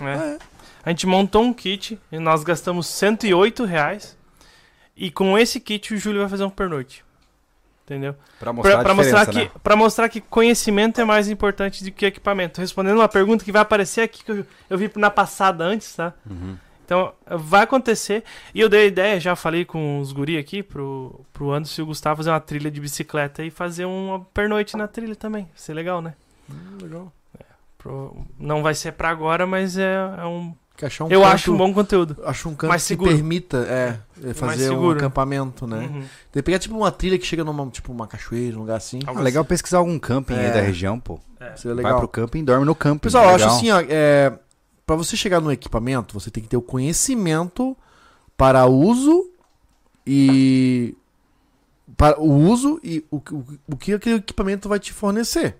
[0.00, 0.38] né?
[0.84, 4.16] A gente montou um kit e nós gastamos 108 reais.
[4.96, 7.04] E com esse kit o Júlio vai fazer um pernoite.
[7.88, 8.14] Entendeu?
[8.38, 9.50] pra mostrar, Pra, mostrar que, né?
[9.62, 12.60] pra mostrar que conhecimento é mais importante do que equipamento.
[12.60, 16.12] Respondendo uma pergunta que vai aparecer aqui, que eu, eu vi na passada antes, tá?
[16.28, 16.54] Uhum.
[16.84, 18.24] Então, vai acontecer.
[18.54, 21.84] E eu dei a ideia, já falei com os guri aqui, pro, pro Anderson e
[21.84, 25.44] o Gustavo fazer uma trilha de bicicleta e fazer uma pernoite na trilha também.
[25.44, 26.14] Vai ser legal, né?
[26.50, 27.12] Hum, legal.
[27.78, 30.54] Pro- não vai ser pra agora, mas é, é um.
[30.78, 32.16] Que achar um eu canto- acho um bom conteúdo.
[32.24, 33.10] Acho um canto mais que seguro.
[33.10, 33.98] permita é,
[34.30, 35.78] é, fazer um acampamento, né?
[35.78, 36.00] Uhum.
[36.00, 39.00] Tem que pegar tipo uma trilha que chega numa tipo uma cachoeira, um lugar assim.
[39.04, 40.52] Ah, legal pesquisar algum camping aí É.
[40.52, 41.18] da região, pô.
[41.56, 41.98] Seria Vai legal.
[41.98, 43.00] pro camping, dorme no camping.
[43.00, 44.32] Pessoal, eu acho assim, ó, é,
[44.86, 47.76] para você chegar no equipamento, você tem que ter o conhecimento
[48.36, 49.28] para uso
[50.06, 50.96] e
[51.96, 55.56] para o uso e o, o, o que aquele equipamento vai te fornecer.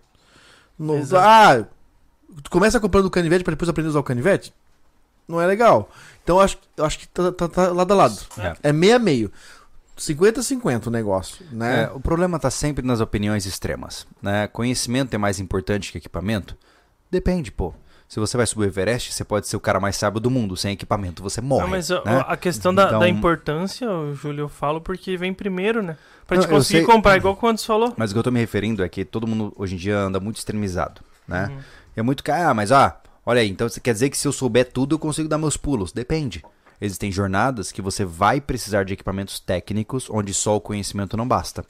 [0.78, 1.64] No- ah,
[2.42, 4.52] tu começa comprando o canivete para depois aprender a usar o canivete?
[5.28, 5.90] Não é legal.
[6.24, 8.18] Então eu acho, eu acho que tá, tá- tá lado a lado.
[8.38, 8.56] É.
[8.64, 9.30] É meio a meio.
[9.96, 11.84] 50-50 o negócio, né?
[11.84, 14.46] É, o problema tá sempre nas opiniões extremas, né?
[14.48, 16.56] Conhecimento é mais importante que equipamento?
[17.10, 17.74] Depende, pô.
[18.08, 20.56] Se você vai subir o Everest, você pode ser o cara mais sábio do mundo.
[20.56, 21.62] Sem equipamento, você morre.
[21.64, 22.24] Não, mas né?
[22.26, 25.96] a questão da, Então- da importância, o Júlio, eu falo porque vem primeiro, né?
[26.26, 27.92] Pra eu conseguir sei- comprar, igual quando você falou.
[27.96, 30.18] Mas o que eu tô me referindo é que todo mundo hoje em dia anda
[30.20, 31.48] muito extremizado, né?
[31.50, 31.58] Uhum.
[31.96, 32.96] É muito cara, ah, mas ah,
[33.28, 35.54] olha aí, então você quer dizer que se eu souber tudo eu consigo dar meus
[35.54, 35.92] pulos?
[35.92, 36.42] Depende.
[36.80, 41.62] Existem jornadas que você vai precisar de equipamentos técnicos onde só o conhecimento não basta.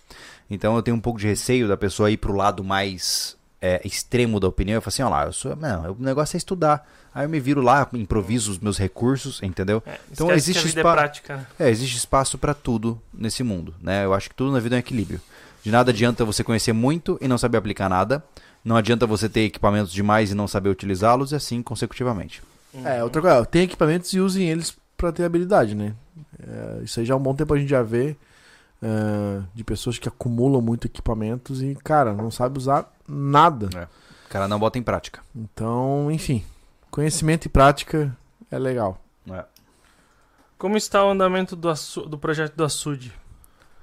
[0.48, 4.38] Então eu tenho um pouco de receio da pessoa ir pro lado mais é, extremo
[4.38, 6.88] da opinião, eu falo assim, ó lá, eu sou, não, o negócio é estudar.
[7.12, 9.82] Aí eu me viro lá, improviso os meus recursos, entendeu?
[9.84, 11.46] É, Então existe é prática, né?
[11.58, 14.04] É, existe espaço pra tudo nesse mundo, né?
[14.04, 15.20] Eu acho que tudo na vida é um equilíbrio.
[15.62, 18.22] De nada adianta você conhecer muito e não saber aplicar nada.
[18.68, 22.42] Não adianta você ter equipamentos demais e não saber utilizá-los, e assim consecutivamente.
[22.84, 25.94] É, outra coisa, tem equipamentos e usem eles pra ter habilidade, né?
[26.38, 28.14] É, isso aí já há um bom tempo a gente já vê
[28.82, 33.88] é, de pessoas que acumulam muito equipamentos e, cara, não sabe usar nada.
[34.26, 35.22] O cara não bota em prática.
[35.34, 36.44] Então, enfim,
[36.90, 38.14] conhecimento e prática
[38.50, 39.02] é legal.
[40.58, 41.72] Como está o andamento do,
[42.06, 43.14] do projeto do açude?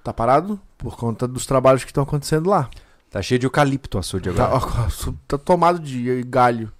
[0.03, 2.69] Tá parado por conta dos trabalhos que estão acontecendo lá.
[3.11, 4.87] Tá cheio de eucalipto o açude Tá, agora.
[5.07, 6.71] ó, tá tomado de galho.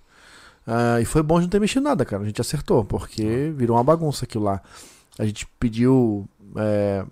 [0.67, 2.23] Ah, e foi bom a gente não ter mexido nada, cara.
[2.23, 4.61] A gente acertou, porque virou uma bagunça aquilo lá.
[5.17, 6.27] A gente pediu.
[6.57, 7.05] é,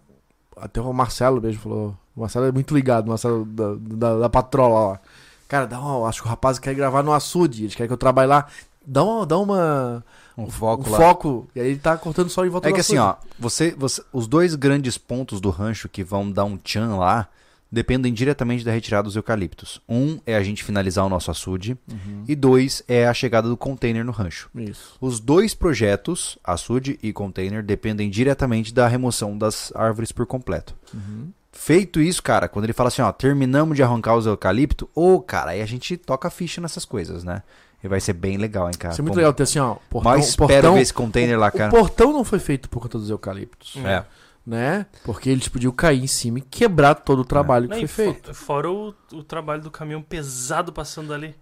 [0.58, 1.98] até o Marcelo mesmo falou.
[2.16, 5.00] O Marcelo é muito ligado, o Marcelo da, da, da patrola lá.
[5.48, 7.64] Cara, dá uma, acho que o rapaz quer gravar no açude.
[7.64, 8.48] Eles querem que eu trabalhe lá.
[8.86, 9.26] Dá uma.
[9.26, 10.04] Dá uma
[10.38, 10.98] Um foco um lá.
[10.98, 11.48] foco.
[11.56, 13.18] E aí ele tá cortando só em volta É que assim, açude.
[13.22, 17.28] ó, você, você, os dois grandes pontos do rancho que vão dar um tchan lá
[17.74, 19.82] dependem diretamente da retirada dos eucaliptos.
[19.90, 22.24] Um é a gente finalizar o nosso açude Uhum.
[22.28, 24.48] e dois é a chegada do container no rancho.
[24.54, 24.96] Isso.
[25.02, 30.76] Os dois projetos, açude e container, dependem diretamente da remoção das árvores por completo.
[30.94, 31.30] Uhum.
[31.52, 35.52] Feito isso, cara, quando ele fala assim, ó, terminamos de arrancar os eucalipto, ô, cara,
[35.52, 37.42] aí a gente toca ficha nessas coisas, né?
[37.84, 38.94] E vai ser bem legal, hein, cara.
[38.94, 39.76] Isso é muito legal ter assim, ó.
[39.90, 41.70] Portão, Mas espero portão, ver esse container lá, o cara.
[41.70, 43.76] portão não foi feito por conta dos eucaliptos.
[43.84, 44.06] É.
[44.46, 44.86] né?
[45.04, 48.06] Porque eles podiam cair em cima e quebrar todo o trabalho Não, que e foi
[48.08, 48.34] fo- feito.
[48.34, 51.36] Fora o, o trabalho do caminhão pesado passando ali.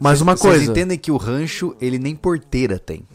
[0.00, 3.06] Mas uma Vocês coisa, entendem que o rancho, ele nem porteira tem.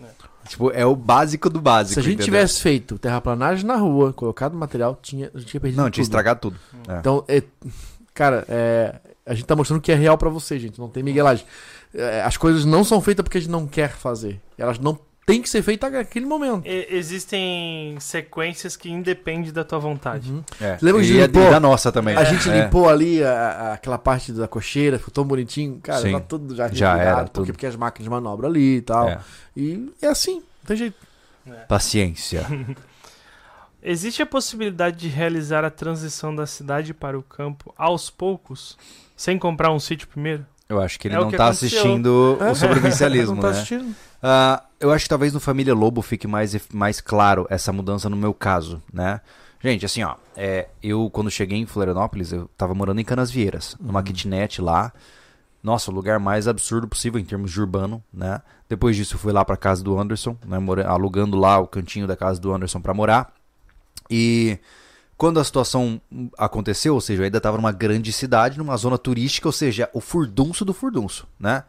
[0.47, 1.93] Tipo, é o básico do básico.
[1.95, 2.25] se a gente entendeu?
[2.25, 6.09] tivesse feito terraplanagem na rua, colocado material, tinha, a gente tinha perdido Não, tinha tudo.
[6.09, 6.59] estragado tudo.
[6.87, 6.99] É.
[6.99, 7.43] Então, é-
[8.13, 10.79] cara, é, a gente tá mostrando que é real pra você, gente.
[10.79, 11.45] Não tem miguelagem.
[11.93, 14.39] É, as coisas não são feitas porque a gente não quer fazer.
[14.57, 16.65] Elas não têm que ser feitas naquele momento.
[16.67, 20.32] E- existem sequências que independem da tua vontade.
[20.32, 20.43] Uhum.
[20.59, 20.78] É.
[20.82, 22.15] Lembra que e, a gente e limpou- da nossa também.
[22.17, 22.63] A gente É.
[22.63, 25.80] limpou ali a- a- aquela parte da cocheira, ficou tão bonitinho.
[25.82, 26.11] Cara, Sim.
[26.13, 27.45] tá tudo já Já era, porque, tudo.
[27.53, 29.09] porque as máquinas de manobra ali e tal.
[29.09, 29.19] É.
[29.55, 30.95] E é assim, não tem jeito.
[31.67, 32.45] Paciência.
[33.86, 38.78] Existe a possibilidade de realizar a transição da cidade para o campo aos poucos,
[39.15, 40.45] sem comprar um sítio primeiro?
[40.69, 41.67] Eu acho que ele É não tá aconteceu.
[41.80, 42.51] assistindo É.
[42.51, 43.53] o sobrevivencialismo, não tá né?
[43.57, 43.93] assistindo.
[44.26, 48.15] Ah, eu acho que talvez no Família Lobo fique mais, mais claro essa mudança no
[48.15, 49.19] meu caso, né?
[49.59, 54.01] Gente, assim, ó, é, eu quando cheguei em Florianópolis, eu tava morando em Canasvieiras, numa
[54.01, 54.93] kitnet lá.
[55.61, 58.41] Nossa, o lugar mais absurdo possível em termos de urbano, né?
[58.69, 60.57] Depois disso, eu fui lá pra casa do Anderson, né?
[60.86, 63.34] alugando lá o cantinho da casa do Anderson pra morar.
[64.09, 64.57] E
[65.17, 66.01] quando a situação
[66.38, 70.01] aconteceu, ou seja, eu ainda estava numa grande cidade, numa zona turística, ou seja, o
[70.01, 71.63] furdunço do furdunço, né?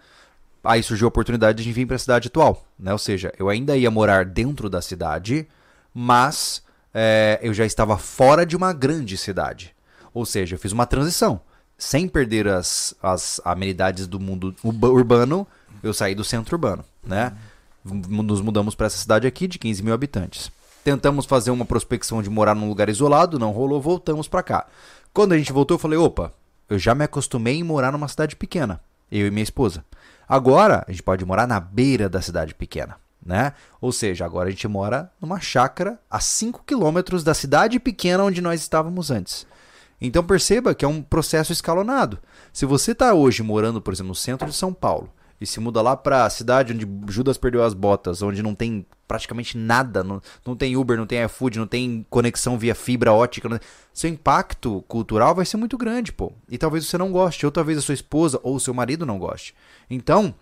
[0.64, 2.90] Aí surgiu a oportunidade de vir para a cidade atual, né?
[2.92, 5.46] Ou seja, eu ainda ia morar dentro da cidade,
[5.92, 6.62] mas
[6.92, 9.74] é, eu já estava fora de uma grande cidade.
[10.12, 11.40] Ou seja, eu fiz uma transição.
[11.76, 15.46] Sem perder as, as amenidades do mundo urba- urbano,
[15.82, 17.32] eu saí do centro urbano, né?
[17.84, 20.50] Nos mudamos para essa cidade aqui de 15 mil habitantes.
[20.82, 24.66] Tentamos fazer uma prospecção de morar num lugar isolado, não rolou, voltamos para cá.
[25.12, 26.32] Quando a gente voltou, eu falei: opa,
[26.70, 29.84] eu já me acostumei em morar numa cidade pequena, eu e minha esposa.
[30.28, 33.52] Agora a gente pode morar na beira da cidade pequena, né?
[33.80, 38.40] Ou seja, agora a gente mora numa chácara a 5 quilômetros da cidade pequena onde
[38.40, 39.46] nós estávamos antes.
[40.00, 42.18] Então perceba que é um processo escalonado.
[42.52, 45.10] Se você está hoje morando, por exemplo, no centro de São Paulo
[45.44, 48.84] e se muda lá para a cidade onde Judas perdeu as botas, onde não tem
[49.06, 53.48] praticamente nada, não, não tem Uber, não tem iFood, não tem conexão via fibra ótica,
[53.48, 53.60] não-
[53.92, 56.32] seu impacto cultural vai ser muito grande, pô.
[56.48, 59.18] E talvez você não goste, ou talvez a sua esposa ou o seu marido não
[59.18, 59.54] goste.
[59.88, 60.34] Então,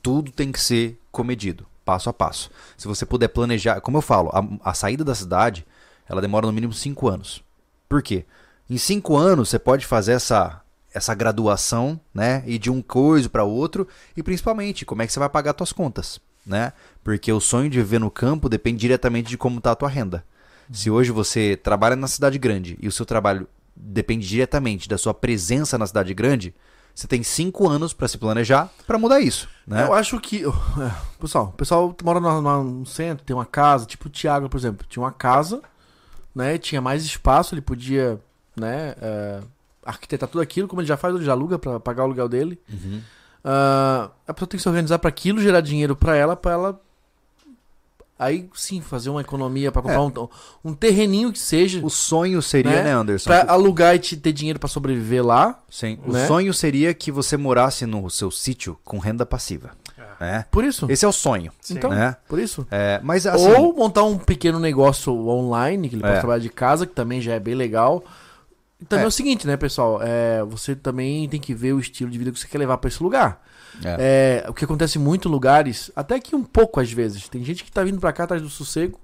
[0.00, 2.50] tudo tem que ser comedido, passo a passo.
[2.76, 5.66] Se você puder planejar, como eu falo, a, a saída da cidade,
[6.08, 7.42] ela demora no mínimo 5 anos.
[7.88, 8.24] Por quê?
[8.70, 10.60] Em 5 anos você pode fazer essa
[10.94, 13.86] essa graduação, né, e de um coisa para outro,
[14.16, 16.72] e principalmente como é que você vai pagar suas contas, né?
[17.02, 20.24] Porque o sonho de viver no campo depende diretamente de como está a tua renda.
[20.70, 25.14] Se hoje você trabalha na cidade grande e o seu trabalho depende diretamente da sua
[25.14, 26.54] presença na cidade grande,
[26.94, 29.84] você tem cinco anos para se planejar para mudar isso, né?
[29.84, 30.44] Eu acho que.
[31.18, 35.02] pessoal, o pessoal mora no, centro, tem uma casa, tipo o Thiago, por exemplo, tinha
[35.02, 35.62] uma casa,
[36.34, 36.58] né?
[36.58, 38.20] Tinha mais espaço, ele podia,
[38.54, 38.94] né?
[39.00, 39.40] é,
[39.84, 42.58] arquitetar tudo aquilo, como ele já faz, ele já aluga pra pagar o aluguel dele.
[43.44, 46.80] Ah, a pessoa tem que se organizar para aquilo, gerar dinheiro para ela, para ela
[48.18, 50.28] aí sim fazer uma economia pra comprar um,
[50.64, 52.82] um terreninho que seja O sonho seria, Né?
[52.84, 53.28] né, Anderson?
[53.28, 55.58] pra alugar e te ter dinheiro pra sobreviver lá.
[55.68, 55.98] Sim.
[56.06, 56.26] O né?
[56.28, 59.70] sonho seria que você morasse no seu sítio com renda passiva.
[60.20, 60.44] Né?
[60.52, 60.86] Por isso.
[60.88, 61.50] Esse é o sonho.
[61.68, 62.14] Então, Né?
[62.28, 62.64] por isso.
[62.70, 63.50] É, mas assim.
[63.54, 66.20] Ou montar um pequeno negócio online, que ele pode É.
[66.20, 68.04] trabalhar de casa, que também já é bem legal.
[68.88, 69.08] Também é, É.
[69.08, 70.00] o seguinte, né, pessoal?
[70.02, 72.88] É, você também tem que ver o estilo de vida que você quer levar pra
[72.88, 73.42] esse lugar.
[73.84, 74.42] É.
[74.44, 77.28] É, o que acontece em muitos lugares, até que um pouco às vezes.
[77.28, 79.00] Tem gente que tá vindo pra cá atrás do sossego,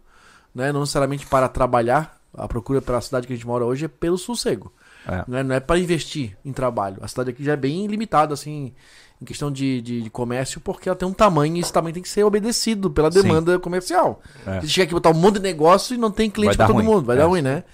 [0.54, 0.72] né?
[0.72, 2.16] Não necessariamente para trabalhar.
[2.34, 4.70] A procura pela cidade que a gente mora hoje é pelo sossego.
[5.06, 5.24] É.
[5.26, 6.98] Não é, não é para investir em trabalho.
[7.00, 8.74] A cidade aqui já é bem limitada, assim,
[9.20, 12.02] em questão de, de, de comércio, porque ela tem um tamanho e esse tamanho tem
[12.02, 13.22] que ser obedecido pela Sim.
[13.22, 14.20] demanda comercial.
[14.46, 14.60] É.
[14.60, 16.84] Se chegar aqui botar um monte de negócio e não tem cliente dar todo ruim.
[16.84, 17.20] mundo, vai É.
[17.20, 17.64] dar ruim, né?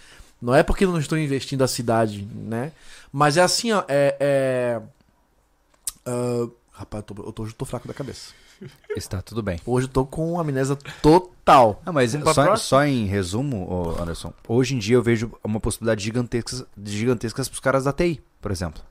[0.45, 2.71] Não é porque eu não estou investindo a cidade, né?
[3.11, 4.15] Mas é assim, ó, é.
[4.21, 4.81] é...
[6.05, 8.35] ah, rapaz, eu tô, eu tô- eu tô fraco da cabeça.
[8.95, 9.59] Está tudo bem.
[9.65, 11.81] Hoje eu tô com amnésia total.
[11.87, 16.67] Ah, mas só, só em resumo, Anderson, hoje em dia eu vejo uma possibilidade gigantesca,
[16.85, 18.83] gigantescas pros caras da TI, por exemplo.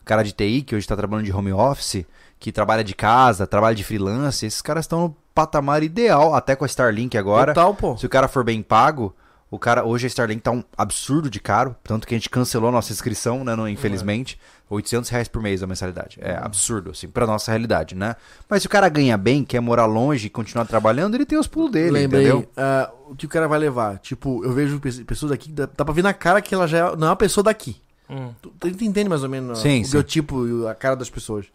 [0.00, 2.06] O cara de TI, que hoje tá trabalhando de home office,
[2.38, 6.64] que trabalha de casa, trabalha de freelance, esses caras estão no patamar ideal, até com
[6.64, 7.52] a Starlink agora.
[7.52, 7.96] Total, pô.
[7.98, 9.14] Se o cara for bem pago,
[9.50, 12.68] o cara hoje a Starlink tá um absurdo de caro, tanto que a gente cancelou
[12.68, 16.18] a nossa inscrição, né, no- infelizmente, 800 reais por mês a mensalidade.
[16.20, 18.14] É absurdo, assim, pra nossa realidade, né?
[18.48, 21.48] Mas se o cara ganha bem, quer morar longe e continuar trabalhando, ele tem os
[21.48, 22.48] pulos dele, Lembrei, entendeu?
[22.56, 23.98] ah, o que o cara vai levar.
[23.98, 26.78] Tipo, eu vejo pe- pessoas aqui, dá, dá pra ver na cara que ela já
[26.92, 27.76] é- não é uma pessoa daqui.
[28.08, 28.32] Hum.
[28.40, 29.90] Tu, tu entende mais ou menos Sim, o sim.
[29.92, 31.46] biotipo e a cara das pessoas.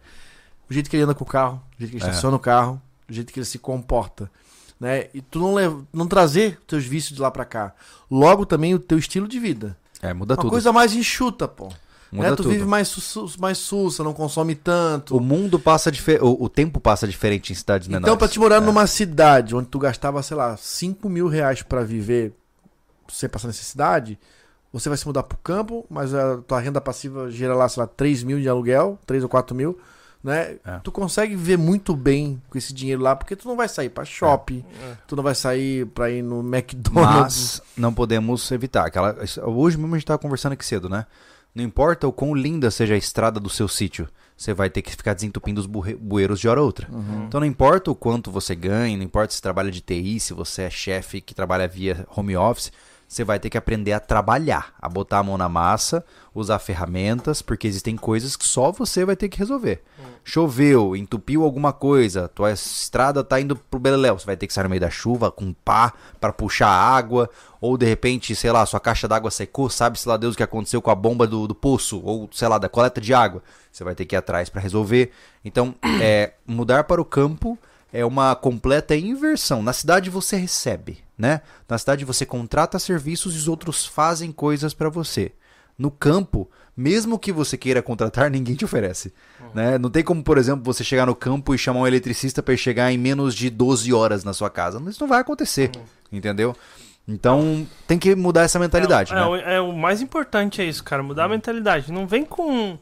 [0.68, 2.08] O jeito que ele anda com o carro, o jeito que ele É.
[2.08, 4.30] estaciona o carro, o jeito que ele se comporta.
[4.78, 5.06] Né?
[5.14, 7.72] E tu não, leva, não trazer teus vícios de lá pra cá.
[8.10, 9.76] Logo também o teu estilo de vida.
[10.02, 10.50] É, muda Uma tudo.
[10.50, 11.68] coisa mais enxuta, pô.
[12.12, 12.36] muda né?
[12.36, 12.50] Tu tudo.
[12.50, 15.16] vive mais, su mais sussa, não consome tanto.
[15.16, 16.22] O mundo passa diferente.
[16.22, 18.06] O, o tempo passa diferente em cidades menores.
[18.06, 18.60] Então, pra te morar É.
[18.60, 22.34] numa cidade onde tu gastava, sei lá, 5 mil reais pra viver
[23.08, 24.18] sem passar necessidade,
[24.72, 27.86] você vai se mudar pro campo, mas a tua renda passiva gera lá, sei lá,
[27.86, 29.78] 3 mil de aluguel, 3 ou 4 mil,
[30.26, 30.56] né?
[30.64, 30.78] É.
[30.82, 34.04] Tu consegue viver muito bem com esse dinheiro lá, porque tu não vai sair pra
[34.04, 34.96] shopping, É.
[35.06, 37.60] tu não vai sair pra ir no McDonald's.
[37.60, 38.86] Mas não podemos evitar.
[38.86, 41.06] Aquela, hoje mesmo a gente tava conversando aqui cedo, né?
[41.54, 44.90] Não importa o quão linda seja a estrada do seu sítio, você vai ter que
[44.90, 46.86] ficar desentupindo os bueiros de hora ou outra.
[47.26, 50.62] Então não importa o quanto você ganha, não importa se trabalha de TI, se você
[50.62, 52.70] é chefe que trabalha via home office,
[53.08, 56.04] você vai ter que aprender a trabalhar, a botar a mão na massa,
[56.34, 59.82] usar ferramentas, porque existem coisas que só você vai ter que resolver.
[60.24, 64.64] Choveu, entupiu alguma coisa, tua estrada tá indo pro beleléu, você vai ter que sair
[64.64, 67.30] no meio da chuva com pá para puxar água,
[67.60, 70.82] ou de repente, sei lá, sua caixa d'água secou, sabe-se lá Deus o que aconteceu
[70.82, 73.40] com a bomba do, do poço, ou sei lá, da coleta de água.
[73.70, 75.12] Você vai ter que ir atrás para resolver.
[75.44, 77.56] Então, é, mudar para o campo
[77.92, 79.62] é uma completa inversão.
[79.62, 81.40] Na cidade você recebe, né?
[81.68, 85.32] Na cidade você contrata serviços e os outros fazem coisas para você.
[85.78, 89.12] No campo, mesmo que você queira contratar, ninguém te oferece.
[89.54, 89.78] Né?
[89.78, 92.90] Não tem como, por exemplo, você chegar no campo e chamar um eletricista para chegar
[92.92, 94.82] em menos de 12 horas na sua casa.
[94.88, 95.70] Isso não vai acontecer,
[96.12, 96.54] entendeu?
[97.08, 99.12] Então tem que mudar essa mentalidade.
[99.12, 99.24] É, né?
[99.26, 101.92] o- é, o mais importante é isso, cara, mudar a mentalidade.
[101.92, 102.76] Não vem com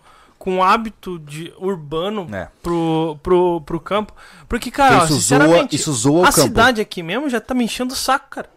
[0.44, 2.48] com hábito de urbano É.
[2.62, 4.12] pro, pro, pro campo.
[4.46, 6.42] Porque, cara, ó, Isso zoa- sinceramente, isso zoa o a campo.
[6.48, 8.50] cidade aqui mesmo já tá me enchendo o saco, cara.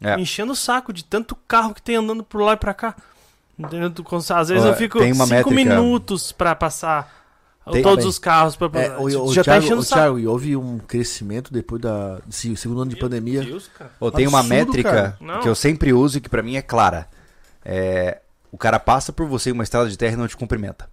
[0.00, 0.16] É.
[0.16, 2.96] Me enchendo o saco de tanto carro que tem andando por lá e pra cá.
[4.34, 7.12] Às vezes eu fico cinco métrica- minutos pra passar
[7.70, 8.56] Tem- todos Bem, os carros.
[8.56, 10.00] Pra, pra- É, o, o, já tá Thiago, enchendo o o saco.
[10.00, 13.42] Thiago, e houve um crescimento depois da, desse segundo ano de Meu pandemia.
[13.44, 13.70] Deus.
[14.00, 17.06] Ou tem uma métrica que eu sempre uso e que pra mim é clara.
[17.62, 20.88] É, o cara passa por você em uma estrada de terra e não te cumprimenta.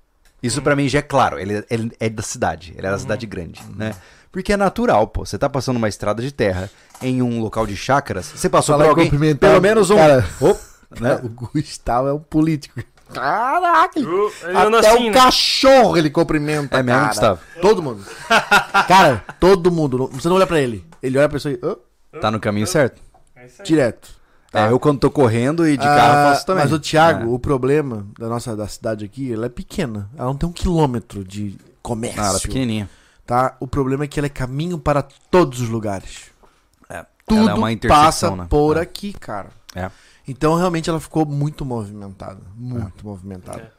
[0.46, 1.40] Isso pra mim já é claro.
[1.40, 3.94] Ele, ele é da cidade, ele é da cidade grande, né?
[4.32, 5.26] Porque é natural, pô.
[5.26, 6.70] Você tá passando uma estrada de terra
[7.02, 10.26] em um local de chácaras, você passou Falar por alguém, pelo menos um, cara.
[10.42, 10.60] Op,
[11.00, 11.20] né?
[11.24, 12.82] O Gustavo é um político.
[13.14, 14.00] Caraca!
[14.00, 15.14] Eu- anda até assim, o né?
[15.14, 17.10] cachorro ele cumprimenta, É mesmo, cara.
[17.10, 17.42] Gustavo?
[17.62, 18.06] Todo mundo.
[18.88, 20.10] cara, todo mundo.
[20.14, 20.86] Você não olha pra ele.
[21.02, 21.60] Ele olha pra pessoa e...
[21.64, 21.76] "Hã?"
[22.20, 23.02] Tá no caminho certo.
[23.36, 23.64] É isso
[24.56, 24.62] aí.
[24.64, 24.72] direto.
[24.72, 26.64] É, eu quando tô correndo e de carro Ah, faço também.
[26.64, 27.28] Mas o Thiago, É.
[27.28, 30.10] o problema da nossa da cidade aqui, ela é pequena.
[30.18, 32.22] Ela não tem um quilômetro de comércio.
[32.22, 32.90] Ah, ela é pequenininha.
[33.26, 33.56] Tá?
[33.60, 36.26] O problema é que ela é caminho para todos os lugares.
[36.90, 37.06] É.
[37.28, 38.46] Tudo ela é uma passa né?
[38.50, 38.82] por É.
[38.82, 39.50] aqui, cara.
[39.74, 39.90] É.
[40.28, 42.40] Então, realmente, ela ficou muito movimentada.
[42.56, 43.62] Muito movimentada.
[43.62, 43.76] É.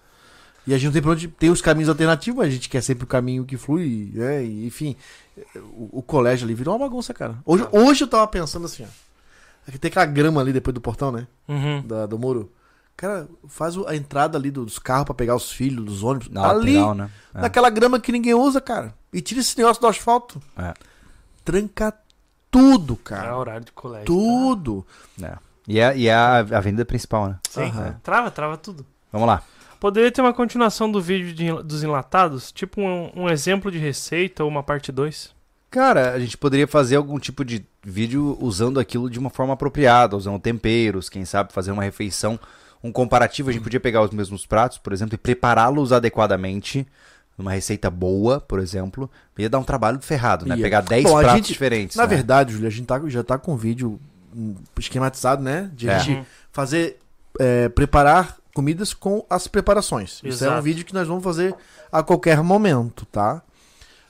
[0.66, 1.28] E a gente não tem pra onde.
[1.28, 4.44] Tem os caminhos alternativos, a gente quer sempre o caminho que flui, né?
[4.44, 4.96] Enfim,
[5.54, 7.36] o, o colégio ali virou uma bagunça, cara.
[7.44, 9.05] Hoje, hoje eu tava pensando assim, ó.
[9.66, 11.26] Aqui tem aquela grama ali depois do portão, né?
[11.48, 11.82] Uhum.
[11.86, 12.52] Da- do muro.
[12.96, 16.28] Cara, faz a entrada ali dos carros pra pegar os filhos, dos ônibus.
[16.30, 17.10] Na ali, lateral, né?
[17.34, 18.94] naquela grama que ninguém usa, cara.
[19.12, 20.40] E tira esse negócio do asfalto.
[20.56, 20.72] É.
[21.44, 21.92] Tranca
[22.50, 23.36] tudo, É cara.
[23.36, 24.06] horário de colégio.
[24.06, 24.86] Tudo.
[25.22, 25.36] É.
[25.68, 27.38] E é, e é a avenida principal, né?
[27.42, 27.62] Tá?
[27.62, 27.96] Sim, Aham.
[28.02, 28.86] trava, trava tudo.
[29.12, 29.42] Vamos lá.
[29.78, 32.50] Poderia ter uma continuação do vídeo de- dos enlatados?
[32.50, 35.34] Tipo um, um exemplo de receita ou uma parte 2?
[35.70, 40.16] Cara, a gente poderia fazer algum tipo de vídeo usando aquilo de uma forma apropriada,
[40.16, 42.38] usando temperos, quem sabe fazer uma refeição,
[42.82, 43.48] um comparativo.
[43.50, 46.86] A gente podia pegar os mesmos pratos, por exemplo, e prepará-los adequadamente.
[47.38, 50.56] Numa receita boa, por exemplo, ia dar um trabalho ferrado, né?
[50.56, 50.62] Ia.
[50.62, 51.94] Pegar 10 Bom, a pratos gente- diferentes.
[51.94, 52.08] Na né?
[52.08, 54.00] verdade, Júlio, a gente tá, já tá com o vídeo
[54.34, 55.70] hum, esquematizado, né?
[55.74, 55.98] De a É.
[56.00, 56.98] gente fazer,
[57.38, 60.22] é, preparar comidas com as preparações.
[60.24, 60.62] Isso é um Exato.
[60.62, 61.54] vídeo que nós vamos fazer
[61.92, 63.42] a qualquer momento, tá?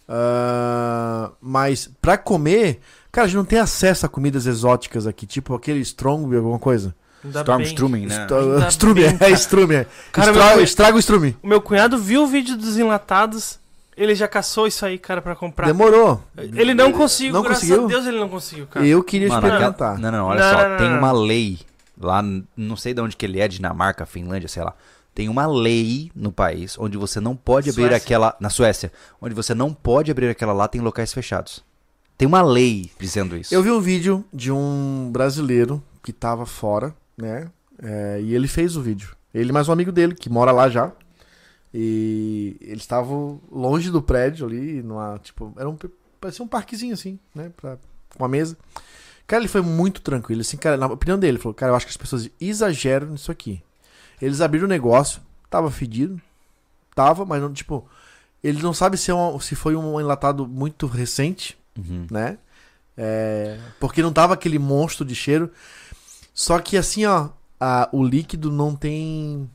[0.09, 2.81] Ah, mas pra comer,
[3.11, 6.95] cara, a gente não tem acesso a comidas exóticas aqui, tipo aquele strong, alguma coisa.
[7.25, 8.27] Stormstrumming, né?
[8.61, 9.75] É strume.
[9.75, 9.87] é.
[10.13, 11.37] Cara, Estra- meu- Estraga o strume.
[11.43, 13.59] O meu cunhado viu o vídeo dos enlatados,
[13.97, 15.67] ele já caçou isso aí, cara, pra comprar.
[15.67, 16.23] Demorou.
[16.37, 17.85] Ele não conseguiu, Não graças conseguiu?
[17.85, 18.87] a Deus ele não conseguiu, cara.
[18.87, 19.99] Eu queria Mano, experimentar.
[19.99, 20.63] Não, não, olha Não, só.
[20.63, 20.99] não, não, tem não.
[20.99, 21.59] uma lei
[22.01, 22.23] lá,
[22.57, 24.73] não sei de onde que ele é, Dinamarca, Finlândia, sei lá.
[25.17, 27.97] Tem uma lei no país onde você não pode abrir Suécia.
[27.97, 28.37] aquela.
[28.39, 31.65] Na Suécia, onde você não pode abrir aquela lata em locais fechados.
[32.19, 33.55] Tem uma lei dizendo isso.
[33.55, 37.51] Eu vi um vídeo de um brasileiro que tava fora, né?
[37.83, 39.17] É, e ele fez o vídeo.
[39.33, 40.93] Ele mais um amigo dele, que mora lá já.
[41.73, 45.79] E eles estavam longe do prédio ali, numa, tipo, era um,
[46.21, 47.51] parecia um parquezinho assim, né?
[47.57, 47.79] Pra,
[48.15, 48.55] com uma mesa.
[49.27, 51.87] Cara, ele foi muito tranquilo, assim, cara, na opinião dele, ele falou, cara, eu acho
[51.87, 53.63] que as pessoas exageram nisso aqui.
[54.21, 55.21] Eles abriram o negócio,
[55.51, 56.21] tava fedido,
[56.95, 57.87] tava, mas não, tipo,
[58.43, 62.07] eles não sabem se, é um- se foi um enlatado muito recente, Uhum.
[62.11, 62.39] né?
[62.97, 65.51] É, porque não tava aquele monstro de cheiro.
[66.33, 67.29] Só que assim, ó,
[67.61, 69.51] a- o líquido não tem.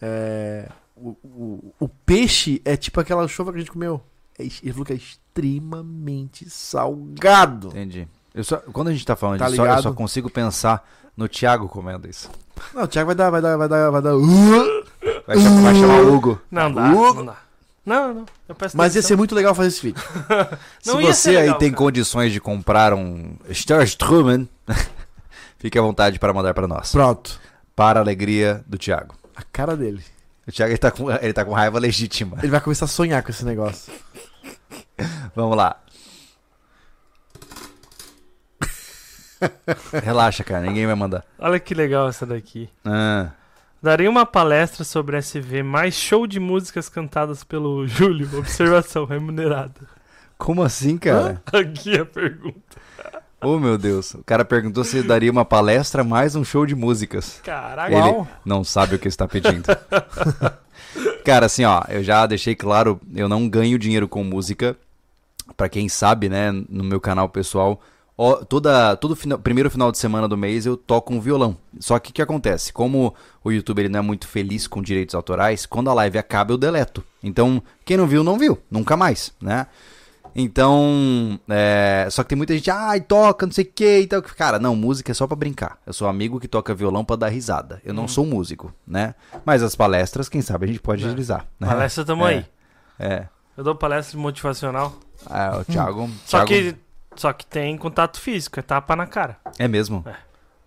[0.00, 4.02] é, o, o, o peixe é tipo aquela chuva que a gente comeu.
[4.38, 7.68] É ele falou que é extremamente salgado.
[7.68, 8.08] Entendi.
[8.34, 9.94] Eu só, quando a gente tá falando Tá disso, eu só ligado?
[9.94, 10.86] consigo pensar
[11.16, 12.30] no Thiago comendo isso.
[12.74, 14.12] Não, o Thiago vai dar, vai dar, vai dar, vai dar.
[15.26, 16.40] Vai, chamar- vai chamar o Hugo.
[16.50, 17.14] Não dá, Hugo.
[17.14, 17.36] não dá.
[17.84, 18.26] Não, não.
[18.48, 20.00] Eu peço Mas ia ser muito legal fazer esse vídeo.
[20.86, 21.78] Não Se ia você ser aí legal, tem cara.
[21.78, 24.48] condições de comprar um Starstrumen,
[25.58, 26.92] fique à vontade para mandar para nós.
[26.92, 27.40] Pronto.
[27.74, 29.16] Para a alegria do Thiago.
[29.34, 30.00] A cara dele.
[30.46, 32.38] O Thiago ele tá, com, ele tá com raiva legítima.
[32.40, 33.92] Ele vai começar a sonhar com esse negócio.
[35.34, 35.76] Vamos lá.
[40.02, 41.24] Relaxa, cara, ninguém vai mandar.
[41.38, 42.68] Olha que legal essa daqui.
[42.84, 43.30] Ah,
[43.82, 48.28] Darei uma palestra sobre SV mais show de músicas cantadas pelo Júlio.
[48.38, 49.80] Observação remunerada.
[50.38, 51.42] como assim, cara?
[51.52, 52.60] Aqui a pergunta.
[53.44, 54.14] Oh, meu Deus.
[54.14, 57.40] O cara perguntou se daria uma palestra mais um show de músicas.
[57.42, 57.92] Caraca.
[57.92, 59.64] Ele não sabe o que está pedindo.
[61.24, 64.76] Cara, assim, ó, eu já deixei claro, eu não ganho dinheiro com música.
[65.56, 67.80] Pra quem sabe, né, no meu canal pessoal,
[68.48, 71.56] toda, todo final, primeiro final de semana do mês eu toco um violão.
[71.80, 72.72] Só que o que acontece?
[72.72, 76.52] Como o YouTube ele não é muito feliz com direitos autorais, quando a live acaba
[76.52, 77.02] eu deleto.
[77.22, 78.58] Então, quem não viu, não viu.
[78.70, 79.66] Nunca mais, né?
[80.34, 84.22] Então, é, só que tem muita gente, ai, toca, não sei o que e tal.
[84.22, 85.78] Cara, não, música é só pra brincar.
[85.86, 87.80] Eu sou amigo que toca violão pra dar risada.
[87.84, 89.14] Eu não sou músico, né?
[89.44, 91.06] Mas as palestras, quem sabe a gente pode É.
[91.06, 91.46] utilizar.
[91.60, 91.68] Né?
[91.68, 92.30] Palestra tamo É.
[92.34, 92.46] aí.
[92.98, 93.26] É.
[93.56, 94.94] Eu dou palestra motivacional.
[95.26, 96.08] Ah, o Thiago.
[96.24, 96.76] Só Thiago- que,
[97.16, 99.36] só que tem contato físico, é tapa na cara.
[99.58, 100.04] É mesmo?
[100.06, 100.14] É.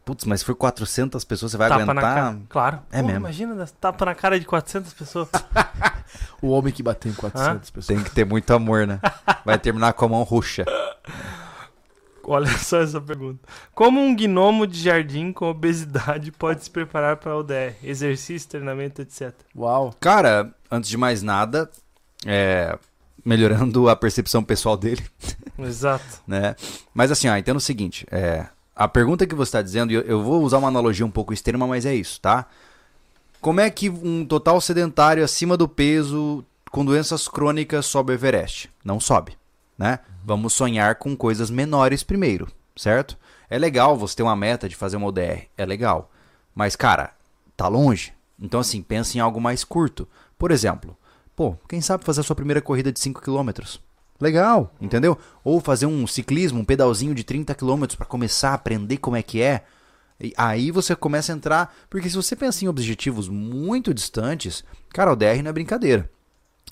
[0.03, 2.15] Putz, mas se for 400 pessoas, você vai tapa na aguentar?
[2.15, 2.41] cara.
[2.47, 2.79] Claro.
[2.91, 3.19] É mesmo.
[3.19, 5.29] Imagina, dar tapa na cara de 400 pessoas.
[6.41, 7.87] O homem que bateu em 400 pessoas.
[7.87, 8.99] Tem que ter muito amor, né?
[9.43, 10.63] Vai terminar com a mão roxa.
[12.23, 13.39] Olha só essa pergunta.
[13.73, 17.75] Como um gnomo de jardim com obesidade pode se preparar para o ODR?
[17.83, 19.33] Exercício, treinamento, etc.
[19.55, 19.93] Uau.
[19.99, 21.69] Cara, antes de mais nada,
[22.25, 22.77] é,
[23.23, 25.03] melhorando a percepção pessoal dele,
[25.59, 26.21] Exato.
[26.27, 26.55] né?
[26.93, 28.45] Mas assim, ó, o seguinte, é,
[28.75, 31.65] a pergunta que você está dizendo, eu, eu vou usar uma analogia um pouco extrema,
[31.65, 32.45] mas é isso, tá?
[33.39, 38.69] Como é que um total sedentário acima do peso, com doenças crônicas, sobe o Everest?
[38.83, 39.37] Não sobe,
[39.77, 39.99] né?
[40.23, 43.17] Vamos sonhar com coisas menores primeiro, certo?
[43.49, 46.11] É legal você ter uma meta de fazer uma ODR, é legal.
[46.53, 47.13] Mas, cara,
[47.55, 48.11] tá longe.
[48.39, 50.07] Então, assim, pensa em algo mais curto.
[50.37, 50.97] Por exemplo,
[51.35, 53.51] pô, quem sabe fazer a sua primeira corrida de 5 km?
[54.19, 55.17] Legal, entendeu?
[55.43, 59.21] Ou fazer um ciclismo, um pedalzinho de 30 km para começar a aprender como é
[59.21, 59.63] que é.
[60.19, 65.11] E aí você começa a entrar, porque se você pensa em objetivos muito distantes, cara,
[65.11, 66.09] o DR não é brincadeira.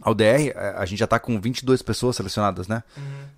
[0.01, 2.83] A ODR, eh, a gente já tá com 22 pessoas selecionadas, né?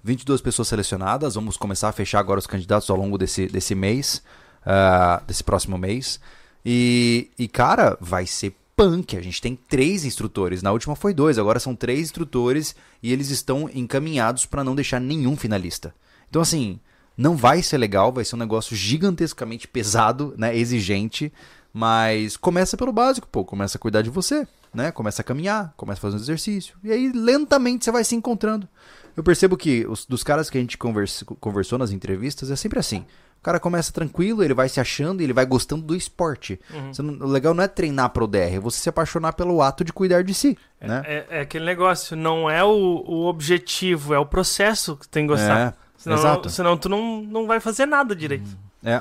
[0.03, 4.23] 22 pessoas selecionadas, vamos começar a fechar agora os candidatos ao longo desse, desse mês,
[4.65, 6.19] ah, desse próximo mês.
[6.65, 9.17] E, e, cara, vai ser punk.
[9.17, 10.61] A gente tem três instrutores.
[10.61, 14.99] Na última foi dois, agora são três instrutores e eles estão encaminhados para não deixar
[14.99, 15.93] nenhum finalista.
[16.29, 16.79] Então, assim,
[17.17, 20.55] Não vai ser legal, vai ser um negócio gigantescamente pesado, né?
[20.55, 21.31] Exigente.
[21.73, 23.43] Mas começa pelo básico, pô.
[23.43, 24.91] Começa a cuidar de você, né?
[24.91, 26.77] Começa a caminhar, começa a fazer um exercício.
[26.83, 28.67] E aí, lentamente, você vai se encontrando.
[29.15, 32.79] Eu percebo que os, dos caras que a gente conversa, conversou nas entrevistas, é sempre
[32.79, 33.05] assim.
[33.45, 36.59] O cara começa tranquilo, ele vai se achando e ele vai gostando do esporte.
[36.97, 39.93] Não- o legal não é treinar pro DR, é você se apaixonar pelo ato de
[39.93, 41.03] cuidar de si, né?
[41.05, 42.69] É, é aquele negócio, não é o,
[43.05, 45.59] o objetivo, é o processo que tem que gostar.
[45.59, 46.49] É, senão, exato.
[46.49, 48.49] senão tu não, não vai fazer nada direito.
[48.83, 48.99] É.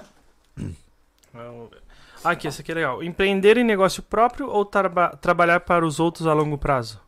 [1.32, 1.68] Não.
[2.22, 3.02] Aqui, esse aqui é legal.
[3.02, 7.00] Empreender em negócio próprio ou traba- trabalhar para os outros a longo prazo?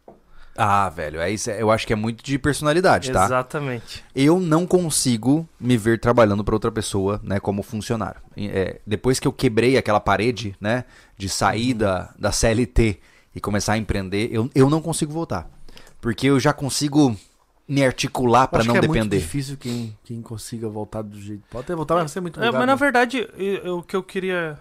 [0.57, 3.25] Ah, velho, é isso, é- eu acho que é muito de personalidade, tá?
[3.27, 4.03] Exatamente.
[4.15, 8.21] Eu não consigo me ver trabalhando para outra pessoa, né, como funcionário.
[8.37, 10.85] É, depois que eu quebrei aquela parede, né,
[11.17, 12.99] de sair da, da CLT
[13.35, 15.49] e começar a empreender, eu, eu não consigo voltar.
[16.01, 17.15] Porque eu já consigo
[17.69, 19.19] me articular para não que é muito depender.
[19.19, 21.43] difícil quem, quem consiga voltar do jeito.
[21.51, 22.61] Pode até voltar, mas vai ser muito É, legal.
[22.61, 22.79] mas na né?
[22.79, 24.57] verdade, eu- o que eu queria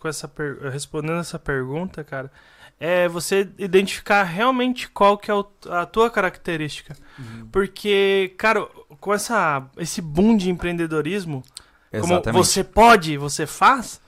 [0.00, 2.30] com essa per- respondendo essa pergunta, cara,
[2.80, 5.34] é você identificar realmente qual que é
[5.70, 6.96] a tua característica.
[7.18, 7.48] Uhum.
[7.50, 8.66] Porque, cara,
[9.00, 11.42] com essa esse boom de empreendedorismo,
[11.90, 12.44] como Exatamente.
[12.44, 14.00] você pode, você faz,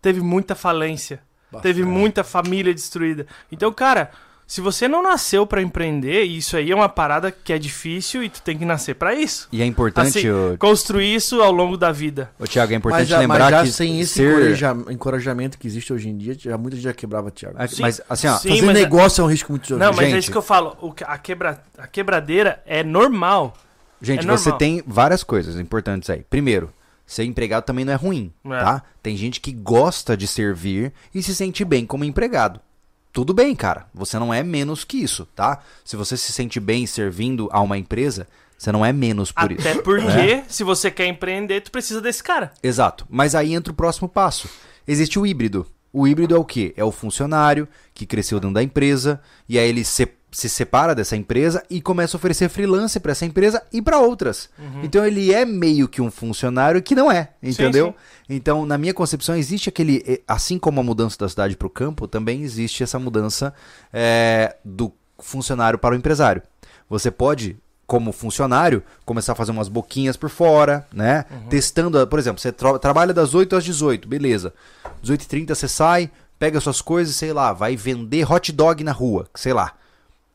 [0.00, 1.22] teve muita falência,
[1.62, 1.98] teve Bastante.
[1.98, 3.26] muita família destruída.
[3.50, 4.10] Então, cara,
[4.52, 8.22] se você não nasceu pra empreender, e isso aí é uma parada que é difícil
[8.22, 9.48] e tu tem que nascer pra isso.
[9.50, 12.30] E é importante, Assim, ô, Construir isso ao longo da vida.
[12.38, 14.30] ô, Thiago, é Mas importante já, lembrar mas já que sem esse ser...
[14.30, 17.56] encoraja- encorajamento que existe hoje em dia, já, muita gente já quebrava, Thiago.
[17.66, 17.80] Sim.
[17.80, 19.24] Mas assim, ó, Sim, Fazer mas é- negócio é...
[19.24, 20.18] um risco muito Não, mas é Gente.
[20.18, 20.76] isso que eu falo.
[20.82, 23.54] O que- a, quebra, a quebradeira é normal.
[24.02, 24.58] Gente, É você normal.
[24.58, 26.26] tem várias coisas importantes aí.
[26.28, 26.70] Primeiro,
[27.06, 28.48] ser empregado também não é ruim, É.
[28.50, 28.82] tá?
[29.02, 32.60] Tem gente que gosta de servir e se sente bem como empregado.
[33.12, 33.86] Tudo bem, cara.
[33.92, 35.62] Você não é menos que isso, tá?
[35.84, 38.26] Se você se sente bem servindo a uma empresa,
[38.56, 39.82] você não é menos por Até isso.
[39.82, 40.44] porque, né?
[40.48, 42.52] se você quer empreender, tu precisa desse cara.
[42.62, 43.06] Exato.
[43.10, 44.48] Mas aí entra o próximo passo.
[44.88, 45.66] Existe o híbrido.
[45.92, 46.72] O híbrido é o quê?
[46.76, 51.16] É o funcionário que cresceu dentro da empresa e aí ele se, se separa dessa
[51.16, 54.48] empresa e começa a oferecer freelance para essa empresa e para outras.
[54.82, 57.88] Então ele é meio que um funcionário que não é, entendeu?
[57.88, 58.12] sim.
[58.34, 60.22] Então, na minha concepção, existe aquele.
[60.26, 63.52] Assim como a mudança da cidade para o campo, também existe essa mudança
[63.92, 66.42] eh, do funcionário para o empresário.
[66.88, 67.56] Você pode,
[67.86, 71.24] como funcionário, começar a fazer umas boquinhas por fora, né?
[71.50, 74.52] Testando, a- por exemplo, você tra- trabalha das 8 às 18, beleza.
[75.02, 79.52] 18h30 você sai, pega suas coisas, sei lá, vai vender hot dog na rua, sei
[79.52, 79.72] lá.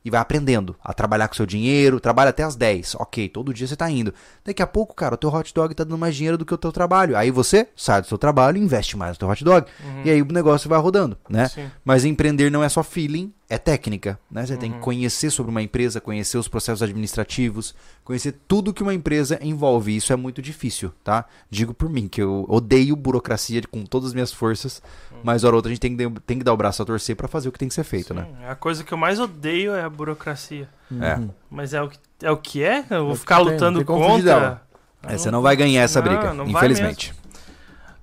[0.05, 2.95] E vai aprendendo a trabalhar com seu dinheiro, trabalha até as 10.
[2.95, 4.13] Ok, todo dia você tá indo.
[4.45, 6.57] Daqui a pouco, cara, o teu hot dog tá dando mais dinheiro do que o
[6.57, 7.17] teu trabalho.
[7.17, 9.67] Aí você sai do seu trabalho e investe mais no teu hot dog.
[10.05, 11.49] E aí o negócio vai rodando, né?
[11.49, 11.69] Sim.
[11.83, 14.45] Mas empreender não é só feeling, é técnica, né?
[14.45, 18.93] Você tem que conhecer sobre uma empresa, conhecer os processos administrativos, conhecer tudo que uma
[18.93, 19.93] empresa envolve.
[19.93, 21.23] E Isso é muito difícil, tá?
[21.49, 24.81] Digo por mim, que eu odeio burocracia com todas as minhas forças,
[25.23, 27.15] mas hora ou outra a gente tem que, tem que dar o braço a torcer
[27.15, 28.25] pra fazer o que tem que ser feito, né?
[28.25, 30.67] Sim, A coisa que eu mais odeio é a burocracia.
[31.01, 31.19] É.
[31.49, 32.31] Mas é o que é?
[32.31, 32.85] O que é?
[32.89, 34.61] Eu vou É ficar lutando contra.
[35.03, 37.13] É, você não vai ganhar essa Não, briga, não infelizmente.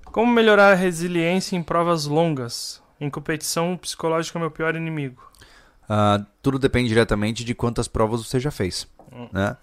[0.05, 2.81] Como melhorar a resiliência em provas longas?
[2.99, 5.21] Em competição, o psicológico é meu pior inimigo.
[5.87, 8.87] Ah, tudo depende diretamente de quantas provas você já fez.
[9.11, 9.27] Hum.
[9.31, 9.55] Né?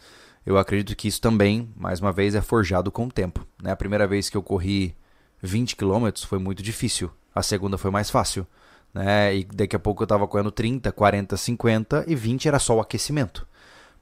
[0.44, 3.46] Eu acredito que isso também, mais uma vez, é forjado com o tempo.
[3.62, 3.70] Né?
[3.70, 4.94] A primeira vez que eu corri
[5.42, 7.10] 20 km foi muito difícil.
[7.34, 8.46] A segunda foi mais fácil.
[8.92, 9.36] Né?
[9.36, 12.80] E daqui a pouco eu estava correndo 30, 40, 50 e 20 era só o
[12.80, 13.46] aquecimento.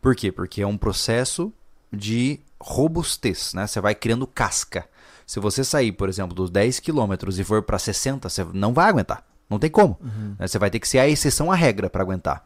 [0.00, 0.32] Por quê?
[0.32, 1.52] Porque é um processo
[1.92, 3.54] de robustez.
[3.54, 3.66] Né?
[3.66, 4.88] Você vai criando casca.
[5.26, 8.88] Se você sair, por exemplo, dos 10 km e for para 60, você não vai
[8.88, 9.24] aguentar.
[9.50, 9.98] Não tem como.
[10.38, 10.46] né?
[10.46, 12.44] Você vai ter que ser a exceção à regra para aguentar.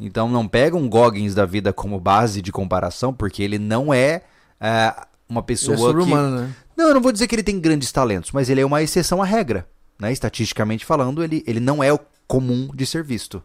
[0.00, 4.22] Então não pega um Goggins da vida como base de comparação, porque ele não é,
[4.60, 4.94] é,
[5.28, 6.14] uma Ele é pessoa que.
[6.14, 6.54] né?
[6.76, 9.22] Não, eu não vou dizer que ele tem grandes talentos, mas ele é uma exceção
[9.22, 9.66] à regra.
[9.98, 10.12] Né?
[10.12, 13.42] Estatisticamente falando, ele, ele não é o comum de ser visto.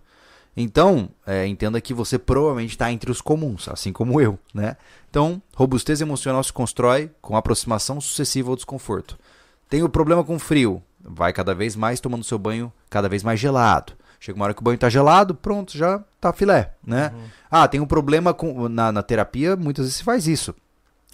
[0.55, 4.38] Então, é, entenda que você provavelmente está entre os comuns, assim como eu.
[4.53, 4.75] Né?
[5.09, 9.17] Então, robustez emocional se constrói com aproximação sucessiva ao desconforto.
[9.69, 13.40] Tem o problema com frio, vai cada vez mais tomando seu banho cada vez mais
[13.40, 13.94] gelado.
[14.19, 17.11] Chega uma hora que o banho está gelado, pronto, já tá filé, né?
[17.49, 20.53] Ah, tem um problema com na, na terapia, muitas vezes se faz isso.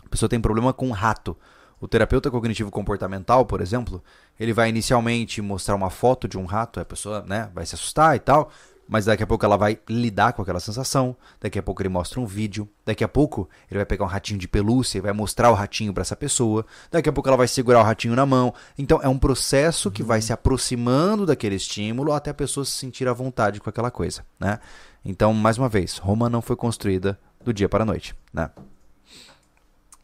[0.06, 1.38] A pessoa tem problema com rato.
[1.80, 4.04] O terapeuta cognitivo comportamental, por exemplo,
[4.40, 8.16] ele vai inicialmente mostrar uma foto de um rato, a pessoa, né, vai se assustar
[8.16, 8.52] e tal,
[8.88, 12.20] mas daqui a pouco ela vai lidar com aquela sensação, daqui a pouco ele mostra
[12.20, 15.52] um vídeo, daqui a pouco ele vai pegar um ratinho de pelúcia e vai mostrar
[15.52, 18.54] o ratinho para essa pessoa, daqui a pouco ela vai segurar o ratinho na mão.
[18.78, 23.08] Então é um processo que vai se aproximando daquele estímulo até a pessoa se sentir
[23.08, 24.60] à vontade com aquela coisa, né?
[25.04, 28.50] Então, mais uma vez, Roma não foi construída do dia para a noite, né?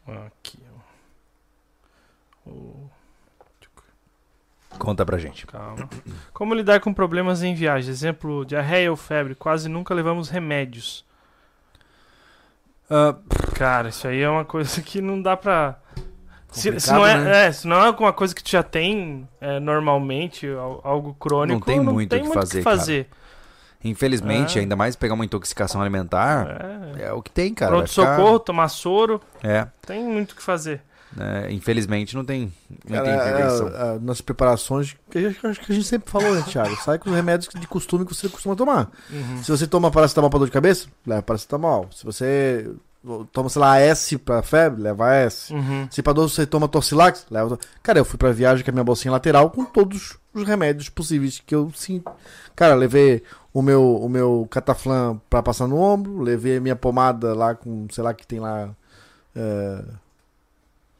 [0.06, 0.58] Aqui,
[2.46, 2.73] ó.
[4.78, 5.46] Conta pra gente.
[5.46, 5.88] Calma.
[6.32, 7.90] Como lidar com problemas em viagem?
[7.90, 9.34] Exemplo, diarreia ou febre.
[9.34, 11.04] Quase nunca levamos remédios.
[12.90, 13.14] Ah,
[13.54, 15.76] Cara, isso aí é uma coisa que não dá pra.
[16.50, 17.46] Se, se não é, né?
[17.46, 21.58] é, se não é alguma coisa que tu já tem é, normalmente, al- algo crônico,
[21.58, 22.76] Não tem muito o que fazer, cara.
[22.76, 23.08] fazer.
[23.82, 24.62] infelizmente, Ah.
[24.62, 26.46] ainda mais pegar uma intoxicação alimentar,
[26.98, 27.06] É.
[27.06, 27.72] é, o que tem, cara.
[27.72, 30.80] Pronto-socorro, tomar soro, ficar- É, tem muito o que fazer.
[31.16, 32.52] Né, infelizmente não tem
[32.88, 33.68] muita Cara, intervenção.
[33.68, 36.74] é, é, nas preparações, que eu acho que a gente sempre falou, né, Thiago?
[36.82, 38.90] Sai com os remédios de costume que você costuma tomar.
[39.10, 39.42] Uhum.
[39.42, 41.88] Se você toma paracetamol pra dor de cabeça, leva paracetamol.
[41.92, 42.70] Se você
[43.32, 45.52] toma, sei lá, S pra febre, leva S.
[45.52, 45.86] Uhum.
[45.90, 47.58] Se pra dor você toma Torcilax, leva.
[47.82, 51.40] Cara, eu fui pra viagem com a minha bolsinha lateral com todos os remédios possíveis
[51.46, 52.10] que eu sinto.
[52.56, 53.22] Cara, levei
[53.52, 57.86] o meu, o meu cataflã pra passar no ombro, levei a minha pomada lá com,
[57.90, 58.70] sei lá, que tem lá.
[59.36, 59.84] é,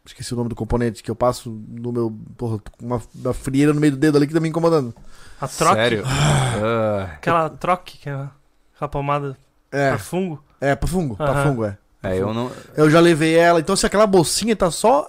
[0.07, 2.15] Esqueci o nome do componente que eu passo no meu.
[2.37, 4.95] Porra, tô com uma, uma frieira no meio do dedo ali que tá me incomodando.
[5.41, 6.05] A troque, Sério?
[6.07, 8.29] Ah, aquela troque, que é
[8.75, 9.37] aquela pomada
[9.73, 10.45] É, pra fungo.
[10.61, 11.43] é, pra fungo, pra Aham.
[11.49, 11.79] fungo, é.
[12.03, 12.51] é, eu não.
[12.77, 13.61] Eu já levei ela.
[13.61, 15.09] Então, se aquela bolsinha tá só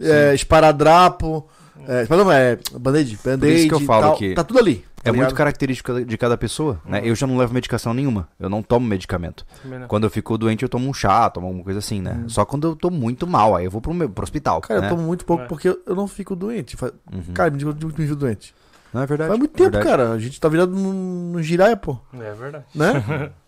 [0.00, 1.48] é, esparadrapo,
[1.86, 4.84] é, esparadrapo, é, band-aid, band-aid que eu falo tal, que tá tudo ali.
[5.02, 5.34] É tá muito ligado?
[5.36, 7.00] característico de cada pessoa, né?
[7.04, 8.28] Eu já não levo medicação nenhuma.
[8.40, 9.46] Eu não tomo medicamento.
[9.64, 9.86] Não.
[9.86, 12.22] Quando eu fico doente, eu tomo um chá, tomo alguma coisa assim, né?
[12.24, 12.28] Hum.
[12.28, 14.60] Só quando eu tô muito mal, aí eu vou pro, meu- pro hospital.
[14.62, 14.86] Cara, né?
[14.86, 15.46] eu tomo muito pouco É.
[15.46, 16.76] porque eu- não fico doente.
[17.12, 17.32] Uhum.
[17.34, 18.52] Cara, me diga onde eu me viu doente.
[18.92, 19.28] Não é verdade.
[19.28, 19.86] Faz muito é tempo, verdade.
[19.86, 20.12] cara.
[20.12, 21.96] A gente tá virado no, no giraia, pô.
[22.14, 22.64] É verdade.
[22.74, 23.30] Né?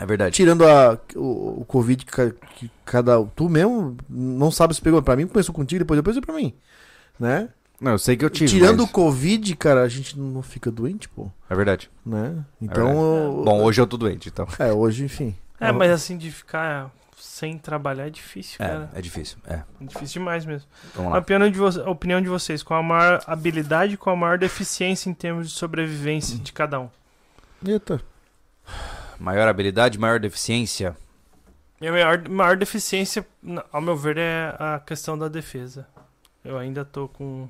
[0.00, 0.32] É verdade.
[0.36, 3.20] Tirando a, o, o Covid que, que cada.
[3.34, 5.02] Tu mesmo não sabe se pegou.
[5.02, 6.54] Pra mim, começou contigo, depois depois é pra mim.
[7.18, 7.48] Né?
[7.80, 8.50] Não, eu sei que eu tive.
[8.50, 11.30] Tirando o mas- Covid, cara, a gente não fica doente, pô.
[11.48, 11.90] É verdade.
[12.04, 12.44] Né?
[12.60, 12.86] Então.
[12.86, 12.98] verdade.
[12.98, 14.46] eu- Bom, hoje eu tô doente, então.
[14.58, 15.36] É, hoje, enfim.
[15.60, 18.90] É, mas assim, de ficar sem trabalhar é difícil, cara.
[18.94, 19.38] É, é difícil.
[19.46, 19.62] É.
[19.80, 20.68] É difícil demais mesmo.
[20.94, 21.20] Vamos A lá.
[21.20, 24.38] opinião de, vo- a opinião de vocês, qual a maior habilidade e qual a maior
[24.38, 26.88] deficiência em termos de sobrevivência de cada um?
[27.66, 28.00] Eita.
[29.18, 30.96] Maior habilidade, maior deficiência.
[31.80, 33.26] Minha maior, maior deficiência,
[33.72, 35.86] ao meu ver, é a questão da defesa.
[36.48, 37.46] Eu ainda tô com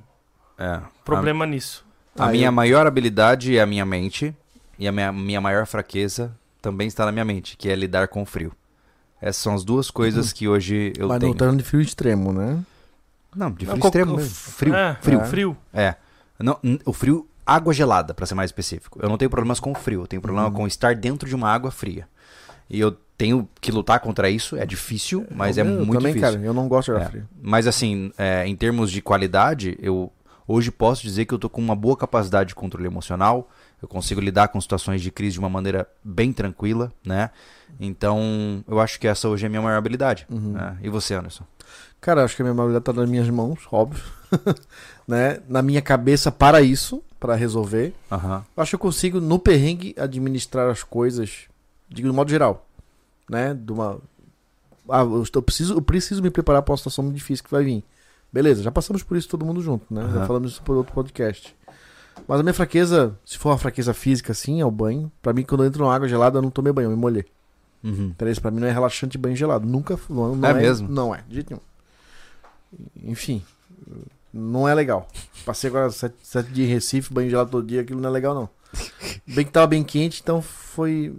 [0.58, 0.80] É.
[1.04, 1.84] problema nisso.
[2.18, 4.34] A, a Ah, minha eu- maior habilidade é a minha mente.
[4.76, 8.22] E a minha, minha maior fraqueza também está na minha mente, que é lidar com
[8.22, 8.52] o frio.
[9.20, 11.30] Essas são as duas coisas que hoje eu mas tenho.
[11.32, 12.60] não tá de frio extremo, né?
[13.34, 15.20] Não, de Não, frio qual- extremo Frio, é, frio.
[15.20, 15.24] É.
[15.26, 15.56] frio.
[15.72, 15.94] É.
[16.40, 18.98] Não, o frio, água gelada, pra ser mais específico.
[19.02, 20.54] Eu não tenho problemas com o frio, eu tenho problema Uhum.
[20.54, 22.08] com estar dentro de uma água fria.
[22.70, 26.34] E eu tenho que lutar contra isso, é difícil, mas é eu muito também, difícil.
[26.36, 27.10] cara, eu não gosto de água É.
[27.10, 27.28] fria.
[27.42, 30.10] Mas assim, é, em termos de qualidade, eu
[30.46, 33.50] hoje posso dizer que eu tô com uma boa capacidade de controle emocional.
[33.82, 37.30] Eu consigo lidar com situações de crise de uma maneira bem tranquila, né?
[37.78, 40.26] Então, eu acho que essa hoje é a minha maior habilidade.
[40.30, 40.52] Uhum.
[40.52, 40.76] né?
[40.82, 41.44] E você, Anderson?
[42.00, 44.02] Cara, acho que a minha habilidade tá nas minhas mãos, óbvio.
[45.06, 45.40] né?
[45.48, 47.94] Na minha cabeça para isso, para resolver.
[48.10, 48.44] Aham.
[48.56, 51.42] Eu acho que eu consigo, no perrengue, administrar as coisas,
[51.88, 52.64] digo, de modo geral.
[53.28, 53.55] Né?
[53.55, 53.98] De uma...
[54.88, 57.50] Ah, eu, estou, eu preciso, eu preciso me preparar para uma situação muito difícil que
[57.50, 57.84] vai vir.
[58.32, 60.02] Beleza, já passamos por isso todo mundo junto, né?
[60.02, 60.26] Já Aham.
[60.26, 61.55] falamos isso por outro podcast.
[62.26, 65.10] Mas a minha fraqueza, se for uma fraqueza física, assim, é o banho.
[65.22, 67.24] Pra mim, quando eu entro numa água gelada, eu não tomei banho, eu me molhei.
[67.82, 68.14] Uhum.
[68.18, 69.66] Beleza, pra mim não é relaxante banho gelado.
[69.66, 70.88] Nunca não, não É mesmo?
[70.88, 73.10] Não é, de jeito nenhum.
[73.10, 73.42] Enfim,
[74.32, 75.09] não é legal.
[75.44, 78.34] Passei agora sete, sete dias em Recife, banho gelado todo dia, aquilo não é legal,
[78.34, 78.48] não.
[79.26, 81.14] Bem que tava bem quente, então foi.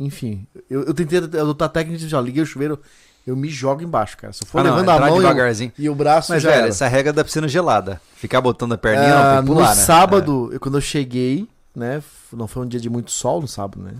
[0.00, 2.80] Enfim, eu, eu tentei adotar a técnica de já liguei o chuveiro,
[3.26, 4.32] eu me jogo embaixo, cara.
[4.32, 5.72] Se eu for Ah, não, levando a mão e o, devagarzinho.
[5.78, 6.68] e o braço, Mas, já velho, era.
[6.68, 8.00] essa regra da piscina gelada.
[8.16, 9.82] Ficar botando a perninha, Ah, não, pular, no né?
[9.84, 11.46] sábado, eu- quando eu cheguei,
[11.76, 12.02] né?
[12.32, 13.92] Não foi um dia de muito sol no sábado, né?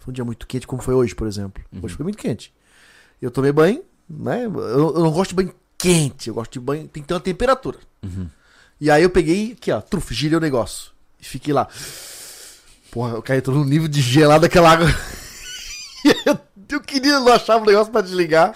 [0.00, 1.64] Foi um dia muito quente, como foi hoje, por exemplo.
[1.72, 1.80] Uhum.
[1.82, 2.52] Hoje foi muito quente.
[3.20, 4.44] Eu tomei banho, né?
[4.44, 4.54] Eu,
[4.94, 6.86] eu não gosto de banho quente, eu gosto de banho.
[6.86, 7.78] Tem que ter uma temperatura.
[8.02, 8.06] É.
[8.06, 8.28] Uhum.
[8.78, 10.90] E aí eu peguei aqui, ó, truf, girei o negócio.
[11.18, 11.66] E fiquei lá.
[12.92, 14.86] Porra, eu caí todo no nível de gelado daquela água.
[16.70, 18.54] eu, queria, não achava o negócio pra desligar.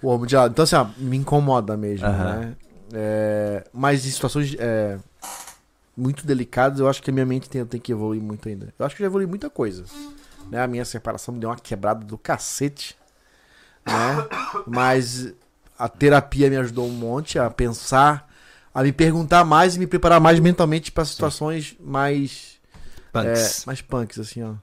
[0.00, 0.52] Pô, muito gelado.
[0.52, 2.40] Então, assim, ó, me incomoda mesmo, Aham.
[2.40, 2.56] né?
[2.92, 4.98] É, mas em situações é,
[5.96, 8.72] muito delicadas, eu acho que a minha mente tem, tem que evoluir muito ainda.
[8.78, 9.84] Eu acho que eu já evolui muita coisa.
[10.50, 10.62] Né?
[10.62, 12.96] A minha separação me deu uma quebrada do cacete.
[13.84, 14.28] Né?
[14.66, 15.32] Mas
[15.78, 18.28] a terapia me ajudou um monte a pensar,
[18.74, 22.56] a me perguntar mais e me preparar mais mentalmente para situações mais
[23.12, 23.62] Punks.
[23.62, 24.54] é, mais punks assim, ó.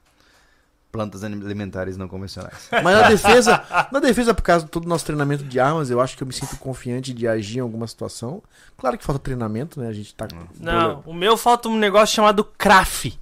[0.94, 2.68] Plantas alimentares não convencionais.
[2.70, 6.00] Mas na defesa, na defesa por causa de todo o nosso treinamento de armas, eu
[6.00, 8.40] acho que eu me sinto confiante de agir em alguma situação.
[8.78, 9.88] Claro que falta treinamento, né?
[9.88, 10.28] A gente tá
[10.60, 13.18] Não, o meu falta um negócio chamado CRAF.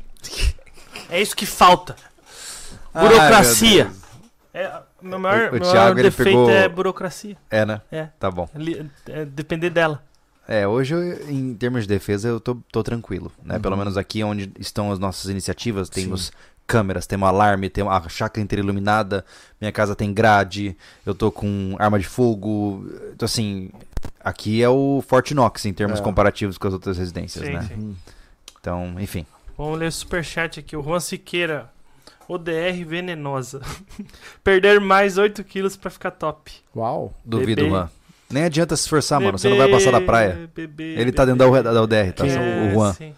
[1.09, 1.97] É isso que falta.
[2.93, 3.91] Burocracia.
[4.55, 4.63] Ai.
[4.65, 7.37] É, meu maior, O- o meu Thiago, maior defeito pegou- é burocracia.
[7.51, 7.81] É, né?
[7.91, 8.47] É, Tá bom.
[9.09, 10.05] é depender dela.
[10.47, 13.59] É, hoje, eu, em termos de defesa, eu tô, tô tranquilo, né?
[13.59, 13.79] Pelo Uhum.
[13.79, 16.33] menos aqui onde estão as nossas iniciativas, temos
[16.67, 19.25] câmeras, temos alarme, tem a chácara inteira iluminada,
[19.61, 22.87] minha casa tem grade, eu tô com arma de fogo.
[23.15, 23.71] Então, assim,
[24.25, 26.03] aqui é o Fort Knox em termos É.
[26.03, 27.63] comparativos com as outras residências, Sim, né?
[27.69, 27.97] sim.
[28.61, 29.27] Então, enfim.
[29.59, 30.77] Vamos ler o superchat aqui.
[30.77, 31.71] O Juan Siqueira.
[32.29, 33.61] ODR venenosa.
[34.43, 36.53] Perder mais 8 quilos pra ficar top.
[36.75, 37.13] Uau.
[37.25, 37.69] Duvido, Bebê.
[37.69, 37.91] Juan.
[38.31, 39.37] Nem adianta se esforçar, mano.
[39.37, 40.49] Você não vai passar da praia.
[40.55, 42.25] Bebê, Ele tá dentro da, da UDR, tá?
[42.25, 42.93] Quem O Juan.
[42.95, 43.13] sim.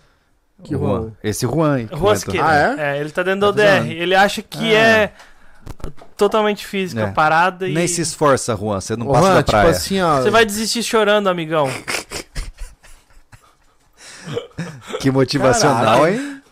[0.62, 1.00] Que Juan?
[1.00, 1.12] Juan.
[1.22, 2.16] Esse Juan Juan.
[2.16, 2.46] Siqueira.
[2.78, 3.00] Ah, é?
[3.00, 3.82] ele tá dentro da Tá ODR.
[3.82, 4.00] dizendo.
[4.02, 4.78] Ele acha que Ah.
[4.78, 5.12] é
[6.16, 7.10] totalmente física, É.
[7.12, 7.74] parada e.
[7.74, 8.80] Nem se esforça, Juan.
[8.80, 9.70] Você não Ô, passa Juan, da tipo praia.
[9.70, 10.22] assim, ó.
[10.22, 11.68] Você vai desistir chorando, amigão.
[15.00, 16.14] Que motivacional, Caralho.
[16.14, 16.42] hein?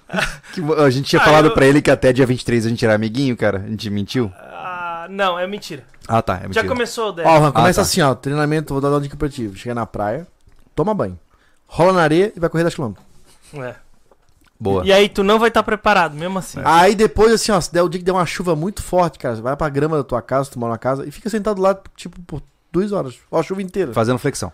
[0.53, 2.85] Que a gente tinha Ah, falado eu- pra ele que até dia 23 a gente
[2.85, 3.62] era amiguinho, cara.
[3.65, 4.31] A gente mentiu.
[4.37, 5.85] Ah, não, é mentira.
[6.07, 6.35] Ah, tá.
[6.35, 6.62] É mentira.
[6.62, 7.27] Já começou o ODR.
[7.27, 7.83] Ó, Juan, começa tá.
[7.83, 8.15] assim, ó.
[8.15, 9.51] Treinamento, vou dar uma dica pra ti.
[9.55, 10.27] Chega na praia,
[10.74, 11.19] toma banho.
[11.66, 12.93] Rola na areia e vai correr 10 km.
[13.55, 13.74] É.
[14.62, 14.86] Boa.
[14.86, 16.60] E aí tu não vai estar preparado, mesmo assim.
[16.64, 19.34] Aí depois, assim, ó, se der o dia que der uma chuva muito forte, cara,
[19.34, 21.76] você vai pra grama da tua casa, tu mora na casa, e fica sentado lá,
[21.97, 22.40] tipo, por
[22.70, 23.18] duas horas.
[23.28, 23.93] Ó, a chuva inteira.
[23.93, 24.52] Fazendo flexão.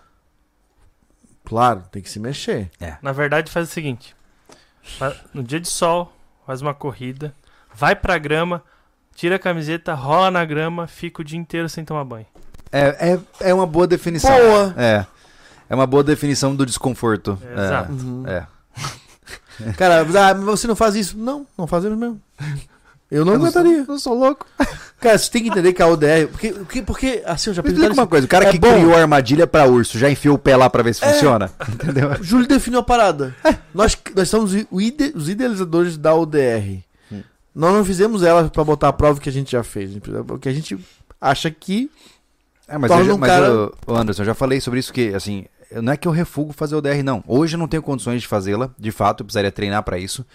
[1.45, 2.71] Claro, tem que se mexer.
[3.03, 4.15] Na verdade, faz o seguinte:
[5.31, 6.11] no dia de sol,
[6.43, 7.31] faz uma corrida,
[7.75, 8.63] vai pra grama,
[9.13, 12.25] tira a camiseta, rola na grama, fica o dia inteiro sem tomar banho.
[12.71, 14.35] É, é, é uma boa definição.
[14.35, 14.73] Boa!
[14.75, 15.05] É.
[15.69, 17.37] É uma boa definição do desconforto.
[17.43, 17.91] É, exato.
[17.91, 18.23] Uhum.
[18.27, 18.47] É.
[19.77, 21.17] Cara, ah, você não faz isso?
[21.17, 22.19] Não, não fazemos mesmo.
[23.11, 23.85] Eu não Eu não sou- aguentaria.
[23.87, 24.45] Não sou louco.
[24.99, 26.27] Cara, você tem que entender que a ODR.
[26.31, 27.89] Porque, porque, porque assim, eu já pensei.
[27.89, 28.25] uma coisa.
[28.25, 28.71] O cara É que bom.
[28.71, 31.11] criou a armadilha pra urso já enfiou o pé lá pra ver se É.
[31.13, 31.49] funciona?
[31.67, 32.11] Entendeu?
[32.11, 33.35] O Júlio definiu a parada.
[33.73, 36.83] Nós, nós somos ide- os idealizadores da ODR.
[37.11, 37.21] Hum.
[37.55, 39.91] Nós não fizemos ela pra botar a prova que a gente já fez.
[39.95, 40.77] O que a gente
[41.19, 41.89] acha que.
[42.69, 45.45] É, mas, eu já, mas cara- eu- Anderson, eu já falei sobre isso que, assim,
[45.81, 47.23] não é que eu refugo fazer o DR, não.
[47.27, 50.25] Hoje eu não tenho condições de fazê-la, de fato, eu precisaria treinar pra isso.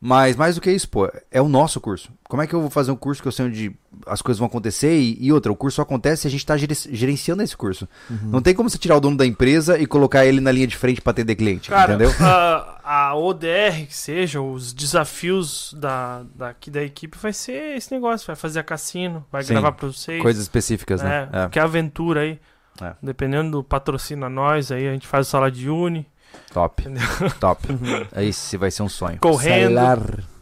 [0.00, 2.12] Mas mais do que isso, pô, é o nosso curso.
[2.28, 3.76] Como é que eu vou fazer um curso que eu sei onde
[4.06, 6.56] as coisas vão acontecer e, e outra, o curso só acontece se a gente tá
[6.56, 7.88] gere- gerenciando esse curso.
[8.08, 10.76] Não tem como você tirar o dono da empresa e colocar ele na linha de
[10.76, 12.14] frente pra atender cliente, Cara, entendeu?
[12.20, 12.78] a,
[13.10, 18.24] a ODR, que seja, os desafios da, daqui da equipe vai ser esse negócio.
[18.26, 20.22] Vai fazer a cassino, vai Sim, gravar pra vocês.
[20.22, 21.28] Coisas específicas, né?
[21.32, 22.38] É, que é aventura aí.
[22.80, 22.92] É.
[23.02, 26.06] Dependendo do patrocínio a nós, aí a gente faz sala de uni,
[26.52, 26.82] Top,
[27.40, 27.68] top.
[28.12, 29.18] Aí esse vai ser um sonho.
[29.18, 29.74] correndo.
[29.74, 29.98] Salar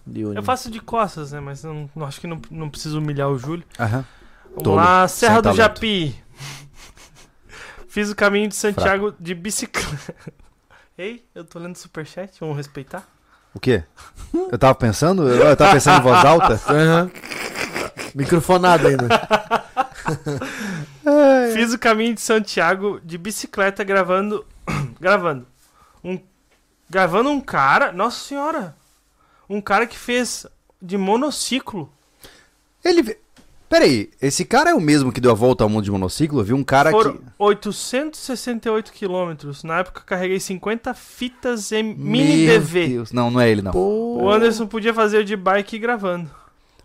[0.06, 0.20] de.
[0.20, 1.40] Eu faço de costas, né?
[1.40, 3.64] Mas não, não- acho que não, não preciso humilhar o Júlio.
[3.78, 4.04] Aham.
[4.50, 5.56] Vamos Tolo, lá, sem Serra do talento.
[5.58, 6.16] Japi.
[7.88, 10.14] Fiz o caminho de Santiago de bicicleta.
[10.96, 13.06] Ei, eu tô lendo superchat, vamos respeitar?
[13.52, 13.82] O quê?
[14.50, 15.28] Eu tava pensando?
[15.28, 16.60] Eu eu tava pensando em voz alta?
[16.68, 17.10] Aham.
[18.14, 19.08] Microfonado ainda.
[21.54, 24.44] Fiz o caminho de Santiago de bicicleta gravando.
[25.00, 25.46] gravando.
[26.06, 26.20] Um,
[26.88, 27.90] gravando um cara.
[27.90, 28.76] Nossa senhora!
[29.50, 30.46] Um cara que fez
[30.80, 31.90] de monociclo.
[32.84, 33.16] Ele.
[33.68, 36.38] Peraí, esse cara é o mesmo que deu a volta ao mundo de monociclo?
[36.38, 37.24] Eu vi um cara Foram que.
[37.36, 39.64] 868 quilômetros.
[39.64, 42.88] Na época eu carreguei 50 fitas em mini Meu DV.
[42.88, 43.12] Deus.
[43.12, 43.72] Não, não é ele, não.
[43.72, 44.18] Pô.
[44.22, 46.30] O Anderson podia fazer o de bike gravando.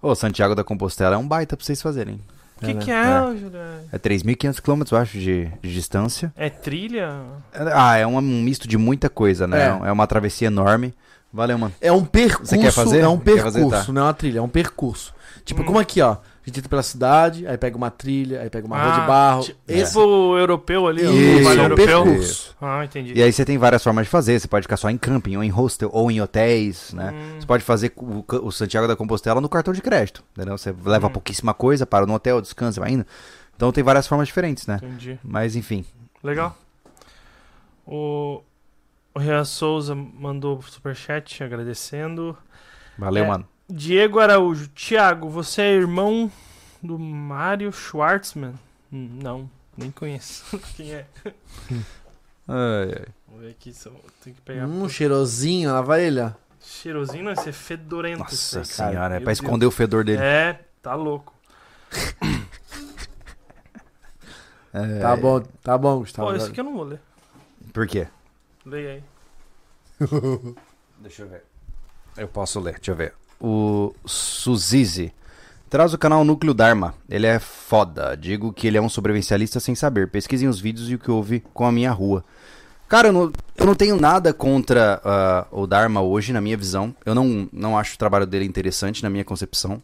[0.02, 2.20] Ô, Santiago da Compostela é um baita pra vocês fazerem.
[2.62, 2.82] O que, né?
[2.84, 3.38] que é, É.
[3.38, 3.82] Juliano?
[3.92, 6.32] É 3.500 km, eu acho, de, de distância.
[6.36, 7.10] É trilha?
[7.74, 9.80] Ah, é um misto de muita coisa, né?
[9.84, 9.88] É.
[9.88, 10.94] É, uma travessia enorme.
[11.34, 11.74] Valeu, mano.
[11.80, 12.46] É um percurso.
[12.50, 13.00] Você quer fazer?
[13.00, 13.94] É um Quer fazer, percurso, tá.
[13.94, 15.14] não é uma trilha, é um percurso.
[15.46, 15.66] Tipo, Hum.
[15.66, 16.18] como aqui, ó.
[16.44, 19.08] A gente entra pela cidade, aí pega uma trilha, aí pega uma rua Ah, de
[19.08, 19.44] barro.
[19.44, 22.04] ti- Esse Tipo o europeu ali, ó, Isso, o Vale é um Europeu.
[22.04, 22.56] percurso.
[22.60, 23.14] Ah, entendi.
[23.16, 24.40] E aí você tem várias formas de fazer.
[24.40, 27.12] Você pode ficar só em camping, ou em hostel, ou em hotéis, né?
[27.14, 27.40] Hum.
[27.40, 30.58] Você pode fazer o, o Santiago da Compostela no cartão de crédito, entendeu?
[30.58, 31.12] Você leva Hum.
[31.12, 33.06] pouquíssima coisa, para no hotel, descansa, vai indo.
[33.56, 34.80] Então tem várias formas diferentes, né?
[34.82, 35.20] Entendi.
[35.24, 35.86] Mas enfim.
[36.24, 36.58] Legal.
[37.86, 38.42] O,
[39.14, 42.36] o Rian Souza mandou superchat agradecendo.
[42.98, 43.28] Valeu, É.
[43.28, 43.48] mano.
[43.72, 44.68] Diego Araújo.
[44.70, 46.32] Tiago, você é irmão
[46.82, 48.54] do Mário Schwartzman?
[48.92, 50.60] Hum, Não, nem conheço.
[50.76, 51.06] Quem é?
[52.48, 53.06] Ai, ai.
[53.28, 53.74] Vamos ver aqui.
[53.74, 53.90] Só,
[54.24, 54.66] tem que pegar.
[54.68, 56.32] Um cheirosinho, lá vai ele, ó.
[56.60, 58.24] Cheirosinho não, esse é fedorento.
[58.32, 58.92] esse Nossa aí, cara.
[58.92, 59.40] senhora, é Meu pra Deus.
[59.42, 60.22] esconder o fedor dele.
[60.22, 61.34] É, tá louco.
[64.74, 66.30] É, Tá bom, tá bom, Gustavo.
[66.30, 67.02] Pô, esse aqui eu não vou ler.
[67.74, 68.08] Por quê?
[68.66, 69.04] Leia aí.
[71.00, 71.44] Deixa eu ver.
[72.16, 73.14] Eu posso ler, deixa eu ver.
[73.42, 75.12] O Suzizi.
[75.70, 76.94] Traz o canal Núcleo Dharma.
[77.10, 78.16] Ele é foda.
[78.16, 80.10] Digo que ele é um sobrevivencialista sem saber.
[80.10, 82.24] Pesquisem os vídeos e o que houve com a minha rua.
[82.92, 86.94] Cara, eu não, eu não tenho nada contra ah, o Dharma hoje, na minha visão.
[87.06, 89.82] Eu não, não acho o trabalho dele interessante, na minha concepção.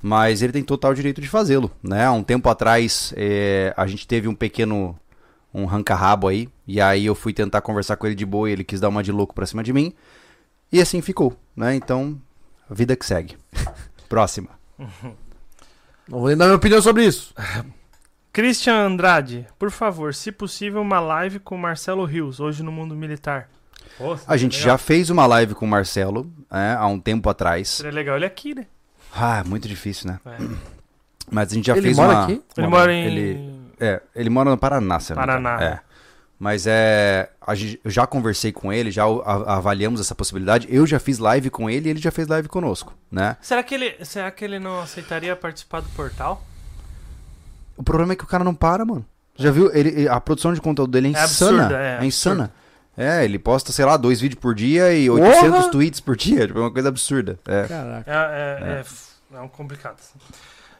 [0.00, 2.06] Mas ele tem total direito de fazê-lo, né?
[2.06, 4.98] Há um tempo atrás, eh, a gente teve um pequeno,
[5.52, 6.48] um ranca-rabo aí.
[6.66, 9.02] E aí eu fui tentar conversar com ele de boa e ele quis dar uma
[9.02, 9.92] de louco pra cima de mim.
[10.72, 11.74] E assim ficou, né?
[11.74, 12.18] Então,
[12.70, 13.36] vida que segue.
[14.08, 14.50] Próxima.
[16.08, 17.34] Não vou nem dar minha opinião sobre isso.
[18.32, 23.48] Christian Andrade, por favor, se possível, uma live com Marcelo Rios, hoje no mundo militar.
[24.26, 27.68] A gente já fez uma live com o Marcelo é, há um tempo atrás.
[27.68, 28.66] Seria legal ele aqui, né?
[29.12, 30.20] Ah, muito difícil, né?
[30.24, 30.36] É.
[31.30, 32.22] Mas a gente já Ele fez mora uma.
[32.24, 32.42] aqui?
[32.56, 33.04] Ele uma- mora em.
[33.04, 35.14] Ele, é, ele mora no Paraná, engano.
[35.16, 35.62] Paraná.
[35.62, 35.80] É.
[36.38, 37.28] Mas é.
[37.84, 40.68] Eu já conversei com ele, já a- avaliamos essa possibilidade.
[40.70, 43.36] Eu já fiz live com ele e ele já fez live conosco, né?
[43.40, 46.44] Será que ele, será que ele não aceitaria participar do portal?
[47.76, 49.04] O problema é que o cara não para, mano.
[49.36, 49.70] Já viu?
[49.74, 51.62] Ele, a produção de conteúdo dele é É insana.
[51.64, 52.52] absurda, é É, insana.
[52.96, 55.28] É, ele posta, sei lá, dois vídeos por dia e Porra!
[55.28, 56.46] 800 tweets por dia.
[56.48, 57.38] Tipo, é uma coisa absurda.
[57.46, 57.66] É.
[57.68, 58.10] Caraca.
[58.10, 59.98] É, é, é, f- é um complicado.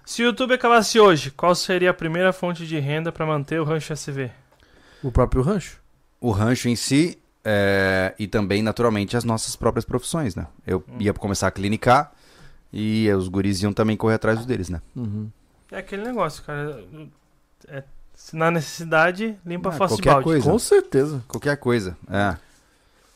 [0.04, 3.64] Se o YouTube acabasse hoje, qual seria a primeira fonte de renda para manter o
[3.64, 4.30] Rancho SV?
[5.02, 5.80] O próprio rancho?
[6.20, 10.46] o rancho em si é, e também, naturalmente, as nossas próprias profissões, né?
[10.66, 10.96] Eu Hum.
[10.98, 12.12] ia começar a clinicar
[12.72, 14.82] e os guris iam também correr atrás dos deles, né?
[14.96, 15.30] Uhum.
[15.70, 16.84] É aquele negócio, cara.
[17.68, 17.84] É,
[18.14, 20.24] se na necessidade, limpa Ah, a fossa de qualquer balde.
[20.24, 20.50] coisa.
[20.50, 21.22] Com certeza.
[21.28, 21.96] Qualquer coisa.
[22.10, 22.36] É.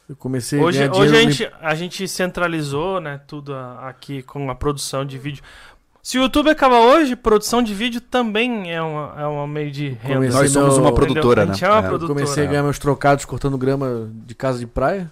[0.08, 4.54] Eu comecei Hoje, a hoje a, gente, a gente centralizou, né, tudo aqui com a
[4.54, 5.42] produção de vídeo.
[6.02, 9.90] Se o YouTube acabar hoje, produção de vídeo também é uma, é uma meio de
[9.90, 10.14] renda.
[10.16, 11.54] Comecei Nós somos uma produtora, A né?
[11.60, 11.82] é uma É.
[11.82, 12.08] produtora.
[12.20, 15.10] Comecei a ganhar meus trocados cortando grama de casa de praia.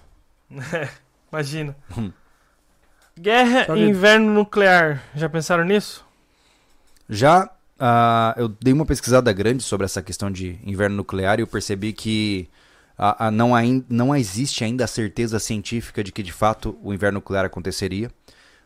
[1.31, 1.75] Imagina.
[1.97, 2.11] Hum.
[3.17, 5.01] Guerra Só e que- inverno nuclear.
[5.15, 6.03] Já pensaram nisso?
[7.09, 7.49] Já
[7.79, 11.93] ah, eu dei uma pesquisada grande sobre essa questão de inverno nuclear e eu percebi
[11.93, 12.49] que
[12.97, 16.93] ah, ah, não, ain- não existe ainda a certeza científica de que de fato o
[16.93, 18.11] inverno nuclear aconteceria.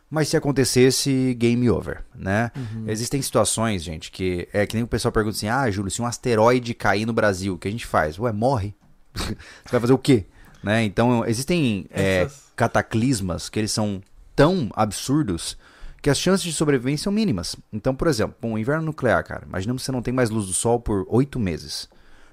[0.08, 2.52] Mas se acontecesse, game over, né?
[2.86, 6.06] Existem situações, gente, que é que nem o pessoal pergunta assim: ah, Júlio, se um
[6.06, 8.18] asteroide cair no Brasil, o que a gente faz?
[8.18, 8.74] Ué, morre.
[9.14, 10.26] Você vai fazer o quê?
[10.62, 10.84] Né?
[10.84, 14.00] Então, existem é, cataclismas que eles são
[14.34, 15.56] tão absurdos
[16.02, 17.56] que as chances de sobrevivência são mínimas.
[17.72, 19.44] Então, por exemplo, um inverno nuclear, cara.
[19.46, 21.88] Imaginamos que você não tem mais luz do sol por oito meses.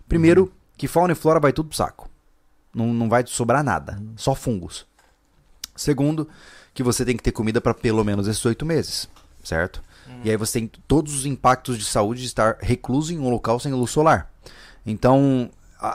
[0.07, 2.09] Primeiro, que fauna e flora vai tudo pro saco.
[2.73, 4.01] Não, não vai sobrar nada.
[4.15, 4.85] Só fungos.
[5.75, 6.29] Segundo,
[6.73, 9.07] que você tem que ter comida para pelo menos esses oito meses,
[9.43, 9.81] certo?
[10.23, 13.59] E aí você tem todos os impactos de saúde de estar recluso em um local
[13.59, 14.29] sem luz solar.
[14.85, 15.87] Então, a,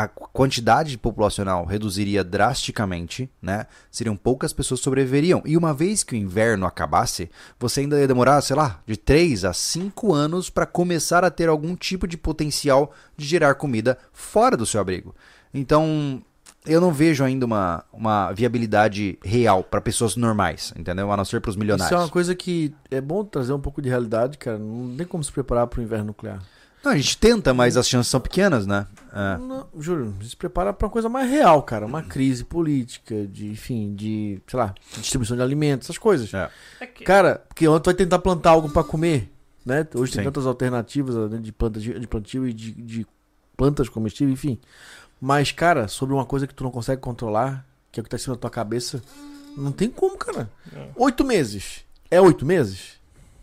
[0.00, 3.66] a- a quantidade populacional reduziria drasticamente, né?
[3.90, 5.42] Seriam poucas pessoas que sobreviveriam.
[5.44, 9.44] E uma vez que o inverno acabasse, você ainda ia demorar, sei lá, de 3
[9.44, 14.56] a 5 anos para começar a ter algum tipo de potencial de gerar comida fora
[14.56, 15.14] do seu abrigo.
[15.52, 16.22] Então,
[16.66, 21.10] eu não vejo ainda uma, uma viabilidade real para pessoas normais, entendeu?
[21.12, 21.86] A não ser para os milionários.
[21.86, 24.58] Isso é uma coisa que é bom trazer um pouco de realidade, cara.
[24.58, 26.42] Não tem como se preparar para o inverno nuclear.
[26.84, 28.86] Não, a gente tenta, mas as chances são pequenas, né?
[29.10, 29.38] É.
[29.38, 31.86] Não, juro, se prepara para uma coisa mais real, cara.
[31.86, 36.32] Uma crise política, de, enfim, de, sei lá, distribuição de alimentos, essas coisas.
[36.34, 36.50] É.
[36.80, 39.32] É Cara, porque ontem vai tentar plantar algo para comer,
[39.64, 39.86] né?
[39.94, 40.24] Hoje tem Sim.
[40.24, 43.06] tantas alternativas né, de, planta, de plantio e de, de
[43.56, 44.58] plantas comestíveis, enfim.
[45.20, 48.16] Mas, cara, sobre uma coisa que tu não consegue controlar, que é o que tá
[48.16, 49.02] em cima da tua cabeça,
[49.56, 50.50] não tem como, cara.
[50.74, 50.88] É.
[50.96, 51.80] Oito meses.
[52.10, 52.94] É oito meses?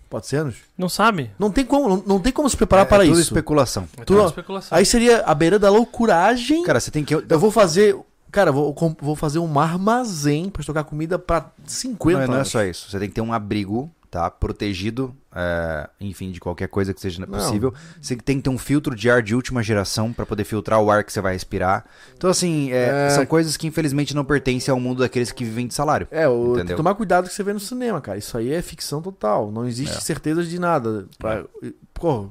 [0.09, 0.57] Pode ser anos?
[0.77, 1.31] Não sabe?
[1.39, 3.29] Não tem como, não, não tem como se preparar É- para é tudo isso.
[3.29, 3.87] especulação.
[3.97, 4.77] É Tu- tudo especulação.
[4.77, 6.63] Aí seria a beira da loucuragem.
[6.63, 7.13] Cara, você tem que.
[7.13, 7.97] eu vou fazer.
[8.29, 12.37] Cara, vou, vou fazer um armazém pra estocar comida pra 50 Não é, não é
[12.39, 12.49] anos.
[12.49, 12.89] só isso.
[12.89, 14.29] Você tem que ter um abrigo, tá?
[14.29, 17.27] Protegido, é, enfim, de qualquer coisa que seja Não.
[17.27, 17.73] possível.
[18.01, 20.91] Você tem que ter um filtro de ar de última geração pra poder filtrar o
[20.91, 21.85] ar que você vai respirar.
[22.17, 23.09] Então, assim, é, É.
[23.11, 26.07] são coisas que infelizmente não pertencem ao mundo daqueles que vivem de salário.
[26.11, 26.77] É, o, tem que Entendeu?
[26.77, 28.17] tomar cuidado que você vê no cinema, cara.
[28.17, 29.49] Isso aí é ficção total.
[29.49, 30.01] Não existe É.
[30.01, 31.07] certeza de nada.
[31.17, 31.45] Pra,
[31.93, 32.29] Pô,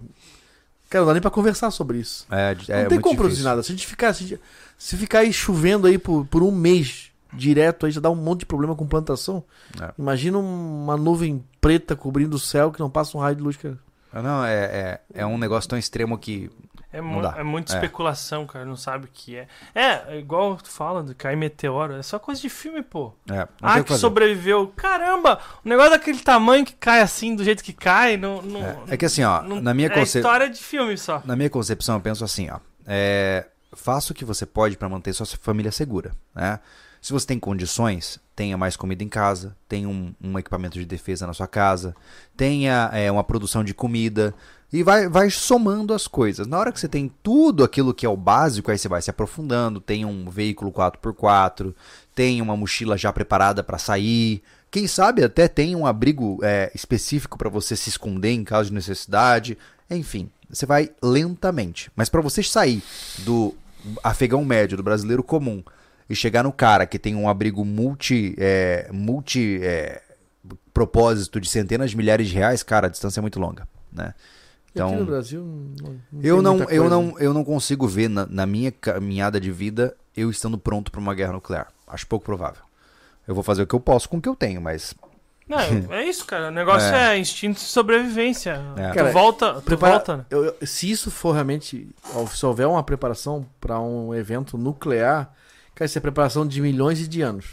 [0.91, 2.27] cara, não dá nem pra conversar sobre isso.
[2.31, 3.63] É, não é tem como produzir nada.
[3.63, 4.41] Se a gente ficar, se, gente-
[4.77, 8.41] se ficar aí chovendo aí por, por um mês direto, aí já dá um monte
[8.41, 9.43] de problema com plantação.
[9.81, 9.93] É.
[9.99, 13.79] Imagina uma nuvem preta cobrindo o céu que não passa um raio de luz, cara.
[14.13, 16.51] Ah, Não, é, é, é um negócio tão extremo que.
[16.93, 17.37] É, Não mu dá.
[17.39, 17.77] é muita É.
[17.77, 18.65] especulação, cara.
[18.65, 19.47] Não sabe o que é.
[19.73, 21.93] É, é igual tu fala de cair meteoro.
[21.95, 23.13] É só coisa de filme, pô.
[23.31, 24.67] É, Ah, que que sobreviveu.
[24.75, 25.39] Caramba!
[25.65, 28.43] O negócio daquele tamanho que cai assim, do jeito que cai, não.
[28.43, 30.21] não É, é que assim, ó, não- na minha é concepção.
[30.21, 31.23] história de filme só.
[31.25, 32.59] Na minha concepção, eu penso assim, ó.
[32.85, 36.59] É, faça o que você pode para manter sua família segura, né?
[37.01, 41.27] Se você tem condições, tenha mais comida em casa, tenha um, um equipamento de defesa
[41.27, 41.95] na sua casa,
[42.37, 44.35] tenha é, uma produção de comida
[44.73, 46.47] e vai, vai somando as coisas.
[46.47, 49.11] Na hora que você tem tudo aquilo que é o básico, aí você vai se
[49.11, 51.75] aprofundando, tem um veículo 4x4,
[52.15, 57.37] tem uma mochila já preparada para sair, quem sabe até tem um abrigo é, específico
[57.37, 59.59] para você se esconder em caso de necessidade,
[59.91, 60.31] enfim.
[60.49, 61.91] Você vai lentamente.
[61.97, 62.83] Mas para você sair
[63.19, 63.55] do
[64.03, 65.63] afegão médio, do brasileiro comum,
[66.11, 70.03] e chegar no cara que tem um abrigo multi, é, multi é,
[70.75, 74.13] propósito de centenas de milhares de reais, cara, a distância é muito longa, né?
[74.75, 77.87] E aqui no Então, Brasil não, não eu tem não, eu não, eu não consigo
[77.89, 81.69] ver na, na minha caminhada de vida eu estando pronto para uma guerra nuclear.
[81.87, 82.63] Acho pouco provável.
[83.27, 84.95] Eu vou fazer o que eu posso com o que eu tenho, mas
[85.49, 86.49] Não, é isso, cara.
[86.49, 88.61] O negócio é, instinto de sobrevivência.
[88.77, 88.91] É.
[88.91, 90.17] Tu Cara, volta, tu Prepara- volta.
[90.19, 90.25] né?
[90.31, 91.89] eu- eu- se isso for realmente.
[92.33, 95.33] Se houver uma preparação para um evento nuclear,
[95.81, 97.47] cara, isso é preparação de milhões de anos.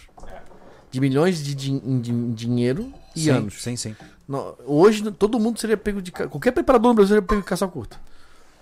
[0.91, 3.62] De milhões de, din- dinheiro e sim, anos.
[3.64, 3.95] Sim, sim.
[4.28, 6.12] Não, hoje todo mundo seria pego de.
[6.12, 7.98] Qualquer preparador no Brasil seria pego de caça curta.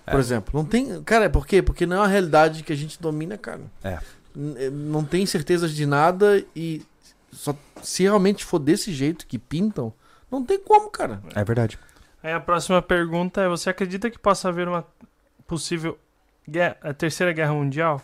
[0.04, 0.18] Por É.
[0.18, 0.52] exemplo.
[0.60, 1.02] Não tem.
[1.02, 1.60] Cara, por quê?
[1.62, 3.60] Porque não é uma realidade que a gente domina, cara.
[3.82, 3.98] É.
[4.36, 6.82] N- eh, Não tem certezas de nada e.
[7.32, 9.92] Só, se realmente for desse jeito que pintam,
[10.30, 11.20] não tem como, cara.
[11.34, 11.78] É verdade.
[12.22, 14.84] Aí a próxima pergunta é: você acredita que possa haver uma
[15.46, 15.98] possível
[16.48, 18.00] guerra, a terceira guerra mundial?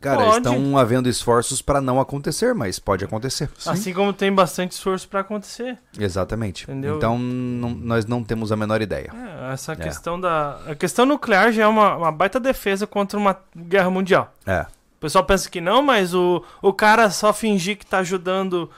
[0.00, 0.36] Cara, Pode.
[0.38, 3.50] estão havendo esforços para não acontecer, mas pode acontecer.
[3.66, 5.78] Assim como tem bastante esforço pra acontecer.
[5.98, 6.64] Exatamente.
[6.64, 6.96] Entendeu?
[6.96, 9.10] Então não- nós não temos a menor ideia.
[9.14, 10.58] É, essa questão da.
[10.66, 14.32] A questão nuclear já é uma, uma baita defesa contra uma guerra mundial.
[14.46, 14.62] É.
[14.62, 18.70] O pessoal pensa que não, mas o, o cara só fingir que tá ajudando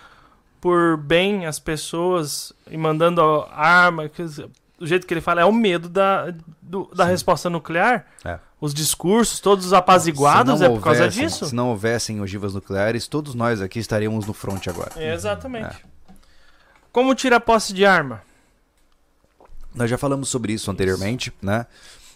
[0.61, 3.23] por bem as pessoas e mandando
[3.53, 4.09] arma.
[4.09, 4.25] que-
[4.79, 7.11] do jeito que ele fala, é o medo da, do- da Sim.
[7.11, 8.07] resposta nuclear.
[8.25, 8.39] É.
[8.63, 11.47] Os discursos, todos os apaziguados, é por causa houvessem- disso?
[11.47, 14.93] Se não houvessem ogivas nucleares, todos nós aqui estaríamos no front agora.
[14.95, 15.85] É, exatamente.
[16.93, 18.23] Como tira posse de arma?
[19.75, 21.67] Nós já falamos sobre isso anteriormente, né?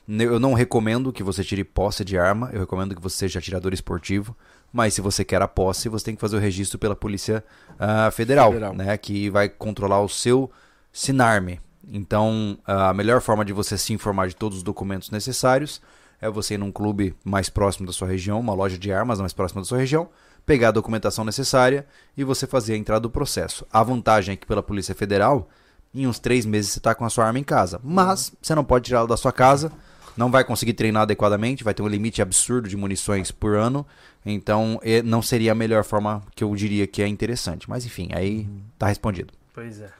[0.08, 3.74] Eu não recomendo que você tire posse de arma, eu recomendo que você seja atirador
[3.74, 4.36] esportivo,
[4.72, 7.42] mas se você quer a posse, você tem que fazer o registro pela Polícia
[7.76, 8.72] ah, Federal, Federal.
[8.72, 8.96] né?
[8.96, 10.48] Que vai controlar o seu
[10.92, 11.60] SINARME.
[11.88, 15.82] Então, a melhor forma de você se informar de todos os documentos necessários
[16.20, 19.32] é você ir num clube mais próximo da sua região, uma loja de armas mais
[19.32, 20.08] próxima da sua região,
[20.44, 21.86] pegar a documentação necessária
[22.16, 23.66] e você fazer a entrada do processo.
[23.72, 25.48] A vantagem é que pela Polícia Federal,
[25.94, 27.80] em uns três meses você está com a sua arma em casa.
[27.82, 29.72] Mas você não pode tirá-la da sua casa,
[30.16, 33.86] não vai conseguir treinar adequadamente, vai ter um limite absurdo de munições por ano.
[34.24, 37.68] Então, não seria a melhor forma que eu diria que é interessante.
[37.68, 38.48] Mas enfim, aí
[38.78, 39.32] tá respondido.
[39.52, 39.90] Pois é.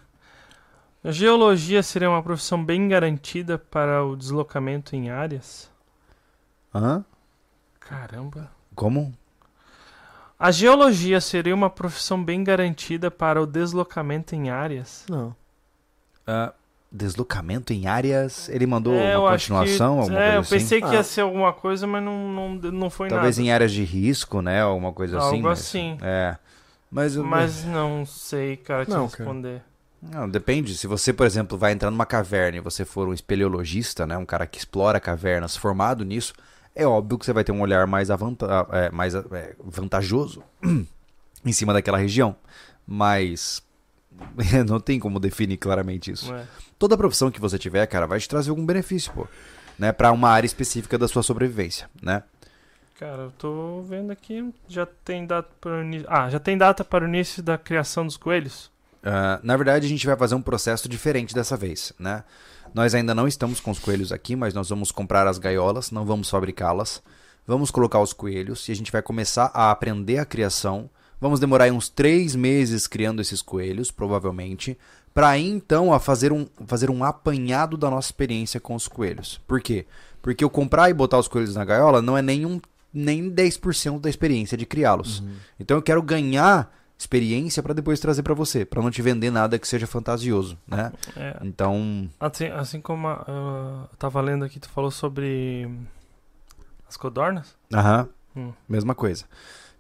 [1.05, 5.71] A geologia seria uma profissão bem garantida para o deslocamento em áreas?
[6.75, 7.05] Hã?
[7.81, 8.51] Caramba.
[8.75, 9.13] Como?
[10.39, 15.07] A geologia seria uma profissão bem garantida para o deslocamento em áreas?
[15.09, 15.35] Não.
[16.27, 16.53] Ah,
[16.93, 18.49] deslocamento em áreas.
[18.51, 20.51] Ele mandou É, eu uma continuação, que, alguma é, coisa eu assim?
[20.59, 20.95] pensei que Ah.
[20.95, 23.49] ia ser alguma coisa, mas não, não, não foi Talvez nada.
[23.49, 24.61] em áreas de risco, né?
[24.61, 25.37] Alguma coisa assim.
[25.37, 25.99] Algo mas- assim.
[26.03, 26.37] É.
[26.91, 29.25] Mas, eu- Mas não sei, cara, te Não, cara.
[29.25, 29.63] responder.
[30.03, 30.77] Não, depende.
[30.77, 34.27] Se você, por exemplo, vai entrar numa caverna e você for um espeleologista, né, um
[34.27, 36.33] cara que explora cavernas, formado nisso,
[36.77, 40.43] é óbvio que você vai ter um olhar mais, avanta é, mais é, vantajoso
[41.45, 42.37] em cima daquela região.
[42.87, 43.63] Mas
[44.69, 46.33] não tem como definir claramente isso.
[46.33, 46.47] É.
[46.79, 49.27] Toda profissão que você tiver, cara, vai te trazer algum benefício, pô.
[49.79, 52.23] Né, para uma área específica da sua sobrevivência, né?
[52.99, 56.07] Cara, eu tô vendo aqui, já tem data para o início.
[56.09, 58.71] Ah, já tem data para o início da criação dos coelhos?
[59.05, 62.25] Ah, na verdade, a gente vai fazer um processo diferente dessa vez, né?
[62.75, 66.05] Nós ainda não estamos com os coelhos aqui, mas nós vamos comprar as gaiolas, não
[66.05, 67.03] vamos fabricá-las.
[67.47, 70.91] Vamos colocar os coelhos e a gente vai começar a aprender a criação.
[71.21, 74.77] Vamos demorar aí uns três meses criando esses coelhos, provavelmente,
[75.15, 79.41] para então a fazer um, fazer um apanhado da nossa experiência com os coelhos.
[79.47, 79.87] Por quê?
[80.21, 82.61] Porque eu comprar e botar os coelhos na gaiola não é nenhum,
[82.93, 85.23] nem 10% da experiência de criá-los.
[85.59, 89.59] Então eu quero ganhar experiência para depois trazer para você, para não te vender nada
[89.59, 90.93] que seja fantasioso, né?
[91.17, 95.69] É, Então, assim, assim como a, ah, eu tava lendo aqui, tu falou sobre
[96.89, 97.55] as codornas?
[97.73, 98.53] aham, Hum.
[98.69, 99.25] mesma coisa.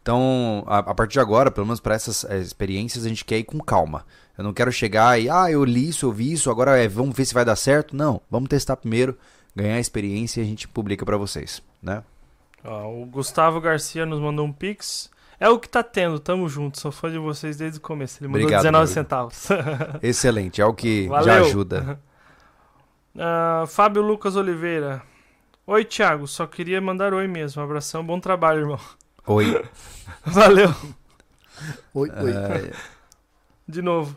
[0.01, 3.38] Então, a, a partir de agora, pelo menos para essas eh, experiências, a gente quer
[3.38, 4.05] ir com calma.
[4.38, 7.14] Eu não quero chegar e, ah, eu li isso, eu vi isso, agora é, vamos
[7.16, 7.94] ver se vai dar certo.
[7.97, 9.18] Não, vamos testar primeiro,
[9.55, 12.02] ganhar experiência e a gente publica para vocês, né?
[12.64, 15.10] Ó, o Gustavo Garcia nos mandou um pix.
[15.38, 16.80] É o que tá tendo, tamo junto.
[16.80, 18.18] Sou fã de vocês desde o começo.
[18.20, 18.94] Ele mandou Obrigado, 19 amigo.
[18.94, 19.48] centavos.
[20.02, 21.44] Excelente, é o que já Valeu.
[21.46, 22.00] ajuda.
[23.18, 25.00] Ah, Fábio Lucas Oliveira.
[25.66, 26.26] Oi, Thiago.
[26.26, 27.62] Só queria mandar oi mesmo.
[27.62, 28.80] abração, bom trabalho, irmão.
[29.26, 29.64] Oi.
[30.22, 30.68] Valeu.
[31.94, 32.30] Oi, oi.
[32.30, 32.72] eh,
[33.66, 34.14] De novo.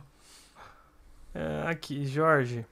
[1.34, 2.66] É, aqui, Jorge.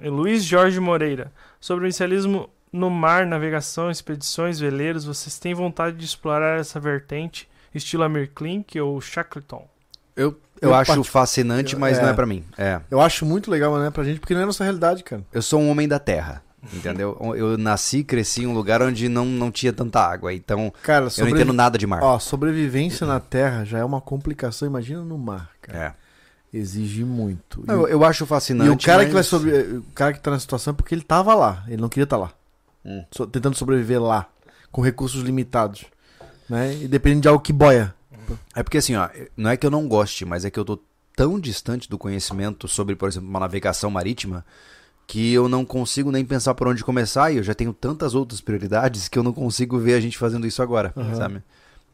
[0.00, 1.32] É Luiz Jorge Moreira.
[1.58, 7.48] Sobre o inicialismo no mar, navegação, expedições, veleiros, vocês têm vontade de explorar essa vertente,
[7.74, 9.66] estilo Amir Klink ou Shackleton?
[10.16, 12.02] Eu, eu acho parti- fascinante, mas É.
[12.02, 12.44] não é para mim.
[12.58, 12.80] É.
[12.90, 15.22] Eu acho muito legal, mas não é pra gente, porque não é nossa realidade, cara.
[15.32, 16.42] Eu sou um homem da terra,
[16.72, 17.18] Entendeu?
[17.34, 20.32] Eu nasci, cresci em um lugar onde não, não tinha tanta água.
[20.32, 22.00] Então, Cara, eu não entendo nada de mar.
[22.04, 25.96] Ó, sobrevivência na Terra já é uma complicação, imagina no mar, cara.
[26.52, 26.56] É.
[26.56, 27.64] Exige muito.
[27.66, 28.70] E Eu, eu acho E fascinante.
[28.70, 31.02] o cara que vai mas- sobre, o cara que tá na situação é porque ele
[31.02, 32.30] tava lá, ele não queria estar lá.
[32.84, 33.04] Hum.
[33.10, 34.26] So- tentando sobreviver lá,
[34.70, 35.84] com recursos limitados,
[36.52, 36.74] né?
[36.74, 37.94] E dependendo de algo que boia.
[38.54, 40.78] É porque assim, ó, não é que eu não goste, mas é que eu tô
[41.16, 44.44] tão distante do conhecimento sobre, por exemplo, uma navegação marítima,
[45.06, 48.40] que eu não consigo nem pensar por onde começar e eu já tenho tantas outras
[48.40, 51.14] prioridades que eu não consigo ver a gente fazendo isso agora, Aham.
[51.14, 51.42] sabe?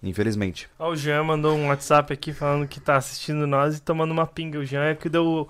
[0.02, 0.68] Infelizmente.
[0.78, 4.26] Ó, o Jean mandou um WhatsApp aqui falando que tá assistindo nós e tomando uma
[4.26, 4.59] pinga.
[4.60, 5.48] O Jean é que deu o,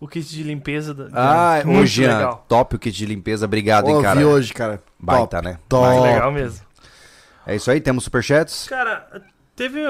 [0.00, 0.94] o kit de limpeza.
[0.94, 2.46] Da, Ah, Muito ô Jean, legal.
[2.48, 4.18] top o kit de limpeza, obrigado, hein, cara.
[4.20, 4.82] vi hoje, cara.
[4.98, 5.44] Baita, Top.
[5.44, 5.58] né?
[5.68, 5.84] Top.
[5.86, 6.02] Baita.
[6.14, 6.60] Legal mesmo.
[7.52, 8.66] É isso aí, temos superchats?
[8.68, 9.06] Cara,
[9.56, 9.80] teve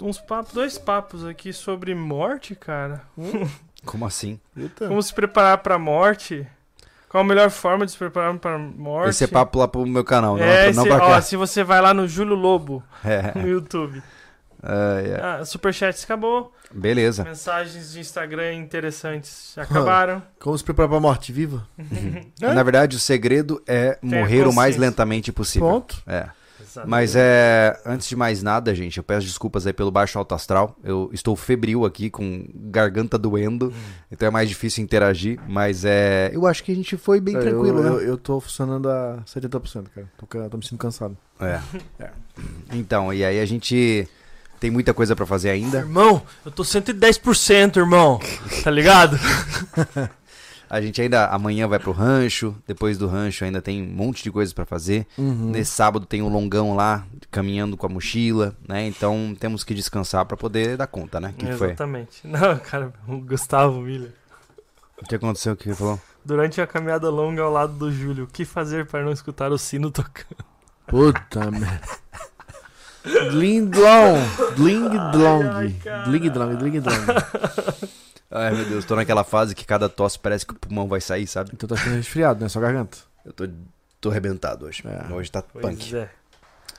[0.00, 3.02] uns papos, dois papos aqui sobre morte, cara.
[3.84, 4.38] Como assim?
[4.56, 4.88] Eita.
[4.88, 6.46] Como se preparar pra morte.
[7.08, 9.10] Qual a melhor forma de se preparar pra morte?
[9.10, 11.34] Esse é papo lá pro meu canal, não, É, pra- não esse- pra ó, se
[11.36, 14.00] você vai lá no Júlio Lobo, É, no YouTube.
[14.62, 15.20] é, é.
[15.20, 16.52] Ah, superchats acabou.
[16.72, 17.24] Beleza.
[17.24, 20.22] Mensagens de Instagram interessantes acabaram.
[20.38, 21.66] Como se preparar pra morte viva?
[22.40, 22.46] É.
[22.54, 25.66] Na verdade, o segredo é Tenha morrer o mais lentamente possível.
[25.68, 26.00] Pronto.
[26.06, 26.28] É.
[26.86, 27.80] Mas é.
[27.84, 30.76] Antes de mais nada, gente, eu peço desculpas aí pelo baixo alto astral.
[30.82, 33.72] Eu estou febril aqui, com garganta doendo.
[34.10, 35.38] Então é mais difícil interagir.
[35.48, 36.30] Mas é.
[36.32, 37.88] Eu acho que a gente foi bem É, tranquilo, eu, né?
[37.90, 40.10] eu, eu tô funcionando a 70%, cara.
[40.16, 41.16] Tô, tô me sentindo cansado.
[41.40, 41.60] É.
[41.98, 42.10] é.
[42.72, 44.08] Então, e aí a gente
[44.58, 45.78] tem muita coisa pra fazer ainda.
[45.78, 48.20] Irmão, eu tô 110%, irmão.
[48.62, 49.18] Tá ligado?
[50.70, 52.54] A gente ainda amanhã vai pro rancho.
[52.64, 55.04] Depois do rancho ainda tem um monte de coisas pra fazer.
[55.18, 55.50] Uhum.
[55.50, 58.86] Nesse sábado tem um longão lá, caminhando com a mochila, né?
[58.86, 61.30] Então temos que descansar pra poder dar conta, né?
[61.30, 61.68] O que, que foi?
[61.68, 62.20] Exatamente.
[62.24, 64.12] Não, cara, o Gustavo Miller.
[65.02, 65.54] O que aconteceu?
[65.54, 66.00] O que ele falou?
[66.24, 69.58] Durante a caminhada longa ao lado do Júlio, o que fazer para não escutar o
[69.58, 70.44] sino tocando?
[70.86, 71.80] Puta merda.
[73.30, 74.18] Dlingdlong.
[74.56, 75.48] Dlingdlong.
[75.52, 76.04] Ai, cara.
[78.30, 81.26] Ai, meu Deus, tô naquela fase que cada tosse parece que o pulmão vai sair,
[81.26, 81.50] sabe?
[81.52, 82.48] Então tá ficando resfriado, né?
[82.48, 82.98] Só garganta.
[83.24, 83.48] Eu tô,
[84.00, 84.82] tô arrebentado hoje.
[84.86, 85.12] É.
[85.12, 85.96] Hoje tá Pois punk.
[85.96, 86.08] é.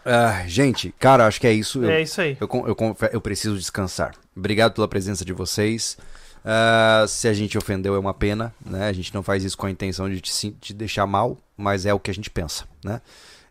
[0.06, 1.84] Ah, gente, cara, acho que é isso.
[1.84, 2.38] Eu, É isso aí.
[2.40, 4.14] eu, eu, confe- eu preciso descansar.
[4.36, 5.98] Obrigado pela presença de vocês.
[6.44, 8.88] Ah, se a gente ofendeu é uma pena, né?
[8.88, 11.94] A gente não faz isso com a intenção de te, te deixar mal, mas é
[11.94, 13.00] o que a gente pensa, né?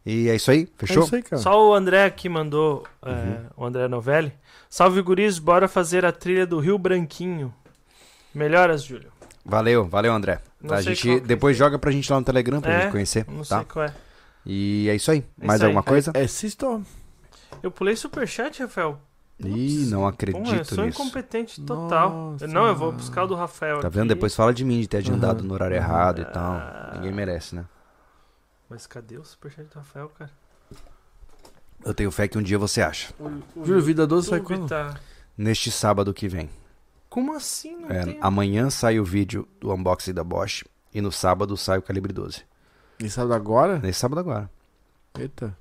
[0.04, 1.02] E é isso aí, fechou?
[1.02, 1.40] É isso aí, cara.
[1.42, 3.36] Só o André aqui mandou, é, Uhum.
[3.58, 4.32] o André Novelli.
[4.68, 7.54] Salve guris, bora fazer a trilha do Rio Branquinho.
[8.34, 9.10] Melhoras, Júlio.
[9.44, 10.40] Valeu, valeu, André.
[10.60, 11.58] Não a gente que depois é.
[11.58, 13.56] joga pra gente lá no Telegram pra É, gente conhecer, Não tá?
[13.58, 13.94] sei qual é.
[14.46, 15.24] E é isso aí.
[15.40, 15.68] É Mais isso aí.
[15.68, 16.10] alguma coisa?
[16.14, 16.80] É Sistor.
[17.62, 19.00] Eu pulei superchat, Rafael.
[19.42, 21.00] Ih, não Pô, eu acredito sou nisso.
[21.02, 22.10] incompetente total.
[22.32, 22.46] Nossa.
[22.46, 23.96] Não, eu vou buscar o do Rafael Tá aqui.
[23.96, 24.08] vendo?
[24.08, 25.48] Depois fala de mim de ter agendado Aham.
[25.48, 26.26] no horário errado e Ah.
[26.26, 26.94] tal.
[26.96, 27.64] Ninguém merece, né?
[28.68, 30.30] Mas cadê o superchat do Rafael, cara?
[31.84, 33.12] Eu tenho fé que um dia você acha.
[33.18, 33.26] O,
[33.60, 34.68] o Júlio, Vida Doce YouTube quando?
[34.68, 34.94] tá...
[35.36, 36.50] Neste sábado que vem.
[37.10, 37.76] Como assim?
[37.76, 38.18] Não É, tem...
[38.20, 40.64] amanhã sai o vídeo do unboxing da Bosch.
[40.94, 42.42] E no sábado sai o calibre 12.
[43.00, 43.78] E sábado agora?
[43.80, 44.48] Nesse sábado agora.
[45.18, 45.54] Eita.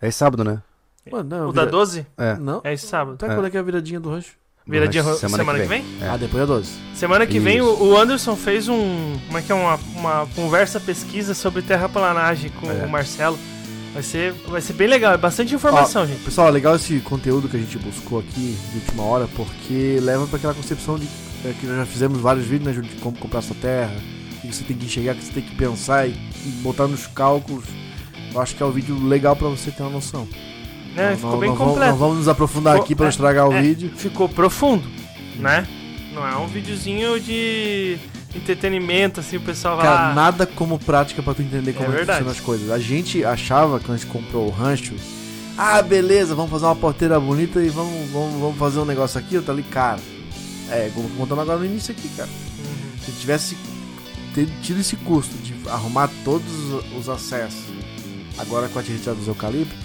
[0.00, 0.62] É esse sábado, né?
[1.10, 2.06] Mano, não, O vira- da 12?
[2.16, 2.34] É.
[2.36, 2.60] Não.
[2.64, 3.16] É esse sábado.
[3.16, 3.34] Tá, É.
[3.34, 4.32] quando é que é a viradinha do rancho?
[4.66, 5.84] Viradinha Mas ro- semana, que vem?
[6.00, 6.08] É.
[6.08, 6.70] Ah, depois é 12.
[6.94, 7.66] Semana que vem Isso.
[7.68, 9.18] o o Anderson fez um.
[9.26, 9.54] Como é que é?
[9.54, 12.84] Uma, uma conversa pesquisa sobre terraplanagem com É.
[12.84, 13.38] o Marcelo.
[13.94, 16.20] Vai ser, vai ser bem legal, é bastante informação, gente.
[16.24, 20.26] Pessoal, é legal esse conteúdo que a gente buscou aqui de última hora, porque leva
[20.26, 21.06] pra aquela concepção de
[21.44, 23.92] é, que nós já fizemos vários vídeos, né, Júlio, de como comprar sua terra,
[24.42, 27.64] que você tem que enxergar, que você tem que pensar e, e botar nos cálculos.
[28.34, 30.26] Eu acho que é um vídeo legal pra você ter uma noção.
[30.96, 31.92] É, Não- ficou não- bem não vamos- completo.
[31.92, 33.62] Não vamos nos aprofundar Ficou- aqui não é, estragar o é.
[33.62, 33.92] vídeo.
[33.96, 34.84] Ficou profundo,
[35.36, 35.68] né?
[36.12, 37.96] Não é um videozinho de
[38.34, 40.14] entretenimento, assim, o pessoal vai Cara, lá.
[40.14, 42.18] nada como prática pra tu entender como É é que verdade.
[42.24, 42.70] funcionam as coisas.
[42.70, 44.94] A gente achava, quando a gente comprou o rancho,
[45.56, 49.34] ah, beleza, vamos fazer uma porteira bonita e vamos, vamos, vamos fazer um negócio aqui,
[49.36, 50.00] eu tá ali, cara.
[50.70, 52.28] É, como contando agora no início aqui, cara.
[52.28, 52.98] Uhum.
[53.04, 53.56] Se tivesse
[54.62, 57.62] tido esse custo de arrumar todos os- os acessos,
[58.38, 59.78] agora com a retirada dos eucaliptos,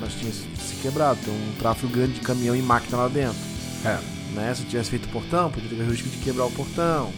[0.00, 3.36] nós tínhamos se quebrado, tem um tráfego grande de caminhão e máquina lá dentro.
[3.84, 3.98] É.
[4.34, 4.54] Né?
[4.54, 7.12] Se eu tivesse feito o portão, podia ter o risco de quebrar o portão.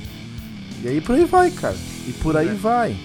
[0.85, 1.77] E aí por aí vai, cara.
[2.07, 2.53] E por aí É.
[2.53, 2.97] vai.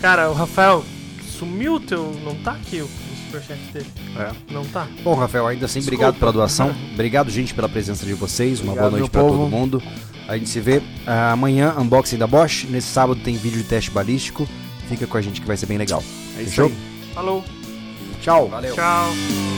[0.00, 0.84] Cara, o Rafael
[1.26, 2.12] sumiu o teu.
[2.22, 2.88] Não tá aqui o,
[3.26, 3.86] superchat dele.
[4.16, 4.30] É.
[4.52, 4.86] Não tá.
[5.02, 6.04] Bom, Rafael, ainda assim, Desculpa.
[6.04, 6.74] obrigado pela doação.
[6.94, 8.60] Obrigado, gente, pela presença de vocês.
[8.60, 9.28] Uma Obrigado, boa noite povo.
[9.38, 9.82] todo mundo.
[10.28, 12.64] A gente se vê ah, amanhã, unboxing da Bosch.
[12.68, 14.46] Nesse sábado tem vídeo de teste balístico.
[14.88, 16.02] Fica com a gente que vai ser bem legal.
[16.36, 16.66] É isso Fechou?
[16.66, 16.74] aí.
[17.14, 17.44] Falou.
[18.20, 18.48] Tchau.
[18.48, 18.74] Valeu.
[18.74, 19.55] Tchau.